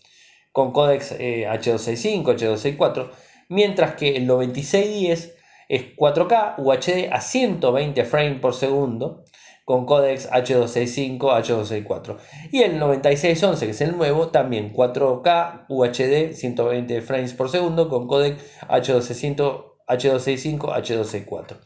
con 0.52 0.72
códex 0.72 1.18
H265, 1.18 2.24
H264, 2.24 3.12
mientras 3.50 3.96
que 3.96 4.16
el 4.16 4.26
9610 4.26 5.39
es 5.70 5.96
4K 5.96 6.56
UHD 6.58 7.14
a 7.14 7.22
120 7.22 8.04
frames 8.04 8.40
por 8.42 8.54
segundo 8.54 9.24
con 9.64 9.86
códex 9.86 10.28
H265, 10.32 11.20
H264. 11.20 12.18
Y 12.52 12.64
el 12.64 12.80
9611, 12.80 13.66
que 13.66 13.72
es 13.72 13.82
el 13.82 13.96
nuevo, 13.96 14.30
también 14.30 14.74
4K 14.74 15.66
UHD 15.70 16.34
120 16.34 17.02
frames 17.04 17.34
por 17.36 17.52
segundo 17.52 17.88
con 17.88 18.08
códex 18.08 18.44
H265, 18.68 19.76
H265, 19.88 20.60
H264. 20.60 21.58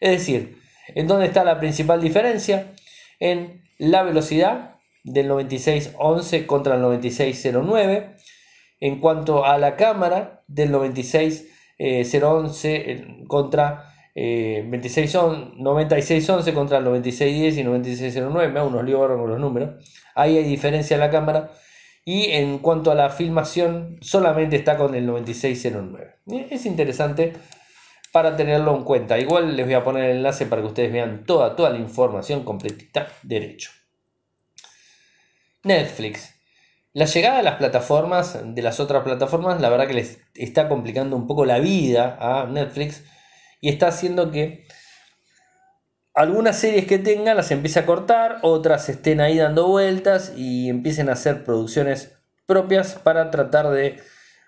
Es 0.00 0.10
decir, 0.12 0.58
¿en 0.94 1.08
dónde 1.08 1.26
está 1.26 1.42
la 1.42 1.58
principal 1.58 2.00
diferencia? 2.00 2.72
En 3.18 3.64
la 3.78 4.04
velocidad 4.04 4.76
del 5.02 5.26
9611 5.26 6.46
contra 6.46 6.76
el 6.76 6.82
9609 6.82 8.14
en 8.78 9.00
cuanto 9.00 9.44
a 9.44 9.58
la 9.58 9.74
cámara 9.74 10.44
del 10.46 10.70
96011 10.70 11.59
eh, 11.80 13.24
contra 13.26 13.90
9611 14.14 16.50
eh, 16.50 16.54
contra 16.54 16.78
el 16.78 16.84
9610 16.84 17.56
y 17.56 17.64
9609, 17.64 18.52
me 18.52 18.60
hago 18.60 18.68
unos 18.68 18.84
líos 18.84 19.06
con 19.06 19.30
los 19.30 19.40
números. 19.40 19.84
Ahí 20.14 20.36
hay 20.36 20.44
diferencia 20.44 20.94
en 20.94 21.00
la 21.00 21.10
cámara. 21.10 21.50
Y 22.04 22.30
en 22.32 22.58
cuanto 22.58 22.90
a 22.90 22.94
la 22.94 23.10
filmación, 23.10 23.98
solamente 24.00 24.56
está 24.56 24.76
con 24.76 24.94
el 24.94 25.06
9609. 25.06 26.16
Es 26.50 26.66
interesante 26.66 27.34
para 28.12 28.36
tenerlo 28.36 28.76
en 28.76 28.84
cuenta. 28.84 29.18
Igual 29.18 29.56
les 29.56 29.66
voy 29.66 29.74
a 29.74 29.84
poner 29.84 30.10
el 30.10 30.18
enlace 30.18 30.46
para 30.46 30.62
que 30.62 30.68
ustedes 30.68 30.92
vean 30.92 31.24
toda, 31.24 31.56
toda 31.56 31.70
la 31.70 31.78
información 31.78 32.44
completita 32.44 33.08
derecho. 33.22 33.70
Netflix. 35.62 36.39
La 36.92 37.04
llegada 37.04 37.36
de 37.36 37.44
las 37.44 37.54
plataformas, 37.54 38.36
de 38.42 38.62
las 38.62 38.80
otras 38.80 39.04
plataformas, 39.04 39.60
la 39.60 39.68
verdad 39.68 39.86
que 39.86 39.94
les 39.94 40.20
está 40.34 40.68
complicando 40.68 41.14
un 41.14 41.28
poco 41.28 41.44
la 41.44 41.60
vida 41.60 42.16
a 42.20 42.46
Netflix 42.46 43.04
y 43.60 43.68
está 43.68 43.88
haciendo 43.88 44.32
que 44.32 44.66
algunas 46.14 46.58
series 46.58 46.86
que 46.86 46.98
tengan 46.98 47.36
las 47.36 47.52
empiece 47.52 47.78
a 47.78 47.86
cortar, 47.86 48.38
otras 48.42 48.88
estén 48.88 49.20
ahí 49.20 49.38
dando 49.38 49.68
vueltas 49.68 50.32
y 50.36 50.68
empiecen 50.68 51.08
a 51.08 51.12
hacer 51.12 51.44
producciones 51.44 52.18
propias 52.44 52.94
para 52.94 53.30
tratar 53.30 53.70
de 53.70 54.00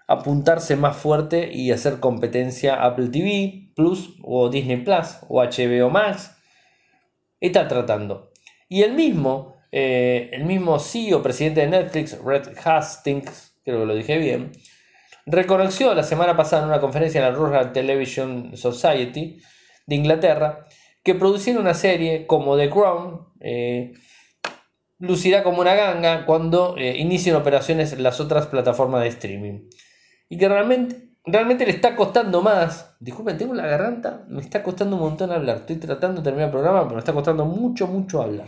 apuntarse 0.09 0.75
más 0.75 0.97
fuerte 0.97 1.53
y 1.53 1.71
hacer 1.71 2.01
competencia 2.01 2.75
a 2.75 2.87
Apple 2.87 3.09
TV 3.09 3.73
Plus 3.77 4.17
o 4.25 4.49
Disney 4.49 4.79
Plus 4.79 5.19
o 5.29 5.41
HBO 5.41 5.91
Max. 5.91 6.33
Está 7.41 7.69
tratando. 7.69 8.33
Y 8.69 8.83
el 8.83 8.95
mismo, 8.95 9.52
eh, 9.73 10.29
el 10.33 10.45
mismo 10.45 10.79
CEO, 10.79 11.23
presidente 11.23 11.63
de 11.63 11.67
Netflix, 11.69 12.19
Red 12.23 12.57
Hastings, 12.63 13.55
creo 13.65 13.81
que 13.81 13.87
lo 13.87 13.95
dije 13.95 14.19
bien, 14.19 14.53
reconoció 15.25 15.95
la 15.95 16.03
semana 16.03 16.37
pasada 16.37 16.63
en 16.63 16.69
una 16.69 16.81
conferencia 16.81 17.19
en 17.19 17.33
la 17.33 17.37
Rural 17.37 17.73
Television 17.73 18.57
Society 18.57 19.41
de 19.87 19.95
Inglaterra 19.95 20.67
que 21.03 21.15
producir 21.15 21.59
una 21.59 21.75
serie 21.75 22.27
como 22.27 22.57
The 22.57 22.71
Crown 22.71 23.29
eh, 23.41 23.95
lucirá 24.99 25.43
como 25.43 25.61
una 25.61 25.75
ganga 25.75 26.27
cuando 26.27 26.77
eh, 26.77 26.97
inicien 26.99 27.35
operaciones 27.35 27.99
las 27.99 28.21
otras 28.21 28.47
plataformas 28.47 29.03
de 29.03 29.09
streaming. 29.09 29.69
Y 30.29 30.39
que 30.39 30.49
realmente, 30.49 31.09
realmente 31.25 31.67
le 31.67 31.73
está 31.73 31.97
costando 31.97 32.41
más. 32.41 32.95
Disculpen, 33.01 33.37
tengo 33.37 33.55
la 33.55 33.67
garganta, 33.67 34.25
me 34.29 34.41
está 34.41 34.63
costando 34.63 34.97
un 34.97 35.03
montón 35.03 35.33
hablar. 35.33 35.59
Estoy 35.59 35.77
tratando 35.77 36.21
de 36.21 36.25
terminar 36.25 36.49
el 36.49 36.53
programa, 36.53 36.83
pero 36.83 36.95
me 36.95 37.01
está 37.01 37.13
costando 37.13 37.45
mucho, 37.45 37.89
mucho 37.89 38.23
hablar. 38.23 38.47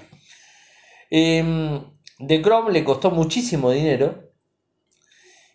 Em, 1.17 1.81
The 2.19 2.43
Chrome 2.43 2.73
le 2.73 2.83
costó 2.83 3.13
muchísimo 3.13 3.71
dinero. 3.71 4.33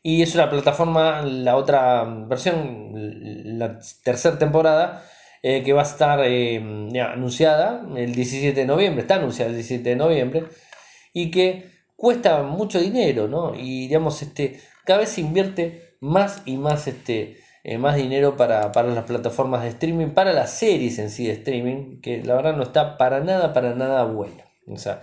Y 0.02 0.22
es 0.22 0.34
una 0.34 0.50
plataforma, 0.50 1.22
la 1.22 1.58
otra 1.58 2.06
versión, 2.06 2.94
la 3.60 3.78
tercera 4.02 4.40
temporada, 4.40 5.04
eh, 5.44 5.62
que 5.62 5.74
va 5.74 5.82
a 5.82 5.84
estar 5.84 6.22
em, 6.24 6.90
anunciada 7.02 7.86
el 7.98 8.16
17 8.16 8.62
de 8.62 8.66
noviembre, 8.66 9.02
está 9.02 9.16
anunciada 9.16 9.50
el 9.50 9.58
17 9.58 9.90
de 9.90 9.96
noviembre, 9.98 10.46
y 11.14 11.30
que 11.30 11.70
cuesta 11.98 12.42
mucho 12.44 12.80
dinero, 12.80 13.28
¿no? 13.28 13.54
Y 13.54 13.88
digamos, 13.88 14.22
este, 14.22 14.62
cada 14.86 15.00
vez 15.02 15.10
se 15.10 15.22
invierte 15.22 15.98
más 16.00 16.42
y 16.46 16.56
más, 16.58 16.88
este, 16.88 17.38
eh, 17.66 17.78
más 17.78 17.98
dinero 17.98 18.38
para, 18.38 18.72
para, 18.72 18.90
las 18.90 19.04
plataformas 19.04 19.64
de 19.64 19.70
streaming, 19.70 20.12
para 20.12 20.32
las 20.32 20.52
series 20.52 21.00
en 21.00 21.10
sí 21.10 21.28
de 21.28 21.34
streaming, 21.34 22.00
que 22.02 22.24
la 22.24 22.36
verdad 22.36 22.56
no 22.56 22.64
está 22.64 22.98
para 22.98 23.20
nada, 23.20 23.54
para 23.54 23.76
nada 23.76 24.06
bueno. 24.06 24.44
O 24.68 24.78
sea, 24.78 25.02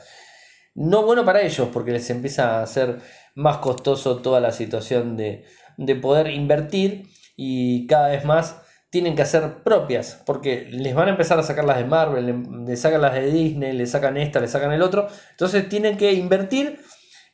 no 0.77 1.03
bueno 1.03 1.24
para 1.24 1.43
ellos, 1.43 1.68
porque 1.72 1.91
les 1.91 2.09
empieza 2.11 2.59
a 2.59 2.62
hacer 2.62 2.99
más 3.35 3.59
costoso 3.59 4.18
toda 4.18 4.41
la 4.41 4.53
situación 4.53 5.16
de, 5.16 5.45
de 5.77 5.97
poder 5.97 6.29
invertir 6.29 7.09
y 7.37 7.87
cada 7.87 8.09
vez 8.09 8.24
más 8.24 8.62
tienen 8.91 9.16
que 9.16 9.22
hacer 9.22 9.62
propias, 9.62 10.22
porque 10.24 10.68
les 10.70 10.95
van 10.95 11.09
a 11.09 11.11
empezar 11.11 11.39
a 11.39 11.43
sacar 11.43 11.64
las 11.64 11.77
de 11.79 11.85
Marvel, 11.85 12.64
le, 12.64 12.77
sacan 12.77 13.03
las 13.03 13.14
de 13.14 13.31
Disney, 13.31 13.72
le 13.72 13.87
sacan 13.87 14.16
esta, 14.16 14.41
le 14.41 14.49
sacan 14.49 14.72
el 14.72 14.81
otro, 14.81 15.09
entonces 15.33 15.68
tienen 15.68 15.97
que 15.97 16.12
invertir 16.12 16.81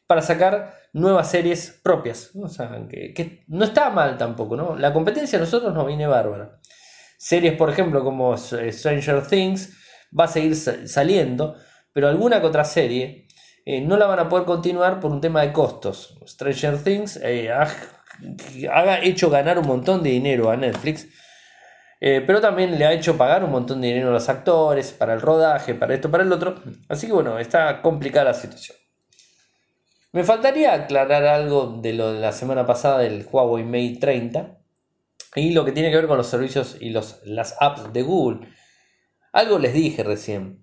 para 0.06 0.22
sacar 0.22 0.74
nuevas 0.92 1.30
series 1.30 1.80
propias, 1.82 2.32
sea, 2.48 2.86
que, 2.88 3.44
no 3.48 3.64
está 3.64 3.90
mal 3.90 4.18
tampoco, 4.18 4.56
¿no? 4.56 4.76
La 4.76 4.92
competencia 4.92 5.38
a 5.38 5.40
nosotros 5.40 5.72
nos 5.72 5.86
viene 5.86 6.06
bárbara. 6.06 6.58
Series, 7.18 7.56
por 7.56 7.70
ejemplo, 7.70 8.02
como 8.02 8.36
Stranger 8.36 9.26
Things, 9.26 9.72
va 10.18 10.24
a 10.24 10.28
seguir 10.28 10.56
saliendo, 10.56 11.54
pero 11.92 12.08
alguna 12.08 12.40
que 12.40 12.46
otra 12.46 12.64
serie 12.64 13.21
eh, 13.64 13.80
no 13.80 13.96
la 13.96 14.06
van 14.06 14.18
a 14.18 14.28
poder 14.28 14.44
continuar 14.44 15.00
por 15.00 15.10
un 15.10 15.20
tema 15.20 15.42
de 15.42 15.52
costos. 15.52 16.18
Stranger 16.26 16.82
Things 16.82 17.16
eh, 17.22 17.50
ha, 17.50 17.68
ha 18.72 19.00
hecho 19.00 19.30
ganar 19.30 19.58
un 19.58 19.66
montón 19.66 20.02
de 20.02 20.10
dinero 20.10 20.50
a 20.50 20.56
Netflix, 20.56 21.06
eh, 22.00 22.22
pero 22.26 22.40
también 22.40 22.78
le 22.78 22.84
ha 22.84 22.92
hecho 22.92 23.16
pagar 23.16 23.44
un 23.44 23.50
montón 23.52 23.80
de 23.80 23.88
dinero 23.88 24.08
a 24.08 24.12
los 24.12 24.28
actores, 24.28 24.92
para 24.92 25.14
el 25.14 25.20
rodaje, 25.20 25.74
para 25.74 25.94
esto, 25.94 26.10
para 26.10 26.24
el 26.24 26.32
otro. 26.32 26.56
Así 26.88 27.06
que 27.06 27.12
bueno, 27.12 27.38
está 27.38 27.80
complicada 27.80 28.26
la 28.26 28.34
situación. 28.34 28.76
Me 30.10 30.24
faltaría 30.24 30.74
aclarar 30.74 31.24
algo 31.24 31.78
de 31.80 31.94
lo 31.94 32.12
de 32.12 32.20
la 32.20 32.32
semana 32.32 32.66
pasada 32.66 32.98
del 32.98 33.26
Huawei 33.30 33.64
Mate 33.64 33.98
30 34.00 34.58
y 35.36 35.52
lo 35.52 35.64
que 35.64 35.72
tiene 35.72 35.90
que 35.90 35.96
ver 35.96 36.06
con 36.06 36.18
los 36.18 36.26
servicios 36.26 36.76
y 36.80 36.90
los, 36.90 37.20
las 37.24 37.56
apps 37.60 37.92
de 37.92 38.02
Google. 38.02 38.48
Algo 39.32 39.58
les 39.58 39.72
dije 39.72 40.02
recién. 40.02 40.61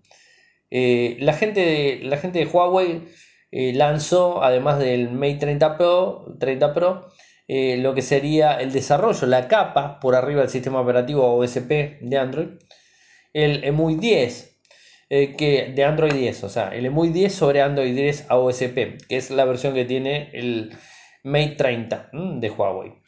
Eh, 0.71 1.17
la, 1.19 1.33
gente 1.33 1.61
de, 1.61 1.99
la 2.03 2.17
gente 2.17 2.39
de 2.39 2.45
Huawei 2.45 3.03
eh, 3.51 3.73
lanzó, 3.73 4.43
además 4.43 4.79
del 4.79 5.11
Mate 5.11 5.37
30 5.39 5.77
Pro, 5.77 6.35
30 6.39 6.73
Pro 6.73 7.09
eh, 7.51 7.77
lo 7.77 7.95
que 7.95 8.03
sería 8.03 8.61
el 8.61 8.71
desarrollo, 8.71 9.25
la 9.25 9.47
capa 9.47 9.99
por 9.99 10.13
arriba 10.15 10.41
del 10.41 10.51
sistema 10.51 10.81
operativo 10.81 11.35
OSP 11.35 11.99
de 11.99 12.17
Android, 12.19 12.49
el 13.33 13.63
EMUI 13.63 13.95
10, 13.95 14.59
eh, 15.09 15.35
que, 15.35 15.73
de 15.73 15.83
Android 15.83 16.13
10, 16.13 16.43
o 16.43 16.49
sea, 16.49 16.69
el 16.69 16.85
EMUI 16.85 17.09
10 17.09 17.33
sobre 17.33 17.63
Android 17.63 17.95
10 17.95 18.27
AOSP, 18.29 19.07
que 19.07 19.17
es 19.17 19.31
la 19.31 19.45
versión 19.45 19.73
que 19.73 19.83
tiene 19.83 20.29
el 20.33 20.77
Mate 21.23 21.55
30 21.57 22.11
de 22.13 22.49
Huawei. 22.51 22.98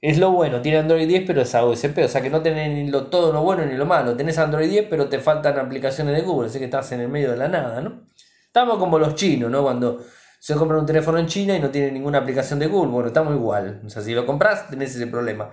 Es 0.00 0.18
lo 0.18 0.30
bueno, 0.30 0.62
tiene 0.62 0.78
Android 0.78 1.08
10 1.08 1.24
pero 1.26 1.42
es 1.42 1.54
AOSP, 1.54 1.98
o 2.04 2.08
sea 2.08 2.20
que 2.20 2.30
no 2.30 2.40
tenés 2.40 2.70
ni 2.70 2.88
lo, 2.88 3.06
todo 3.06 3.32
lo 3.32 3.42
bueno 3.42 3.64
ni 3.66 3.76
lo 3.76 3.84
malo. 3.84 4.16
Tenés 4.16 4.38
Android 4.38 4.68
10 4.68 4.86
pero 4.88 5.08
te 5.08 5.18
faltan 5.18 5.58
aplicaciones 5.58 6.14
de 6.14 6.22
Google, 6.22 6.48
así 6.48 6.58
que 6.58 6.66
estás 6.66 6.92
en 6.92 7.00
el 7.00 7.08
medio 7.08 7.32
de 7.32 7.36
la 7.36 7.48
nada, 7.48 7.80
¿no? 7.80 8.02
Estamos 8.46 8.78
como 8.78 8.98
los 8.98 9.14
chinos, 9.16 9.50
¿no? 9.50 9.62
Cuando 9.62 10.00
se 10.38 10.54
compra 10.54 10.78
un 10.78 10.86
teléfono 10.86 11.18
en 11.18 11.26
China 11.26 11.56
y 11.56 11.60
no 11.60 11.70
tiene 11.70 11.90
ninguna 11.90 12.18
aplicación 12.18 12.58
de 12.58 12.68
Google. 12.68 12.92
Bueno, 12.92 13.08
estamos 13.08 13.34
igual. 13.34 13.82
O 13.84 13.90
sea, 13.90 14.02
si 14.02 14.14
lo 14.14 14.24
compras, 14.24 14.68
tenés 14.70 14.94
ese 14.94 15.06
problema. 15.08 15.50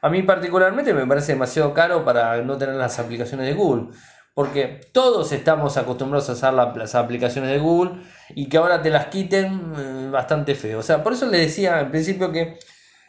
A 0.00 0.08
mí 0.08 0.22
particularmente 0.22 0.94
me 0.94 1.06
parece 1.06 1.32
demasiado 1.32 1.74
caro 1.74 2.04
para 2.04 2.40
no 2.42 2.56
tener 2.56 2.76
las 2.76 2.98
aplicaciones 2.98 3.46
de 3.46 3.54
Google. 3.54 3.88
Porque 4.34 4.80
todos 4.92 5.32
estamos 5.32 5.76
acostumbrados 5.76 6.28
a 6.30 6.32
usar 6.34 6.54
las 6.54 6.94
aplicaciones 6.94 7.50
de 7.50 7.58
Google 7.58 8.00
y 8.30 8.48
que 8.48 8.56
ahora 8.56 8.80
te 8.80 8.90
las 8.90 9.06
quiten 9.06 9.72
eh, 9.76 10.08
bastante 10.12 10.54
feo. 10.54 10.78
O 10.78 10.82
sea, 10.82 11.02
por 11.02 11.12
eso 11.12 11.26
les 11.26 11.40
decía 11.40 11.78
al 11.78 11.90
principio 11.90 12.30
que 12.30 12.58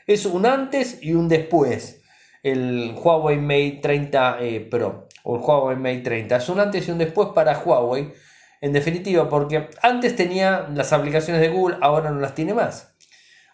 es 0.09 0.25
un 0.25 0.47
antes 0.47 0.97
y 1.03 1.13
un 1.13 1.29
después 1.29 2.01
el 2.41 2.95
Huawei 2.95 3.37
Mate 3.37 3.79
30 3.79 4.37
eh, 4.41 4.59
Pro 4.61 5.07
o 5.23 5.35
el 5.35 5.41
Huawei 5.41 5.75
Mate 5.75 5.99
30. 5.99 6.35
Es 6.37 6.49
un 6.49 6.59
antes 6.59 6.87
y 6.87 6.91
un 6.91 6.97
después 6.97 7.29
para 7.35 7.55
Huawei 7.59 8.11
en 8.59 8.73
definitiva, 8.73 9.29
porque 9.29 9.69
antes 9.83 10.15
tenía 10.15 10.67
las 10.73 10.91
aplicaciones 10.93 11.41
de 11.41 11.49
Google, 11.49 11.77
ahora 11.81 12.09
no 12.09 12.19
las 12.19 12.33
tiene 12.33 12.55
más. 12.55 12.95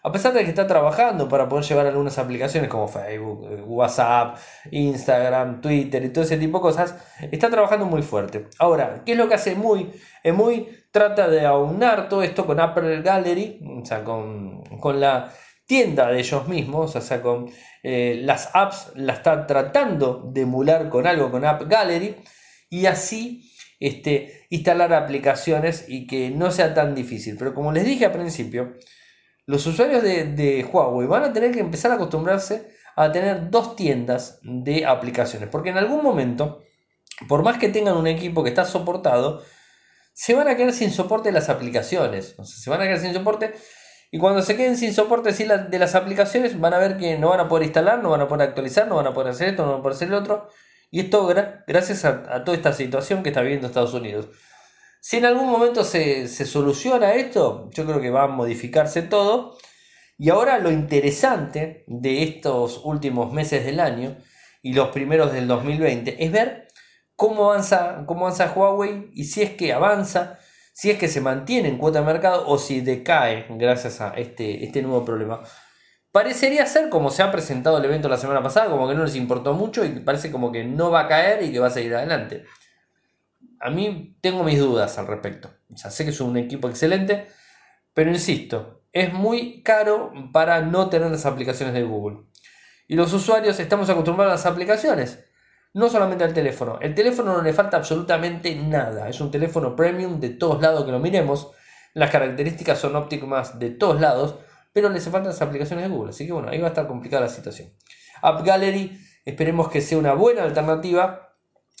A 0.02 0.12
pesar 0.12 0.32
de 0.32 0.44
que 0.44 0.48
está 0.48 0.66
trabajando 0.66 1.28
para 1.28 1.46
poder 1.46 1.64
llevar 1.66 1.86
algunas 1.86 2.16
aplicaciones 2.18 2.70
como 2.70 2.88
Facebook, 2.88 3.48
eh, 3.50 3.62
WhatsApp, 3.62 4.38
Instagram, 4.70 5.60
Twitter 5.60 6.04
y 6.04 6.08
todo 6.08 6.24
ese 6.24 6.38
tipo 6.38 6.58
de 6.58 6.62
cosas, 6.62 6.96
está 7.30 7.50
trabajando 7.50 7.84
muy 7.84 8.02
fuerte. 8.02 8.46
Ahora, 8.58 9.02
¿qué 9.04 9.12
es 9.12 9.18
lo 9.18 9.28
que 9.28 9.34
hace 9.34 9.54
muy? 9.56 9.92
muy 10.32 10.68
trata 10.90 11.28
de 11.28 11.44
aunar 11.44 12.08
todo 12.08 12.22
esto 12.22 12.46
con 12.46 12.58
Apple 12.58 13.02
Gallery, 13.02 13.60
o 13.82 13.84
sea, 13.84 14.02
con, 14.02 14.62
la 14.98 15.30
tienda 15.66 16.08
de 16.08 16.20
ellos 16.20 16.48
mismos, 16.48 16.94
o 16.96 17.00
sea, 17.00 17.20
con 17.20 17.50
eh, 17.82 18.20
las 18.22 18.50
apps, 18.54 18.92
la 18.94 19.14
está 19.14 19.46
tratando 19.46 20.30
de 20.32 20.42
emular 20.42 20.88
con 20.88 21.06
algo 21.06 21.30
con 21.30 21.44
App 21.44 21.62
Gallery 21.68 22.16
y 22.70 22.86
así 22.86 23.52
este, 23.80 24.46
instalar 24.50 24.92
aplicaciones 24.94 25.84
y 25.88 26.06
que 26.06 26.30
no 26.30 26.50
sea 26.50 26.74
tan 26.74 26.94
difícil. 26.94 27.36
Pero 27.38 27.54
como 27.54 27.72
les 27.72 27.84
dije 27.84 28.06
al 28.06 28.12
principio, 28.12 28.74
los 29.46 29.66
usuarios 29.66 30.02
de, 30.02 30.68
Huawei 30.70 31.06
van 31.06 31.24
a 31.24 31.32
tener 31.32 31.52
que 31.52 31.60
empezar 31.60 31.90
a 31.90 31.94
acostumbrarse 31.94 32.74
a 32.96 33.12
tener 33.12 33.50
dos 33.50 33.76
tiendas 33.76 34.40
de 34.42 34.86
aplicaciones. 34.86 35.48
Porque 35.50 35.70
en 35.70 35.78
algún 35.78 36.02
momento, 36.02 36.62
por 37.28 37.42
más 37.42 37.58
que 37.58 37.68
tengan 37.68 37.96
un 37.96 38.06
equipo 38.06 38.42
que 38.42 38.48
está 38.48 38.64
soportado, 38.64 39.42
se 40.14 40.34
van 40.34 40.48
a 40.48 40.56
quedar 40.56 40.72
sin 40.72 40.90
soporte 40.90 41.28
de 41.28 41.34
las 41.34 41.50
aplicaciones. 41.50 42.34
O 42.38 42.44
sea, 42.44 42.58
se 42.58 42.70
van 42.70 42.80
a 42.80 42.84
quedar 42.84 43.00
sin 43.00 43.12
soporte. 43.12 43.52
Y 44.10 44.18
cuando 44.18 44.42
se 44.42 44.56
queden 44.56 44.76
sin 44.76 44.94
soporte 44.94 45.32
de 45.32 45.78
las 45.78 45.94
aplicaciones, 45.94 46.58
van 46.60 46.74
a 46.74 46.78
ver 46.78 46.96
que 46.96 47.18
no 47.18 47.30
van 47.30 47.40
a 47.40 47.48
poder 47.48 47.64
instalar, 47.64 48.02
no 48.02 48.10
van 48.10 48.20
a 48.20 48.28
poder 48.28 48.48
actualizar, 48.48 48.86
no 48.86 48.96
van 48.96 49.08
a 49.08 49.12
poder 49.14 49.32
hacer 49.32 49.48
esto, 49.48 49.64
no 49.64 49.72
van 49.72 49.80
a 49.80 49.82
poder 49.82 49.96
hacer 49.96 50.08
el 50.08 50.14
otro. 50.14 50.48
Y 50.90 51.00
esto 51.00 51.26
gracias 51.66 52.04
a, 52.04 52.44
toda 52.44 52.56
esta 52.56 52.72
situación 52.72 53.22
que 53.22 53.30
está 53.30 53.42
viviendo 53.42 53.66
Estados 53.66 53.94
Unidos. 53.94 54.28
Si 55.00 55.18
en 55.18 55.24
algún 55.24 55.50
momento 55.50 55.84
se, 55.84 56.28
soluciona 56.28 57.14
esto, 57.14 57.70
yo 57.72 57.84
creo 57.84 58.00
que 58.00 58.10
va 58.10 58.24
a 58.24 58.28
modificarse 58.28 59.02
todo. 59.02 59.56
Y 60.18 60.30
ahora 60.30 60.58
lo 60.58 60.70
interesante 60.70 61.84
de 61.86 62.22
estos 62.22 62.80
últimos 62.84 63.32
meses 63.32 63.64
del 63.64 63.80
año 63.80 64.16
y 64.62 64.72
los 64.72 64.88
primeros 64.88 65.32
del 65.32 65.46
2020 65.46 66.24
es 66.24 66.32
ver 66.32 66.68
cómo 67.14 67.50
avanza, 67.50 68.04
cómo 68.06 68.26
avanza 68.26 68.52
Huawei 68.54 69.10
y 69.12 69.24
si 69.24 69.42
es 69.42 69.50
que 69.50 69.72
avanza, 69.72 70.38
si 70.76 70.90
es 70.90 70.98
que 70.98 71.08
se 71.08 71.22
mantiene 71.22 71.70
en 71.70 71.78
cuota 71.78 72.00
de 72.00 72.04
mercado 72.04 72.46
o 72.46 72.58
si 72.58 72.82
decae 72.82 73.46
gracias 73.48 74.02
a 74.02 74.10
este, 74.10 74.62
este 74.62 74.82
nuevo 74.82 75.06
problema. 75.06 75.40
Parecería 76.12 76.66
ser 76.66 76.90
como 76.90 77.10
se 77.10 77.22
ha 77.22 77.32
presentado 77.32 77.78
el 77.78 77.84
evento 77.86 78.10
la 78.10 78.18
semana 78.18 78.42
pasada, 78.42 78.68
como 78.68 78.86
que 78.86 78.94
no 78.94 79.02
les 79.02 79.16
importó 79.16 79.54
mucho 79.54 79.86
y 79.86 80.00
parece 80.00 80.30
como 80.30 80.52
que 80.52 80.64
no 80.64 80.90
va 80.90 81.00
a 81.00 81.08
caer 81.08 81.42
y 81.42 81.50
que 81.50 81.60
va 81.60 81.68
a 81.68 81.70
seguir 81.70 81.94
adelante. 81.94 82.44
A 83.58 83.70
mí 83.70 84.18
tengo 84.20 84.44
mis 84.44 84.58
dudas 84.58 84.98
al 84.98 85.06
respecto. 85.06 85.50
O 85.72 85.78
sé 85.78 86.04
que 86.04 86.10
es 86.10 86.20
un 86.20 86.36
equipo 86.36 86.68
excelente, 86.68 87.26
pero 87.94 88.10
insisto, 88.10 88.82
es 88.92 89.14
muy 89.14 89.62
caro 89.62 90.12
para 90.30 90.60
no 90.60 90.90
tener 90.90 91.10
las 91.10 91.24
aplicaciones 91.24 91.72
de 91.72 91.84
Google. 91.84 92.26
Y 92.86 92.96
los 92.96 93.14
usuarios 93.14 93.58
estamos 93.60 93.88
acostumbrados 93.88 94.30
a 94.30 94.36
las 94.36 94.46
aplicaciones. 94.46 95.25
No 95.76 95.90
solamente 95.90 96.24
al 96.24 96.32
teléfono. 96.32 96.78
El 96.80 96.94
teléfono 96.94 97.34
no 97.34 97.42
le 97.42 97.52
falta 97.52 97.76
absolutamente 97.76 98.56
nada. 98.56 99.10
Es 99.10 99.20
un 99.20 99.30
teléfono 99.30 99.76
premium 99.76 100.18
de 100.18 100.30
todos 100.30 100.62
lados 100.62 100.86
que 100.86 100.90
lo 100.90 100.98
miremos. 100.98 101.50
Las 101.92 102.10
características 102.10 102.78
son 102.78 102.96
óptimas 102.96 103.58
de 103.58 103.68
todos 103.68 104.00
lados, 104.00 104.36
pero 104.72 104.88
les 104.88 105.04
faltan 105.04 105.26
las 105.26 105.42
aplicaciones 105.42 105.84
de 105.84 105.94
Google. 105.94 106.10
Así 106.10 106.24
que 106.24 106.32
bueno, 106.32 106.48
ahí 106.48 106.58
va 106.58 106.68
a 106.68 106.70
estar 106.70 106.86
complicada 106.86 107.26
la 107.26 107.28
situación. 107.28 107.74
App 108.22 108.42
Gallery, 108.42 108.98
esperemos 109.26 109.68
que 109.68 109.82
sea 109.82 109.98
una 109.98 110.14
buena 110.14 110.44
alternativa 110.44 111.34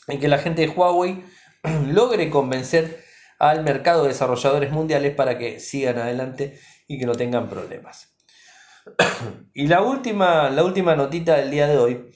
en 0.08 0.20
que 0.20 0.28
la 0.28 0.36
gente 0.36 0.60
de 0.60 0.68
Huawei 0.68 1.24
logre 1.86 2.28
convencer 2.28 3.02
al 3.38 3.64
mercado 3.64 4.02
de 4.02 4.08
desarrolladores 4.08 4.72
mundiales 4.72 5.14
para 5.14 5.38
que 5.38 5.58
sigan 5.58 5.96
adelante 5.96 6.60
y 6.86 6.98
que 6.98 7.06
no 7.06 7.14
tengan 7.14 7.48
problemas. 7.48 8.14
y 9.54 9.68
la 9.68 9.80
última, 9.80 10.50
la 10.50 10.64
última 10.64 10.94
notita 10.94 11.36
del 11.36 11.50
día 11.50 11.66
de 11.66 11.78
hoy 11.78 12.10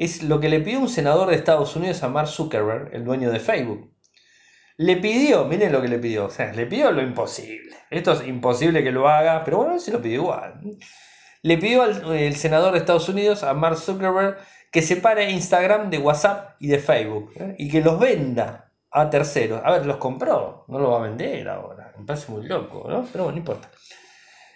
es 0.00 0.22
lo 0.22 0.40
que 0.40 0.48
le 0.48 0.60
pidió 0.60 0.80
un 0.80 0.88
senador 0.88 1.28
de 1.28 1.36
Estados 1.36 1.76
Unidos 1.76 2.02
a 2.02 2.08
Mark 2.08 2.26
Zuckerberg, 2.26 2.94
el 2.94 3.04
dueño 3.04 3.30
de 3.30 3.38
Facebook. 3.38 3.94
Le 4.78 4.96
pidió, 4.96 5.44
miren 5.44 5.72
lo 5.72 5.82
que 5.82 5.88
le 5.88 5.98
pidió, 5.98 6.24
o 6.24 6.30
sea, 6.30 6.54
le 6.54 6.64
pidió 6.64 6.90
lo 6.90 7.02
imposible. 7.02 7.76
Esto 7.90 8.12
es 8.12 8.26
imposible 8.26 8.82
que 8.82 8.92
lo 8.92 9.10
haga, 9.10 9.44
pero 9.44 9.58
bueno, 9.58 9.78
se 9.78 9.92
lo 9.92 10.00
pidió 10.00 10.22
igual. 10.22 10.58
Le 11.42 11.58
pidió 11.58 11.82
al 11.82 12.16
el 12.16 12.34
senador 12.36 12.72
de 12.72 12.78
Estados 12.78 13.10
Unidos, 13.10 13.42
a 13.42 13.52
Mark 13.52 13.76
Zuckerberg, 13.76 14.38
que 14.72 14.80
separe 14.80 15.30
Instagram 15.30 15.90
de 15.90 15.98
WhatsApp 15.98 16.56
y 16.60 16.68
de 16.68 16.78
Facebook 16.78 17.32
¿eh? 17.36 17.56
y 17.58 17.68
que 17.68 17.82
los 17.82 18.00
venda 18.00 18.72
a 18.90 19.10
terceros. 19.10 19.60
A 19.62 19.72
ver, 19.72 19.84
los 19.84 19.98
compró, 19.98 20.64
no 20.68 20.78
lo 20.78 20.92
va 20.92 21.00
a 21.00 21.02
vender 21.02 21.46
ahora. 21.46 21.92
Me 21.98 22.06
parece 22.06 22.32
muy 22.32 22.46
loco, 22.46 22.86
¿no? 22.88 23.06
Pero 23.12 23.24
bueno, 23.24 23.32
no 23.32 23.38
importa. 23.38 23.70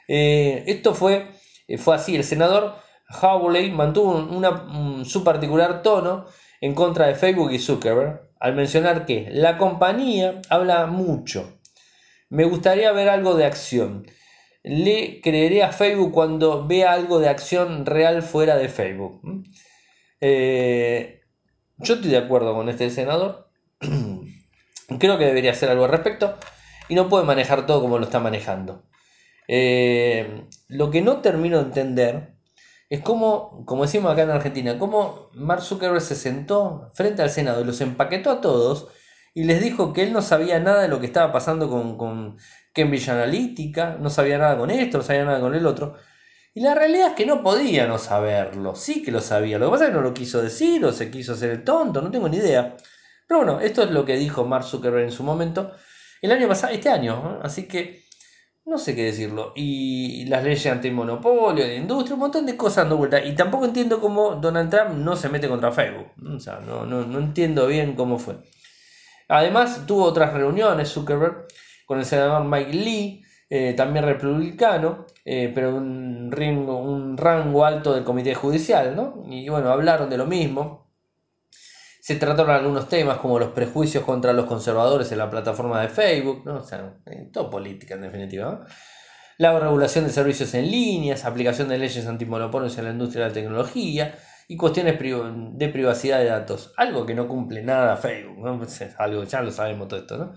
Eh, 0.08 0.64
esto 0.66 0.94
fue, 0.94 1.28
eh, 1.68 1.76
fue 1.76 1.96
así. 1.96 2.16
El 2.16 2.24
senador 2.24 2.76
Howley 3.08 3.70
mantuvo 3.70 4.12
una, 4.16 5.04
su 5.04 5.22
particular 5.24 5.82
tono 5.82 6.26
en 6.60 6.74
contra 6.74 7.06
de 7.06 7.14
Facebook 7.14 7.52
y 7.52 7.58
Zuckerberg 7.58 8.30
al 8.40 8.54
mencionar 8.54 9.06
que 9.06 9.28
la 9.30 9.58
compañía 9.58 10.40
habla 10.50 10.86
mucho. 10.86 11.60
Me 12.28 12.44
gustaría 12.44 12.92
ver 12.92 13.08
algo 13.08 13.34
de 13.34 13.46
acción. 13.46 14.06
Le 14.62 15.20
creeré 15.20 15.62
a 15.62 15.72
Facebook 15.72 16.12
cuando 16.12 16.66
vea 16.66 16.92
algo 16.92 17.20
de 17.20 17.28
acción 17.28 17.86
real 17.86 18.22
fuera 18.22 18.56
de 18.56 18.68
Facebook. 18.68 19.20
Eh, 20.20 21.20
yo 21.76 21.94
estoy 21.94 22.10
de 22.10 22.18
acuerdo 22.18 22.54
con 22.54 22.68
este 22.68 22.90
senador. 22.90 23.50
Creo 24.98 25.18
que 25.18 25.26
debería 25.26 25.52
hacer 25.52 25.70
algo 25.70 25.84
al 25.84 25.90
respecto. 25.90 26.36
Y 26.88 26.94
no 26.94 27.08
puede 27.08 27.24
manejar 27.24 27.66
todo 27.66 27.80
como 27.80 27.98
lo 27.98 28.04
está 28.04 28.20
manejando. 28.20 28.84
Eh, 29.48 30.44
lo 30.68 30.90
que 30.90 31.02
no 31.02 31.20
termino 31.20 31.58
de 31.58 31.64
entender 31.64 32.33
es 32.94 33.00
como, 33.00 33.64
como 33.66 33.84
decimos 33.84 34.12
acá 34.12 34.22
en 34.22 34.30
Argentina, 34.30 34.78
como 34.78 35.30
Mark 35.34 35.62
Zuckerberg 35.62 36.00
se 36.00 36.14
sentó 36.14 36.90
frente 36.94 37.22
al 37.22 37.30
Senado 37.30 37.60
y 37.60 37.64
los 37.64 37.80
empaquetó 37.80 38.30
a 38.30 38.40
todos 38.40 38.88
y 39.34 39.44
les 39.44 39.60
dijo 39.60 39.92
que 39.92 40.04
él 40.04 40.12
no 40.12 40.22
sabía 40.22 40.60
nada 40.60 40.82
de 40.82 40.88
lo 40.88 41.00
que 41.00 41.06
estaba 41.06 41.32
pasando 41.32 41.68
con, 41.68 41.98
con 41.98 42.36
Cambridge 42.72 43.08
Analytica, 43.08 43.96
no 44.00 44.10
sabía 44.10 44.38
nada 44.38 44.56
con 44.56 44.70
esto, 44.70 44.98
no 44.98 45.04
sabía 45.04 45.24
nada 45.24 45.40
con 45.40 45.54
el 45.54 45.66
otro. 45.66 45.96
Y 46.54 46.60
la 46.60 46.74
realidad 46.74 47.08
es 47.08 47.14
que 47.14 47.26
no 47.26 47.42
podía 47.42 47.88
no 47.88 47.98
saberlo, 47.98 48.76
sí 48.76 49.02
que 49.02 49.10
lo 49.10 49.20
sabía. 49.20 49.58
Lo 49.58 49.66
que 49.66 49.72
pasa 49.72 49.84
es 49.84 49.90
que 49.90 49.96
no 49.96 50.02
lo 50.02 50.14
quiso 50.14 50.40
decir 50.40 50.84
o 50.84 50.92
se 50.92 51.10
quiso 51.10 51.32
hacer 51.32 51.50
el 51.50 51.64
tonto, 51.64 52.00
no 52.00 52.12
tengo 52.12 52.28
ni 52.28 52.36
idea. 52.36 52.76
Pero 53.26 53.38
bueno, 53.40 53.60
esto 53.60 53.82
es 53.82 53.90
lo 53.90 54.04
que 54.04 54.16
dijo 54.16 54.44
Mark 54.44 54.64
Zuckerberg 54.64 55.04
en 55.04 55.10
su 55.10 55.24
momento, 55.24 55.72
el 56.22 56.30
año 56.30 56.46
pasado, 56.46 56.72
este 56.72 56.90
año. 56.90 57.40
Así 57.42 57.66
que 57.66 58.03
no 58.66 58.78
sé 58.78 58.94
qué 58.94 59.04
decirlo. 59.04 59.52
Y 59.54 60.24
las 60.26 60.42
leyes 60.42 60.66
antimonopolio, 60.66 61.64
de 61.64 61.76
industria, 61.76 62.14
un 62.14 62.20
montón 62.20 62.46
de 62.46 62.56
cosas 62.56 62.84
dando 62.84 62.96
vuelta. 62.96 63.22
Y 63.22 63.34
tampoco 63.34 63.66
entiendo 63.66 64.00
cómo 64.00 64.36
Donald 64.36 64.70
Trump 64.70 64.96
no 64.96 65.16
se 65.16 65.28
mete 65.28 65.48
contra 65.48 65.72
Facebook. 65.72 66.06
O 66.34 66.40
sea, 66.40 66.60
no, 66.60 66.86
no, 66.86 67.04
no 67.04 67.18
entiendo 67.18 67.66
bien 67.66 67.94
cómo 67.94 68.18
fue. 68.18 68.36
Además, 69.28 69.84
tuvo 69.86 70.04
otras 70.04 70.32
reuniones 70.32 70.90
Zuckerberg 70.90 71.46
con 71.86 71.98
el 71.98 72.04
senador 72.04 72.44
Mike 72.44 72.72
Lee, 72.72 73.22
eh, 73.50 73.74
también 73.76 74.04
republicano, 74.04 75.06
eh, 75.24 75.52
pero 75.54 75.76
un, 75.76 76.32
un 76.34 77.16
rango 77.16 77.64
alto 77.64 77.94
del 77.94 78.04
comité 78.04 78.34
judicial, 78.34 78.96
¿no? 78.96 79.22
Y 79.28 79.48
bueno, 79.48 79.70
hablaron 79.70 80.08
de 80.08 80.16
lo 80.16 80.26
mismo. 80.26 80.83
Se 82.04 82.16
trataron 82.16 82.54
algunos 82.54 82.86
temas 82.90 83.16
como 83.16 83.38
los 83.38 83.52
prejuicios 83.52 84.04
contra 84.04 84.34
los 84.34 84.44
conservadores 84.44 85.10
en 85.10 85.16
la 85.16 85.30
plataforma 85.30 85.80
de 85.80 85.88
Facebook, 85.88 86.42
¿no? 86.44 86.56
o 86.56 86.62
sea, 86.62 86.98
todo 87.32 87.48
política 87.48 87.94
en 87.94 88.02
definitiva. 88.02 88.66
La 89.38 89.58
regulación 89.58 90.04
de 90.04 90.10
servicios 90.10 90.52
en 90.52 90.70
líneas, 90.70 91.24
aplicación 91.24 91.66
de 91.70 91.78
leyes 91.78 92.06
antimonopolios 92.06 92.76
en 92.76 92.84
la 92.84 92.90
industria 92.90 93.22
de 93.22 93.28
la 93.30 93.34
tecnología 93.34 94.18
y 94.48 94.58
cuestiones 94.58 94.98
de 94.98 95.68
privacidad 95.70 96.18
de 96.18 96.26
datos. 96.26 96.74
Algo 96.76 97.06
que 97.06 97.14
no 97.14 97.26
cumple 97.26 97.62
nada 97.62 97.96
Facebook. 97.96 98.58
Pues 98.58 98.82
algo, 98.98 99.24
ya 99.24 99.40
lo 99.40 99.50
sabemos 99.50 99.88
todo 99.88 100.00
esto, 100.00 100.18
¿no? 100.18 100.34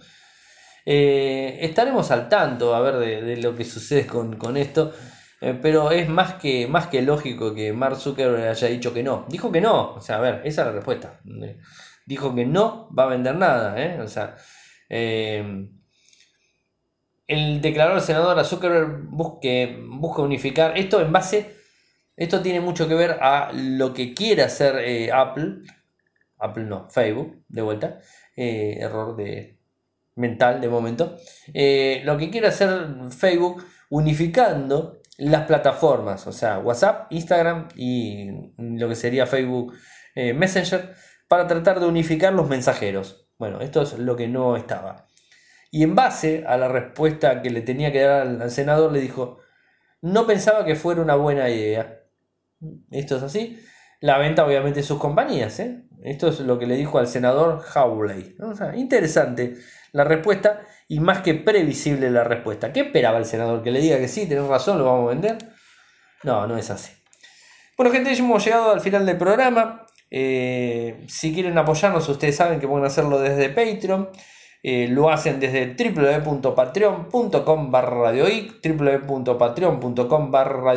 Eh, 0.86 1.58
estaremos 1.64 2.12
al 2.12 2.30
tanto 2.30 2.76
a 2.76 2.80
ver 2.80 2.96
de, 2.96 3.36
lo 3.42 3.54
que 3.58 3.66
sucede 3.66 4.08
con, 4.08 4.38
con 4.38 4.56
esto. 4.56 4.94
Eh, 5.40 5.58
pero 5.62 5.92
es 5.92 6.10
más 6.10 6.36
que, 6.36 6.68
más 6.68 6.88
que 6.88 7.02
lógico 7.02 7.54
que 7.54 7.72
Mark 7.72 7.98
Zuckerberg 7.98 8.50
haya 8.50 8.68
dicho 8.68 8.94
que 8.94 9.04
no. 9.04 9.26
Dijo 9.30 9.52
que 9.52 9.62
no. 9.62 9.94
O 9.94 10.00
sea, 10.00 10.18
a 10.18 10.22
ver, 10.22 10.42
esa 10.46 10.62
es 10.62 10.68
la 10.68 10.74
respuesta. 10.74 11.20
Dijo 12.06 12.34
que 12.34 12.46
no 12.46 12.90
va 12.98 13.04
a 13.04 13.08
vender 13.08 13.36
nada. 13.36 13.82
¿eh? 13.82 14.02
O 14.02 14.08
sea, 14.08 14.36
eh, 14.90 15.70
el 17.28 17.62
declarador 17.62 18.02
senador 18.02 18.40
a 18.40 18.44
Zuckerberg 18.44 19.10
busque, 19.10 19.80
busca 19.88 20.22
unificar 20.22 20.78
esto 20.78 21.02
en 21.02 21.12
base. 21.12 21.56
Esto 22.16 22.42
tiene 22.42 22.62
mucho 22.62 22.88
que 22.88 22.96
ver 22.96 23.20
a 23.22 23.52
lo 23.54 23.94
que 23.94 24.14
quiere 24.16 24.44
hacer 24.44 25.12
Apple. 25.14 25.60
Apple 26.40 26.64
no, 26.64 26.88
Facebook, 26.90 27.44
de 27.48 27.62
vuelta. 27.62 28.00
error 28.36 29.16
de 29.16 29.60
mental 30.16 30.62
de 30.62 30.70
momento. 30.70 31.18
lo 31.54 32.18
que 32.18 32.30
quiere 32.32 32.48
hacer 32.48 32.88
Facebook 33.12 33.64
unificando 33.90 35.00
las 35.18 35.46
plataformas, 35.46 36.28
o 36.28 36.32
sea, 36.32 36.60
WhatsApp, 36.60 37.12
Instagram 37.12 37.70
y 37.76 38.54
lo 38.58 38.88
que 38.88 38.96
sería 38.96 39.26
Facebook 39.26 39.74
eh, 40.16 40.34
Messenger, 40.34 40.94
para 41.28 41.48
tratar 41.48 41.80
de 41.80 41.88
unificar 41.88 42.34
los 42.34 42.48
mensajeros. 42.48 43.28
Bueno, 43.38 43.62
esto 43.62 43.82
es 43.82 43.98
lo 43.98 44.16
que 44.16 44.28
no 44.28 44.56
estaba. 44.56 45.08
Y 45.72 45.84
en 45.84 45.96
base 45.96 46.44
a 46.48 46.58
la 46.58 46.68
respuesta 46.68 47.42
que 47.42 47.50
le 47.50 47.62
tenía 47.62 47.92
que 47.92 48.02
dar 48.02 48.28
al, 48.28 48.52
senador, 48.52 48.92
le 48.92 49.02
dijo, 49.02 49.40
no 50.02 50.26
pensaba 50.26 50.66
que 50.66 50.76
fuera 50.76 51.02
una 51.02 51.16
buena 51.16 51.50
idea. 51.50 52.04
Esto 52.92 53.18
es 53.18 53.24
así. 53.24 53.60
La 54.00 54.18
venta 54.18 54.46
obviamente 54.46 54.80
de 54.80 54.86
sus 54.86 55.00
compañías. 55.00 55.60
¿eh? 55.60 55.87
Esto 56.08 56.30
es 56.30 56.40
lo 56.40 56.58
que 56.58 56.66
le 56.66 56.78
dijo 56.78 56.98
al 57.00 57.08
senador 57.08 57.62
Howley. 57.76 58.38
interesante 58.76 59.56
la 59.92 60.06
respuesta 60.06 60.62
y 60.88 61.02
más 61.02 61.22
que 61.22 61.34
previsible 61.34 62.10
la 62.10 62.24
respuesta. 62.24 62.72
¿Qué 62.72 62.80
esperaba 62.82 63.18
el 63.18 63.26
senador? 63.26 63.62
¿Que 63.62 63.72
le 63.72 63.82
diga 63.82 63.98
que 63.98 64.08
sí, 64.08 64.26
tenés 64.26 64.48
razón, 64.48 64.78
lo 64.78 64.86
vamos 64.86 65.08
a 65.08 65.10
vender? 65.10 65.38
No, 66.24 66.48
no 66.48 66.58
es 66.58 66.70
así. 66.70 66.94
Bueno, 67.76 67.92
gente, 67.92 68.14
hemos 68.14 68.42
llegado 68.44 68.72
al 68.72 68.80
final 68.80 69.06
del 69.06 69.18
programa. 69.18 69.86
Eh, 70.10 71.04
si 71.10 71.34
quieren 71.34 71.58
apoyarnos, 71.58 72.08
ustedes 72.08 72.38
saben 72.38 72.62
que 72.62 72.70
pueden 72.70 72.86
hacerlo 72.86 73.20
desde 73.20 73.50
Patreon. 73.50 74.10
Eh, 74.64 74.88
lo 74.90 75.10
hacen 75.10 75.42
desde 75.42 75.76
www.patreon.com 75.76 77.72
barra 77.72 78.12
www.patreon.com 78.12 80.32
barra 80.32 80.74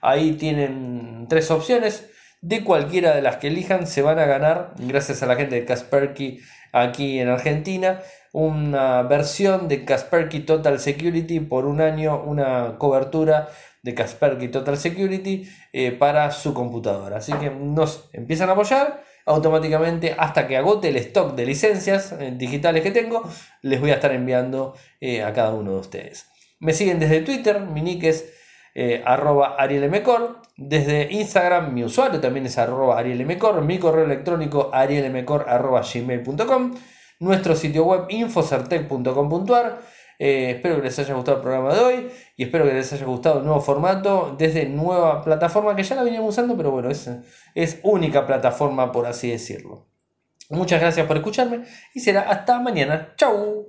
Ahí 0.00 0.32
tienen 0.32 1.26
tres 1.28 1.50
opciones. 1.50 2.08
De 2.40 2.62
cualquiera 2.62 3.16
de 3.16 3.22
las 3.22 3.38
que 3.38 3.48
elijan 3.48 3.88
se 3.88 4.00
van 4.00 4.20
a 4.20 4.26
ganar, 4.26 4.74
gracias 4.78 5.22
a 5.24 5.26
la 5.26 5.34
gente 5.34 5.56
de 5.56 5.64
Kasperky 5.64 6.40
aquí 6.72 7.18
en 7.18 7.28
Argentina, 7.28 8.00
una 8.32 9.02
versión 9.02 9.66
de 9.66 9.84
Kaspersky 9.84 10.40
Total 10.40 10.78
Security 10.78 11.40
por 11.40 11.66
un 11.66 11.80
año, 11.80 12.22
una 12.22 12.76
cobertura 12.78 13.48
de 13.82 13.92
Kaspersky 13.92 14.48
Total 14.48 14.76
Security 14.76 15.48
eh, 15.72 15.90
para 15.90 16.30
su 16.30 16.54
computadora. 16.54 17.16
Así 17.16 17.32
que 17.32 17.50
nos 17.50 18.08
empiezan 18.12 18.50
a 18.50 18.52
apoyar 18.52 19.02
automáticamente 19.26 20.14
hasta 20.16 20.46
que 20.46 20.56
agote 20.56 20.90
el 20.90 20.96
stock 20.96 21.34
de 21.34 21.44
licencias 21.44 22.12
eh, 22.12 22.32
digitales 22.36 22.84
que 22.84 22.92
tengo, 22.92 23.28
les 23.62 23.80
voy 23.80 23.90
a 23.90 23.94
estar 23.94 24.12
enviando 24.12 24.74
eh, 25.00 25.24
a 25.24 25.32
cada 25.32 25.52
uno 25.54 25.72
de 25.72 25.78
ustedes. 25.80 26.26
Me 26.60 26.72
siguen 26.72 27.00
desde 27.00 27.20
Twitter, 27.20 27.60
mi 27.60 27.82
nick 27.82 28.04
es 28.04 28.37
arroba 29.04 29.56
arielmcor, 29.58 30.42
desde 30.56 31.12
Instagram 31.12 31.74
mi 31.74 31.84
usuario 31.84 32.20
también 32.20 32.46
es 32.46 32.58
arroba 32.58 32.98
arielmcor, 32.98 33.62
mi 33.62 33.78
correo 33.78 34.04
electrónico 34.04 34.70
arielmcor 34.72 35.46
arroba 35.48 35.82
gmail.com 35.82 36.74
nuestro 37.20 37.56
sitio 37.56 37.84
web 37.84 38.06
infocertec.com.ar. 38.08 39.80
Eh, 40.20 40.54
espero 40.56 40.76
que 40.76 40.82
les 40.82 40.98
haya 40.98 41.14
gustado 41.14 41.36
el 41.36 41.42
programa 41.42 41.72
de 41.72 41.80
hoy 41.80 42.10
y 42.36 42.42
espero 42.42 42.64
que 42.64 42.74
les 42.74 42.92
haya 42.92 43.06
gustado 43.06 43.38
el 43.38 43.44
nuevo 43.44 43.60
formato 43.60 44.34
desde 44.36 44.66
nueva 44.66 45.22
plataforma 45.22 45.76
que 45.76 45.84
ya 45.84 45.94
la 45.94 46.02
veníamos 46.02 46.30
usando, 46.30 46.56
pero 46.56 46.72
bueno, 46.72 46.90
es, 46.90 47.08
es 47.54 47.78
única 47.84 48.26
plataforma 48.26 48.90
por 48.90 49.06
así 49.06 49.30
decirlo. 49.30 49.86
Muchas 50.50 50.80
gracias 50.80 51.06
por 51.06 51.16
escucharme 51.16 51.62
y 51.94 52.00
será 52.00 52.22
hasta 52.22 52.58
mañana. 52.58 53.14
Chau. 53.16 53.67